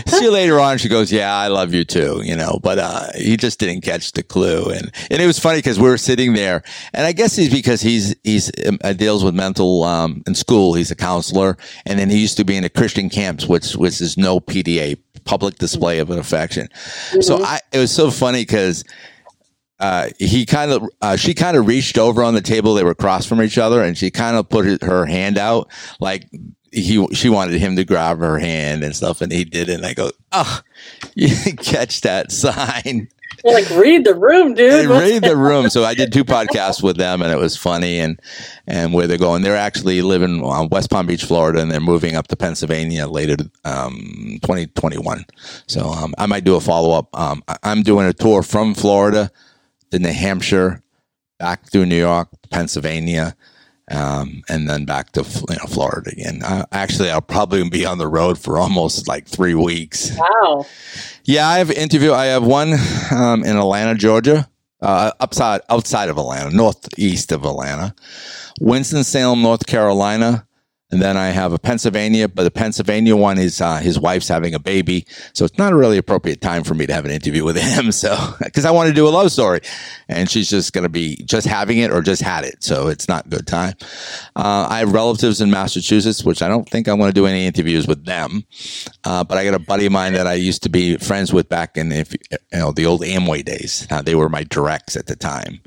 See 0.06 0.28
later 0.28 0.60
on, 0.60 0.78
she 0.78 0.88
goes, 0.88 1.10
"Yeah, 1.10 1.34
I 1.34 1.48
love 1.48 1.74
you 1.74 1.84
too," 1.84 2.22
you 2.22 2.36
know. 2.36 2.60
But 2.62 2.78
uh, 2.78 3.08
he 3.16 3.36
just 3.36 3.58
didn't 3.58 3.80
catch 3.80 4.12
the 4.12 4.22
clue, 4.22 4.70
and 4.70 4.92
and 5.10 5.20
it 5.20 5.26
was 5.26 5.40
funny 5.40 5.58
because 5.58 5.76
we 5.76 5.88
were 5.88 5.98
sitting 5.98 6.34
there, 6.34 6.62
and 6.94 7.04
I 7.04 7.10
guess 7.10 7.34
he's 7.34 7.50
because 7.50 7.80
he's 7.80 8.14
he's 8.22 8.52
um, 8.64 8.78
uh, 8.84 8.92
deals 8.92 9.24
with 9.24 9.34
mental 9.34 9.82
um, 9.82 10.22
in 10.28 10.36
school. 10.36 10.74
He's 10.74 10.92
a 10.92 10.96
counselor, 10.96 11.56
and 11.84 11.98
then 11.98 12.10
he 12.10 12.20
used 12.20 12.36
to 12.36 12.44
be 12.44 12.56
in 12.56 12.62
the 12.62 12.70
Christian 12.70 13.10
camps, 13.10 13.46
which 13.46 13.74
which 13.74 14.00
is 14.00 14.16
no 14.16 14.38
PDA, 14.38 14.96
public 15.24 15.58
display 15.58 15.98
of 15.98 16.10
an 16.10 16.20
affection. 16.20 16.68
Mm-hmm. 16.68 17.20
So 17.22 17.42
I, 17.42 17.58
it 17.72 17.78
was 17.78 17.90
so 17.90 18.12
funny 18.12 18.42
because 18.42 18.84
uh, 19.80 20.10
he 20.18 20.44
kind 20.44 20.70
of, 20.70 20.84
uh, 21.00 21.16
she 21.16 21.34
kind 21.34 21.56
of 21.56 21.66
reached 21.66 21.98
over 21.98 22.22
on 22.22 22.34
the 22.34 22.42
table. 22.42 22.74
They 22.74 22.84
were 22.84 22.90
across 22.90 23.26
from 23.26 23.40
each 23.42 23.58
other 23.58 23.82
and 23.82 23.96
she 23.96 24.10
kind 24.10 24.36
of 24.36 24.48
put 24.48 24.82
her 24.82 25.06
hand 25.06 25.38
out 25.38 25.70
like 26.00 26.28
he, 26.70 27.04
she 27.14 27.28
wanted 27.30 27.58
him 27.58 27.76
to 27.76 27.84
grab 27.84 28.18
her 28.18 28.38
hand 28.38 28.84
and 28.84 28.94
stuff. 28.94 29.22
And 29.22 29.32
he 29.32 29.44
did 29.44 29.70
it. 29.70 29.74
And 29.76 29.86
I 29.86 29.94
go, 29.94 30.10
Oh, 30.32 30.60
you 31.14 31.34
catch 31.56 32.02
that 32.02 32.30
sign. 32.30 33.08
You're 33.42 33.54
like, 33.54 33.70
read 33.70 34.04
the 34.04 34.14
room, 34.14 34.52
dude. 34.52 34.90
read 34.90 35.22
the 35.22 35.36
room. 35.36 35.70
So 35.70 35.82
I 35.84 35.94
did 35.94 36.12
two 36.12 36.24
podcasts 36.24 36.82
with 36.82 36.98
them 36.98 37.22
and 37.22 37.32
it 37.32 37.38
was 37.38 37.56
funny 37.56 37.98
and, 38.00 38.20
and 38.66 38.92
where 38.92 39.06
they're 39.06 39.16
going. 39.16 39.40
They're 39.42 39.56
actually 39.56 40.02
living 40.02 40.42
on 40.42 40.68
West 40.68 40.90
Palm 40.90 41.06
Beach, 41.06 41.24
Florida, 41.24 41.62
and 41.62 41.70
they're 41.70 41.80
moving 41.80 42.16
up 42.16 42.28
to 42.28 42.36
Pennsylvania 42.36 43.06
later, 43.06 43.36
um, 43.64 44.38
2021. 44.42 45.24
So, 45.66 45.86
um, 45.88 46.14
I 46.18 46.26
might 46.26 46.44
do 46.44 46.56
a 46.56 46.60
follow 46.60 46.98
up. 46.98 47.08
Um, 47.18 47.42
I'm 47.62 47.82
doing 47.82 48.06
a 48.06 48.12
tour 48.12 48.42
from 48.42 48.74
Florida 48.74 49.30
to 49.90 49.98
New 49.98 50.12
Hampshire, 50.12 50.82
back 51.38 51.68
through 51.70 51.86
New 51.86 51.98
York, 51.98 52.28
Pennsylvania, 52.50 53.36
um, 53.90 54.42
and 54.48 54.68
then 54.68 54.84
back 54.84 55.12
to 55.12 55.22
you 55.22 55.56
know 55.56 55.66
Florida 55.66 56.10
again. 56.12 56.42
Uh, 56.44 56.64
actually, 56.72 57.10
I'll 57.10 57.20
probably 57.20 57.68
be 57.68 57.84
on 57.84 57.98
the 57.98 58.06
road 58.06 58.38
for 58.38 58.56
almost 58.56 59.08
like 59.08 59.26
three 59.26 59.54
weeks. 59.54 60.16
Wow. 60.16 60.66
Yeah, 61.24 61.48
I 61.48 61.58
have 61.58 61.70
interview. 61.70 62.12
I 62.12 62.26
have 62.26 62.44
one 62.44 62.74
um, 63.10 63.44
in 63.44 63.56
Atlanta, 63.56 63.94
Georgia, 63.96 64.48
uh, 64.80 65.10
upside 65.18 65.62
outside 65.68 66.08
of 66.08 66.18
Atlanta, 66.18 66.54
northeast 66.54 67.32
of 67.32 67.44
Atlanta, 67.44 67.94
Winston 68.60 69.04
Salem, 69.04 69.42
North 69.42 69.66
Carolina, 69.66 70.46
and 70.92 71.00
then 71.00 71.16
I 71.16 71.28
have 71.28 71.52
a 71.52 71.58
Pennsylvania, 71.58 72.28
but 72.28 72.42
the 72.42 72.50
Pennsylvania 72.50 73.14
one 73.16 73.38
is 73.38 73.60
uh, 73.60 73.76
his 73.76 73.98
wife's 73.98 74.26
having 74.26 74.54
a 74.54 74.58
baby. 74.58 75.06
So 75.32 75.44
it's 75.44 75.56
not 75.56 75.72
a 75.72 75.76
really 75.76 75.98
appropriate 75.98 76.40
time 76.40 76.64
for 76.64 76.74
me 76.74 76.86
to 76.86 76.92
have 76.92 77.04
an 77.04 77.10
interview 77.10 77.44
with 77.44 77.56
him. 77.56 77.90
So, 78.00 78.16
because 78.38 78.64
I 78.64 78.70
want 78.70 78.88
to 78.88 78.94
do 78.94 79.06
a 79.06 79.10
love 79.10 79.30
story 79.30 79.60
and 80.08 80.30
she's 80.30 80.48
just 80.48 80.72
going 80.72 80.84
to 80.84 80.88
be 80.88 81.16
just 81.24 81.46
having 81.46 81.78
it 81.78 81.90
or 81.90 82.00
just 82.00 82.22
had 82.22 82.44
it. 82.44 82.62
So 82.62 82.88
it's 82.88 83.08
not 83.08 83.28
good 83.28 83.46
time. 83.46 83.74
Uh, 84.36 84.66
I 84.70 84.78
have 84.78 84.92
relatives 84.92 85.42
in 85.42 85.50
Massachusetts, 85.50 86.24
which 86.24 86.40
I 86.40 86.48
don't 86.48 86.66
think 86.68 86.88
I 86.88 86.94
want 86.94 87.14
to 87.14 87.20
do 87.20 87.26
any 87.26 87.46
interviews 87.46 87.86
with 87.86 88.06
them. 88.06 88.44
Uh, 89.04 89.22
but 89.24 89.36
I 89.36 89.44
got 89.44 89.54
a 89.54 89.58
buddy 89.58 89.84
of 89.84 89.92
mine 89.92 90.14
that 90.14 90.26
I 90.26 90.34
used 90.34 90.62
to 90.62 90.70
be 90.70 90.96
friends 90.96 91.30
with 91.30 91.48
back 91.50 91.76
in, 91.76 91.92
if, 91.92 92.14
you 92.14 92.18
know, 92.52 92.72
the 92.72 92.86
old 92.86 93.02
Amway 93.02 93.44
days. 93.44 93.86
Uh, 93.90 94.00
they 94.00 94.14
were 94.14 94.30
my 94.30 94.44
directs 94.44 94.96
at 94.96 95.06
the 95.06 95.16
time 95.16 95.60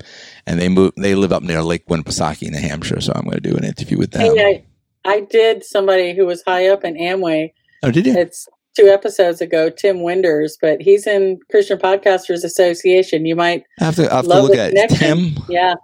and 0.46 0.58
they 0.58 0.68
move, 0.68 0.92
they 0.96 1.14
live 1.14 1.32
up 1.32 1.42
near 1.44 1.62
Lake 1.62 1.86
Winnipesaukee, 1.86 2.50
New 2.50 2.58
Hampshire. 2.58 3.00
So 3.00 3.12
I'm 3.14 3.24
going 3.24 3.40
to 3.40 3.40
do 3.40 3.56
an 3.56 3.64
interview 3.64 3.98
with 3.98 4.10
them. 4.10 4.22
Hey, 4.22 4.64
I 5.04 5.20
did 5.20 5.64
somebody 5.64 6.14
who 6.14 6.26
was 6.26 6.42
high 6.46 6.68
up 6.68 6.84
in 6.84 6.94
Amway. 6.94 7.52
Oh, 7.82 7.90
did 7.90 8.06
you? 8.06 8.14
It's 8.16 8.48
two 8.76 8.86
episodes 8.88 9.40
ago, 9.40 9.70
Tim 9.70 10.02
Winders, 10.02 10.58
but 10.60 10.80
he's 10.80 11.06
in 11.06 11.38
Christian 11.50 11.78
Podcasters 11.78 12.42
Association. 12.44 13.26
You 13.26 13.36
might 13.36 13.64
I 13.80 13.84
have 13.84 13.96
to, 13.96 14.10
I 14.12 14.16
have 14.16 14.24
to 14.24 14.40
look 14.42 14.56
at 14.56 14.72
it. 14.74 14.90
Tim. 14.90 15.34
Yeah. 15.48 15.74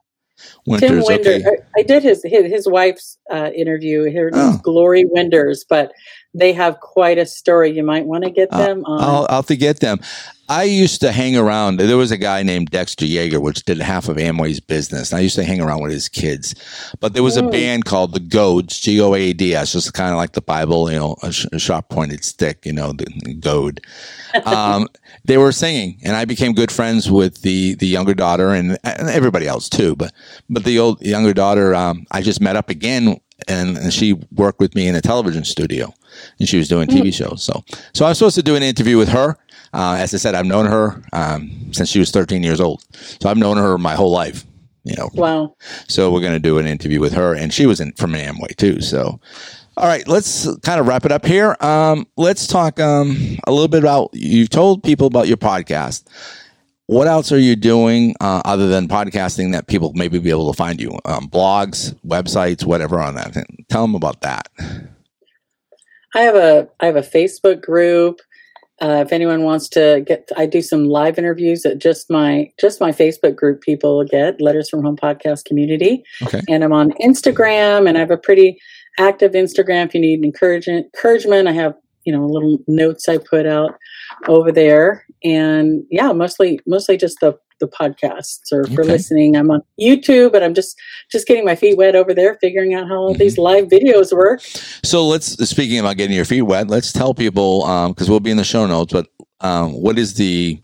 Winters, 0.67 0.89
Tim 0.89 1.03
Winders. 1.07 1.47
okay. 1.47 1.57
I 1.79 1.83
did 1.83 2.03
his 2.03 2.23
his, 2.25 2.51
his 2.51 2.67
wife's 2.67 3.19
uh, 3.31 3.51
interview. 3.55 4.11
Her 4.11 4.31
Oh. 4.33 4.59
Glory 4.63 5.05
Winders, 5.07 5.67
but 5.69 5.93
they 6.33 6.53
have 6.55 6.81
quite 6.81 7.19
a 7.19 7.27
story. 7.27 7.73
You 7.73 7.83
might 7.85 8.07
want 8.07 8.25
to 8.25 8.31
get 8.31 8.49
Uh, 8.51 8.59
them 8.67 8.85
on. 8.87 9.03
I'll, 9.03 9.27
I'll 9.29 9.37
have 9.37 9.47
to 9.47 9.57
get 9.57 9.81
them. 9.81 10.01
I 10.51 10.65
used 10.65 11.01
to 11.03 11.13
hang 11.13 11.37
around. 11.37 11.77
There 11.79 11.97
was 11.97 12.11
a 12.11 12.17
guy 12.17 12.43
named 12.43 12.71
Dexter 12.71 13.07
Yager, 13.07 13.39
which 13.41 13.65
did 13.65 13.79
half 13.81 14.09
of 14.09 14.17
Amway's 14.17 14.59
business. 14.59 15.13
And 15.13 15.19
I 15.19 15.23
used 15.23 15.37
to 15.37 15.45
hang 15.45 15.61
around 15.61 15.81
with 15.81 15.93
his 15.93 16.09
kids. 16.09 16.57
But 16.99 17.15
there 17.15 17.23
was 17.23 17.37
a 17.37 17.43
Mm. 17.43 17.53
band 17.53 17.85
called 17.85 18.13
the 18.15 18.21
Goads, 18.21 18.81
G 18.81 19.01
O 19.01 19.15
A 19.15 19.33
D 19.33 19.55
S, 19.55 19.73
just 19.73 19.95
kind 19.95 20.11
of 20.11 20.17
like 20.17 20.33
the 20.33 20.43
Bible, 20.43 20.91
you 20.91 20.99
know, 20.99 21.15
a, 21.23 21.31
sh- 21.33 21.47
a 21.53 21.59
sharp 21.61 21.89
pointed 21.89 22.25
stick, 22.25 22.67
you 22.67 22.73
know, 22.73 22.93
the, 22.93 23.07
the 23.25 23.35
goad. 23.35 23.81
Um, 24.45 24.89
they 25.25 25.39
were 25.39 25.53
singing, 25.53 25.99
and 26.03 26.17
I 26.17 26.25
became 26.25 26.53
good 26.53 26.73
friends 26.73 27.09
with 27.11 27.43
the 27.43 27.75
the 27.75 27.87
younger 27.87 28.15
daughter 28.15 28.49
and, 28.51 28.77
and 28.83 29.09
everybody 29.09 29.47
else 29.47 29.69
too. 29.69 29.95
But 29.95 30.13
but 30.49 30.65
the 30.65 30.81
old 30.81 31.01
younger 31.01 31.33
daughter, 31.33 31.75
um, 31.77 32.07
I 32.11 32.23
just 32.23 32.41
met 32.41 32.57
up 32.57 32.71
again, 32.71 33.21
and, 33.49 33.77
and 33.77 33.93
she 33.93 34.15
worked 34.33 34.61
with 34.61 34.75
me 34.75 34.89
in 34.89 34.95
a 34.95 35.01
television 35.01 35.45
studio, 35.45 35.93
and 36.39 36.49
she 36.49 36.57
was 36.57 36.69
doing 36.69 36.89
TV 36.89 37.13
shows. 37.13 37.43
So 37.43 37.65
so 37.93 38.05
I 38.05 38.09
was 38.11 38.19
supposed 38.19 38.37
to 38.37 38.43
do 38.43 38.57
an 38.57 38.63
interview 38.63 38.99
with 38.99 39.09
her. 39.09 39.37
Uh, 39.73 39.97
as 39.99 40.13
I 40.13 40.17
said, 40.17 40.35
I've 40.35 40.47
known 40.47 40.67
her 40.67 41.03
um, 41.13 41.73
since 41.73 41.89
she 41.89 42.01
was 42.01 42.11
13 42.11 42.43
years 42.43 42.61
old, 42.61 42.85
so 43.21 43.29
I've 43.29 43.37
known 43.37 43.57
her 43.57 43.79
my 43.79 43.95
whole 43.95 44.11
life. 44.11 44.45
You 44.85 44.97
know, 44.97 45.11
wow. 45.13 45.55
so 45.89 46.11
we're 46.11 46.23
going 46.23 46.33
to 46.33 46.39
do 46.39 46.57
an 46.57 46.67
interview 46.67 47.01
with 47.01 47.13
her, 47.13 47.35
and 47.35 47.53
she 47.53 47.67
was 47.67 47.81
in 47.81 47.93
from 47.93 48.13
Amway 48.13 48.57
too. 48.57 48.81
So, 48.81 49.21
all 49.77 49.87
right, 49.87 50.09
let's 50.09 50.49
kind 50.61 50.81
of 50.81 50.87
wrap 50.87 51.05
it 51.05 51.13
up 51.13 51.27
here. 51.27 51.55
Um, 51.61 52.07
let's 52.17 52.47
talk 52.47 52.81
um, 52.81 53.39
a 53.47 53.53
little 53.53 53.69
bit 53.69 53.81
about. 53.81 54.11
You've 54.15 54.49
told 54.49 54.83
people 54.83 55.07
about 55.07 55.29
your 55.29 55.37
podcast. 55.37 56.05
What 56.91 57.07
else 57.07 57.31
are 57.31 57.39
you 57.39 57.55
doing 57.55 58.17
uh, 58.21 58.43
other 58.45 58.67
than 58.67 58.89
podcasting 58.89 59.53
that 59.53 59.69
people 59.69 59.93
maybe 59.95 60.19
be 60.19 60.31
able 60.31 60.51
to 60.53 60.57
find 60.57 60.81
you? 60.81 60.99
Um, 61.05 61.29
blogs, 61.29 61.95
websites, 62.05 62.65
whatever 62.65 62.99
on 62.99 63.15
that. 63.15 63.33
Tell 63.69 63.83
them 63.83 63.95
about 63.95 64.23
that. 64.23 64.49
I 66.17 66.23
have 66.23 66.35
a 66.35 66.69
I 66.81 66.87
have 66.87 66.97
a 66.97 67.03
Facebook 67.03 67.63
group. 67.63 68.19
Uh, 68.83 69.05
if 69.07 69.13
anyone 69.13 69.45
wants 69.45 69.69
to 69.69 70.03
get, 70.05 70.29
I 70.37 70.47
do 70.47 70.61
some 70.61 70.87
live 70.87 71.17
interviews 71.17 71.63
that 71.63 71.79
just 71.79 72.11
my 72.11 72.51
just 72.61 72.81
my 72.81 72.91
Facebook 72.91 73.37
group 73.37 73.61
people 73.61 74.03
get. 74.03 74.41
Letters 74.41 74.69
from 74.69 74.83
Home 74.83 74.97
Podcast 74.97 75.45
Community, 75.45 76.03
Okay. 76.23 76.41
and 76.49 76.65
I'm 76.65 76.73
on 76.73 76.91
Instagram, 76.95 77.89
and 77.89 77.97
I 77.99 78.01
have 78.01 78.11
a 78.11 78.19
pretty 78.19 78.59
active 78.99 79.31
Instagram. 79.35 79.87
If 79.87 79.95
you 79.95 80.01
need 80.01 80.25
encouragement, 80.25 80.87
encouragement, 80.93 81.47
I 81.47 81.53
have 81.53 81.75
you 82.05 82.13
know 82.13 82.27
little 82.27 82.59
notes 82.67 83.09
I 83.09 83.19
put 83.19 83.47
out 83.47 83.79
over 84.29 84.53
there, 84.53 85.05
and 85.25 85.85
yeah, 85.91 86.13
mostly 86.13 86.61
mostly 86.67 86.97
just 86.97 87.19
the 87.21 87.39
the 87.61 87.69
podcasts 87.69 88.51
or 88.53 88.65
for 88.69 88.81
Okay. 88.83 88.93
listening. 88.93 89.37
I'm 89.37 89.51
on 89.51 89.63
YouTube, 89.79 90.33
but 90.33 90.43
I'm 90.43 90.55
just 90.55 90.77
just 91.13 91.27
getting 91.27 91.45
my 91.45 91.55
feet 91.55 91.77
wet 91.77 91.95
over 91.95 92.15
there, 92.15 92.39
figuring 92.41 92.75
out 92.75 92.89
how 92.89 92.97
all 92.97 93.15
these 93.15 93.37
live 93.39 93.67
videos 93.69 94.13
work. 94.17 94.41
So 94.83 95.07
let's 95.07 95.27
speaking 95.49 95.79
about 95.79 95.97
getting 95.99 96.17
your 96.17 96.25
feet 96.25 96.43
wet. 96.43 96.69
Let's 96.69 96.93
tell 96.93 97.13
people 97.15 97.61
because 97.89 98.09
we'll 98.09 98.21
be 98.21 98.31
in 98.31 98.39
the 98.39 98.45
show 98.45 98.67
notes. 98.67 98.93
But 98.95 99.09
um, 99.43 99.73
what 99.73 99.99
is 99.99 100.15
the? 100.15 100.61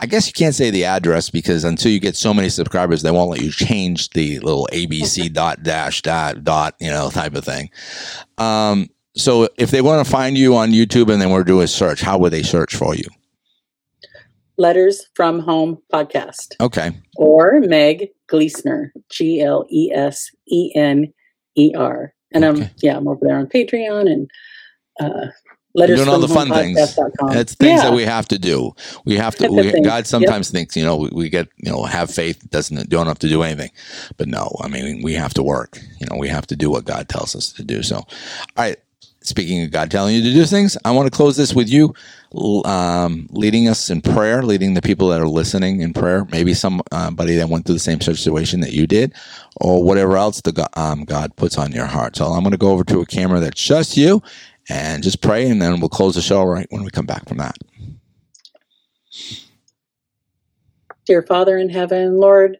I 0.00 0.06
guess 0.06 0.26
you 0.26 0.32
can't 0.34 0.54
say 0.54 0.70
the 0.70 0.84
address 0.84 1.30
because 1.30 1.64
until 1.64 1.90
you 1.92 2.00
get 2.00 2.16
so 2.16 2.34
many 2.34 2.48
subscribers, 2.50 3.02
they 3.02 3.10
won't 3.10 3.30
let 3.30 3.40
you 3.40 3.50
change 3.50 4.10
the 4.10 4.38
little 4.40 4.68
ABC 4.72 5.32
dot 5.32 5.62
dash 5.62 6.02
dot 6.02 6.44
dot 6.44 6.74
you 6.78 6.90
know 6.90 7.10
type 7.10 7.34
of 7.34 7.44
thing. 7.44 7.70
Um, 8.38 8.88
so 9.16 9.48
if 9.56 9.70
they 9.70 9.80
want 9.80 10.04
to 10.04 10.10
find 10.10 10.36
you 10.36 10.56
on 10.56 10.70
YouTube 10.70 11.12
and 11.12 11.20
they 11.20 11.26
want 11.26 11.46
to 11.46 11.52
do 11.52 11.60
a 11.60 11.68
search, 11.68 12.00
how 12.00 12.18
would 12.18 12.32
they 12.32 12.42
search 12.42 12.74
for 12.74 12.94
you? 12.94 13.04
Letters 14.56 15.06
from 15.14 15.40
Home 15.40 15.78
podcast 15.92 16.54
Okay, 16.60 16.92
or 17.16 17.60
Meg 17.60 18.10
Glesener, 18.28 18.90
G 19.10 19.40
L 19.40 19.66
E 19.70 19.90
S 19.92 20.30
E 20.48 20.72
N 20.74 21.12
E 21.56 21.72
R. 21.76 22.12
And 22.32 22.44
I'm, 22.44 22.68
yeah, 22.78 22.96
I'm 22.96 23.06
over 23.06 23.20
there 23.22 23.38
on 23.38 23.46
Patreon 23.46 24.10
and 24.10 24.28
uh, 24.98 25.26
letters 25.74 25.98
doing 25.98 26.08
all 26.08 26.20
the 26.20 26.28
fun 26.28 26.48
things. 26.48 26.78
it's 27.32 27.54
things 27.54 27.82
yeah. 27.82 27.90
that 27.90 27.92
we 27.92 28.04
have 28.04 28.26
to 28.28 28.38
do. 28.38 28.74
We 29.04 29.16
have 29.16 29.34
to. 29.36 29.48
We. 29.48 29.80
God 29.82 30.06
sometimes 30.06 30.50
thinks 30.50 30.76
you 30.76 30.84
know 30.84 30.96
we, 30.96 31.10
we 31.12 31.28
get 31.28 31.48
you 31.56 31.70
know 31.70 31.84
have 31.84 32.10
faith 32.10 32.48
doesn't 32.50 32.88
don't 32.88 33.06
have 33.06 33.18
to 33.20 33.28
do 33.28 33.42
anything, 33.42 33.70
but 34.16 34.28
no, 34.28 34.56
I 34.60 34.68
mean 34.68 35.02
we 35.02 35.14
have 35.14 35.34
to 35.34 35.42
work. 35.42 35.78
You 35.98 36.06
know 36.10 36.16
we 36.16 36.28
have 36.28 36.46
to 36.48 36.56
do 36.56 36.70
what 36.70 36.84
God 36.84 37.08
tells 37.08 37.34
us 37.34 37.52
to 37.52 37.64
do. 37.64 37.82
So, 37.82 37.96
all 37.96 38.06
right. 38.56 38.78
Speaking 39.24 39.62
of 39.64 39.70
God 39.70 39.90
telling 39.90 40.14
you 40.14 40.22
to 40.22 40.32
do 40.32 40.44
things, 40.44 40.76
I 40.84 40.92
want 40.92 41.10
to 41.10 41.16
close 41.16 41.36
this 41.36 41.54
with 41.54 41.68
you 41.70 41.94
um, 42.66 43.26
leading 43.30 43.68
us 43.68 43.90
in 43.90 44.02
prayer, 44.02 44.42
leading 44.42 44.74
the 44.74 44.82
people 44.82 45.08
that 45.08 45.20
are 45.20 45.28
listening 45.28 45.80
in 45.80 45.94
prayer. 45.94 46.26
Maybe 46.30 46.54
somebody 46.54 47.36
that 47.36 47.48
went 47.48 47.66
through 47.66 47.76
the 47.76 47.80
same 47.80 48.02
situation 48.02 48.60
that 48.60 48.72
you 48.72 48.86
did, 48.86 49.14
or 49.56 49.82
whatever 49.82 50.18
else 50.18 50.42
the 50.42 50.52
go- 50.52 50.66
um, 50.76 51.04
God 51.04 51.34
puts 51.36 51.58
on 51.58 51.72
your 51.72 51.86
heart. 51.86 52.16
So 52.16 52.26
I'm 52.26 52.42
going 52.42 52.52
to 52.52 52.58
go 52.58 52.70
over 52.70 52.84
to 52.84 53.00
a 53.00 53.06
camera 53.06 53.40
that's 53.40 53.62
just 53.62 53.96
you, 53.96 54.22
and 54.68 55.02
just 55.02 55.22
pray, 55.22 55.48
and 55.48 55.60
then 55.60 55.80
we'll 55.80 55.88
close 55.88 56.16
the 56.16 56.22
show 56.22 56.44
right 56.44 56.66
when 56.70 56.84
we 56.84 56.90
come 56.90 57.06
back 57.06 57.26
from 57.28 57.38
that. 57.38 57.56
Dear 61.06 61.22
Father 61.22 61.58
in 61.58 61.70
heaven, 61.70 62.18
Lord, 62.18 62.58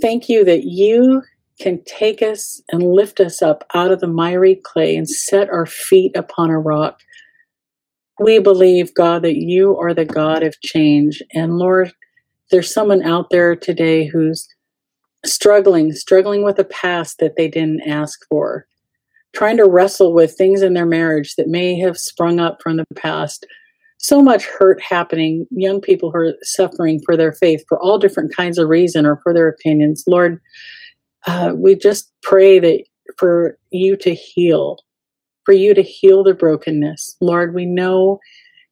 thank 0.00 0.28
you 0.28 0.44
that 0.44 0.64
you 0.64 1.22
can 1.60 1.82
take 1.84 2.22
us 2.22 2.62
and 2.70 2.82
lift 2.82 3.20
us 3.20 3.42
up 3.42 3.64
out 3.74 3.90
of 3.90 4.00
the 4.00 4.06
miry 4.06 4.56
clay 4.56 4.96
and 4.96 5.08
set 5.08 5.48
our 5.50 5.66
feet 5.66 6.16
upon 6.16 6.50
a 6.50 6.58
rock. 6.58 7.00
We 8.20 8.38
believe, 8.38 8.94
God, 8.94 9.22
that 9.22 9.36
you 9.36 9.76
are 9.78 9.94
the 9.94 10.04
God 10.04 10.42
of 10.42 10.60
change. 10.60 11.22
And 11.32 11.58
Lord, 11.58 11.92
there's 12.50 12.72
someone 12.72 13.02
out 13.02 13.30
there 13.30 13.56
today 13.56 14.06
who's 14.06 14.46
struggling, 15.24 15.92
struggling 15.92 16.44
with 16.44 16.58
a 16.58 16.64
past 16.64 17.18
that 17.18 17.36
they 17.36 17.48
didn't 17.48 17.86
ask 17.86 18.20
for, 18.28 18.66
trying 19.32 19.56
to 19.56 19.68
wrestle 19.68 20.12
with 20.12 20.36
things 20.36 20.62
in 20.62 20.74
their 20.74 20.86
marriage 20.86 21.34
that 21.36 21.48
may 21.48 21.78
have 21.78 21.98
sprung 21.98 22.40
up 22.40 22.58
from 22.62 22.76
the 22.76 22.86
past 22.94 23.46
so 24.04 24.20
much 24.20 24.44
hurt 24.44 24.82
happening 24.82 25.46
young 25.50 25.80
people 25.80 26.10
who 26.10 26.18
are 26.18 26.34
suffering 26.42 27.00
for 27.06 27.16
their 27.16 27.32
faith 27.32 27.64
for 27.68 27.80
all 27.80 27.98
different 27.98 28.36
kinds 28.36 28.58
of 28.58 28.68
reason 28.68 29.06
or 29.06 29.18
for 29.22 29.32
their 29.32 29.48
opinions 29.48 30.04
lord 30.06 30.40
uh, 31.26 31.52
we 31.54 31.76
just 31.76 32.12
pray 32.22 32.58
that 32.58 32.84
for 33.18 33.58
you 33.70 33.96
to 33.96 34.14
heal 34.14 34.78
for 35.44 35.52
you 35.52 35.74
to 35.74 35.82
heal 35.82 36.24
the 36.24 36.34
brokenness. 36.34 37.16
Lord 37.20 37.54
we 37.54 37.66
know 37.66 38.18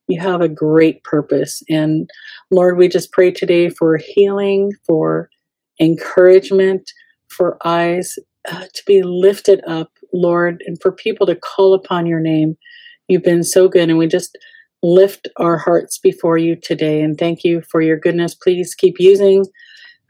you 0.08 0.20
have 0.20 0.40
a 0.40 0.48
great 0.48 1.04
purpose. 1.04 1.62
And 1.68 2.08
lord 2.50 2.78
we 2.78 2.88
just 2.88 3.12
pray 3.12 3.30
today 3.30 3.68
for 3.68 3.96
healing 3.98 4.72
for 4.86 5.30
encouragement 5.80 6.90
for 7.28 7.58
eyes 7.64 8.16
uh, 8.50 8.66
to 8.74 8.82
be 8.86 9.02
lifted 9.02 9.62
up 9.66 9.90
lord 10.12 10.62
and 10.66 10.76
for 10.82 10.92
people 10.92 11.26
to 11.26 11.36
call 11.36 11.74
upon 11.74 12.06
your 12.06 12.20
name. 12.20 12.56
You've 13.08 13.22
been 13.22 13.44
so 13.44 13.68
good 13.68 13.88
and 13.88 13.98
we 13.98 14.06
just 14.06 14.36
lift 14.82 15.28
our 15.38 15.58
hearts 15.58 15.98
before 15.98 16.38
you 16.38 16.56
today. 16.56 17.02
And 17.02 17.16
thank 17.18 17.44
you 17.44 17.62
for 17.70 17.80
your 17.80 17.98
goodness. 17.98 18.34
Please 18.34 18.74
keep 18.74 18.96
using 18.98 19.44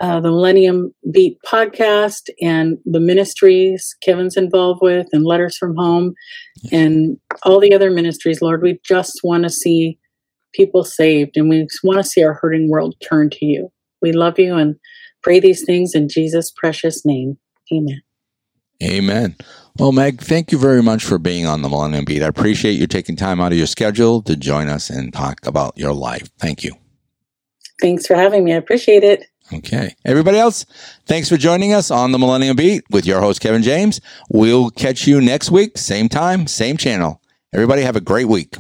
uh, 0.03 0.21
the 0.21 0.31
Millennium 0.31 0.93
Beat 1.13 1.39
podcast 1.47 2.29
and 2.43 2.77
the 2.85 2.99
ministries 2.99 3.95
Kevin's 4.03 4.37
involved 4.37 4.81
with 4.83 5.07
and 5.13 5.25
Letters 5.25 5.57
from 5.57 5.77
Home 5.77 6.15
and 6.73 7.17
all 7.45 7.61
the 7.61 7.73
other 7.73 7.91
ministries. 7.91 8.43
Lord, 8.43 8.63
we 8.63 8.81
just 8.85 9.21
want 9.23 9.45
to 9.45 9.51
see 9.51 9.99
people 10.53 10.83
saved 10.83 11.37
and 11.37 11.49
we 11.49 11.69
want 11.85 11.99
to 11.99 12.05
see 12.05 12.23
our 12.23 12.35
hurting 12.35 12.69
world 12.69 12.97
turn 13.01 13.31
to 13.31 13.47
you. 13.47 13.73
We 14.03 14.11
love 14.13 14.41
you 14.41 14.57
and 14.57 14.75
pray 15.23 15.39
these 15.39 15.65
things 15.65 15.95
in 15.95 16.09
Jesus' 16.09 16.51
precious 16.51 17.07
name. 17.07 17.39
Amen. 17.73 18.03
Amen. 18.83 19.37
Well, 19.79 19.93
Meg, 19.93 20.21
thank 20.21 20.51
you 20.51 20.59
very 20.59 20.83
much 20.83 21.05
for 21.05 21.17
being 21.17 21.47
on 21.47 21.63
the 21.63 21.69
Millennium 21.69 22.05
Beat. 22.05 22.25
I 22.25 22.27
appreciate 22.27 22.73
you 22.73 22.89
taking 22.89 23.15
time 23.15 23.41
out 23.41 23.53
of 23.53 23.59
your 23.59 23.69
schedule 23.69 24.21
to 24.23 24.35
join 24.35 24.69
us 24.69 24.91
and 24.91 25.13
talk 25.13 25.47
about 25.47 25.79
your 25.79 25.93
life. 25.93 26.29
Thank 26.41 26.65
you. 26.65 26.75
Thanks 27.81 28.07
for 28.07 28.17
having 28.17 28.45
me. 28.45 28.53
I 28.53 28.57
appreciate 28.57 29.05
it. 29.05 29.27
Okay. 29.55 29.95
Everybody 30.05 30.39
else, 30.39 30.65
thanks 31.07 31.29
for 31.29 31.37
joining 31.37 31.73
us 31.75 31.91
on 31.91 32.13
the 32.13 32.19
Millennium 32.19 32.57
Beat 32.57 32.85
with 32.91 33.07
your 33.07 33.21
host, 33.21 33.41
Kevin 33.41 33.63
James. 33.63 34.01
We'll 34.31 34.71
catch 34.71 35.07
you 35.07 35.21
next 35.21 35.51
week, 35.51 35.77
same 35.77 36.09
time, 36.09 36.47
same 36.47 36.77
channel. 36.77 37.21
Everybody 37.53 37.83
have 37.83 37.97
a 37.97 38.01
great 38.01 38.29
week. 38.29 38.57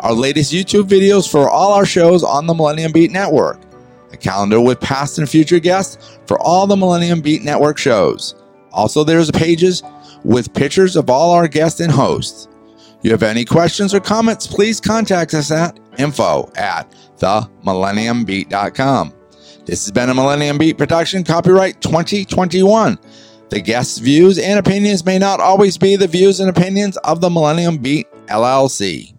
our 0.00 0.12
latest 0.12 0.52
YouTube 0.52 0.88
videos 0.88 1.30
for 1.30 1.48
all 1.48 1.72
our 1.72 1.86
shows 1.86 2.22
on 2.22 2.46
the 2.46 2.54
Millennium 2.54 2.92
Beat 2.92 3.10
Network, 3.10 3.60
a 4.12 4.16
calendar 4.16 4.60
with 4.60 4.80
past 4.80 5.18
and 5.18 5.28
future 5.28 5.58
guests 5.60 6.18
for 6.26 6.38
all 6.40 6.66
the 6.66 6.76
Millennium 6.76 7.20
Beat 7.20 7.42
Network 7.42 7.78
shows. 7.78 8.34
Also, 8.72 9.04
there's 9.04 9.30
pages 9.30 9.82
with 10.24 10.52
pictures 10.52 10.96
of 10.96 11.08
all 11.08 11.30
our 11.32 11.48
guests 11.48 11.80
and 11.80 11.92
hosts. 11.92 12.48
If 12.98 13.04
You 13.04 13.10
have 13.12 13.22
any 13.22 13.44
questions 13.44 13.94
or 13.94 14.00
comments, 14.00 14.46
please 14.46 14.80
contact 14.80 15.34
us 15.34 15.50
at 15.50 15.78
info 15.98 16.50
at 16.56 16.90
themillenniumbeat.com. 17.18 19.12
This 19.64 19.84
has 19.84 19.90
been 19.90 20.10
a 20.10 20.14
Millennium 20.14 20.58
Beat 20.58 20.78
production, 20.78 21.24
copyright 21.24 21.80
2021. 21.80 22.98
The 23.48 23.60
guests' 23.60 23.98
views 23.98 24.38
and 24.38 24.58
opinions 24.58 25.04
may 25.04 25.18
not 25.18 25.40
always 25.40 25.78
be 25.78 25.96
the 25.96 26.08
views 26.08 26.40
and 26.40 26.50
opinions 26.50 26.96
of 26.98 27.20
the 27.20 27.30
Millennium 27.30 27.78
Beat 27.78 28.08
LLC. 28.26 29.15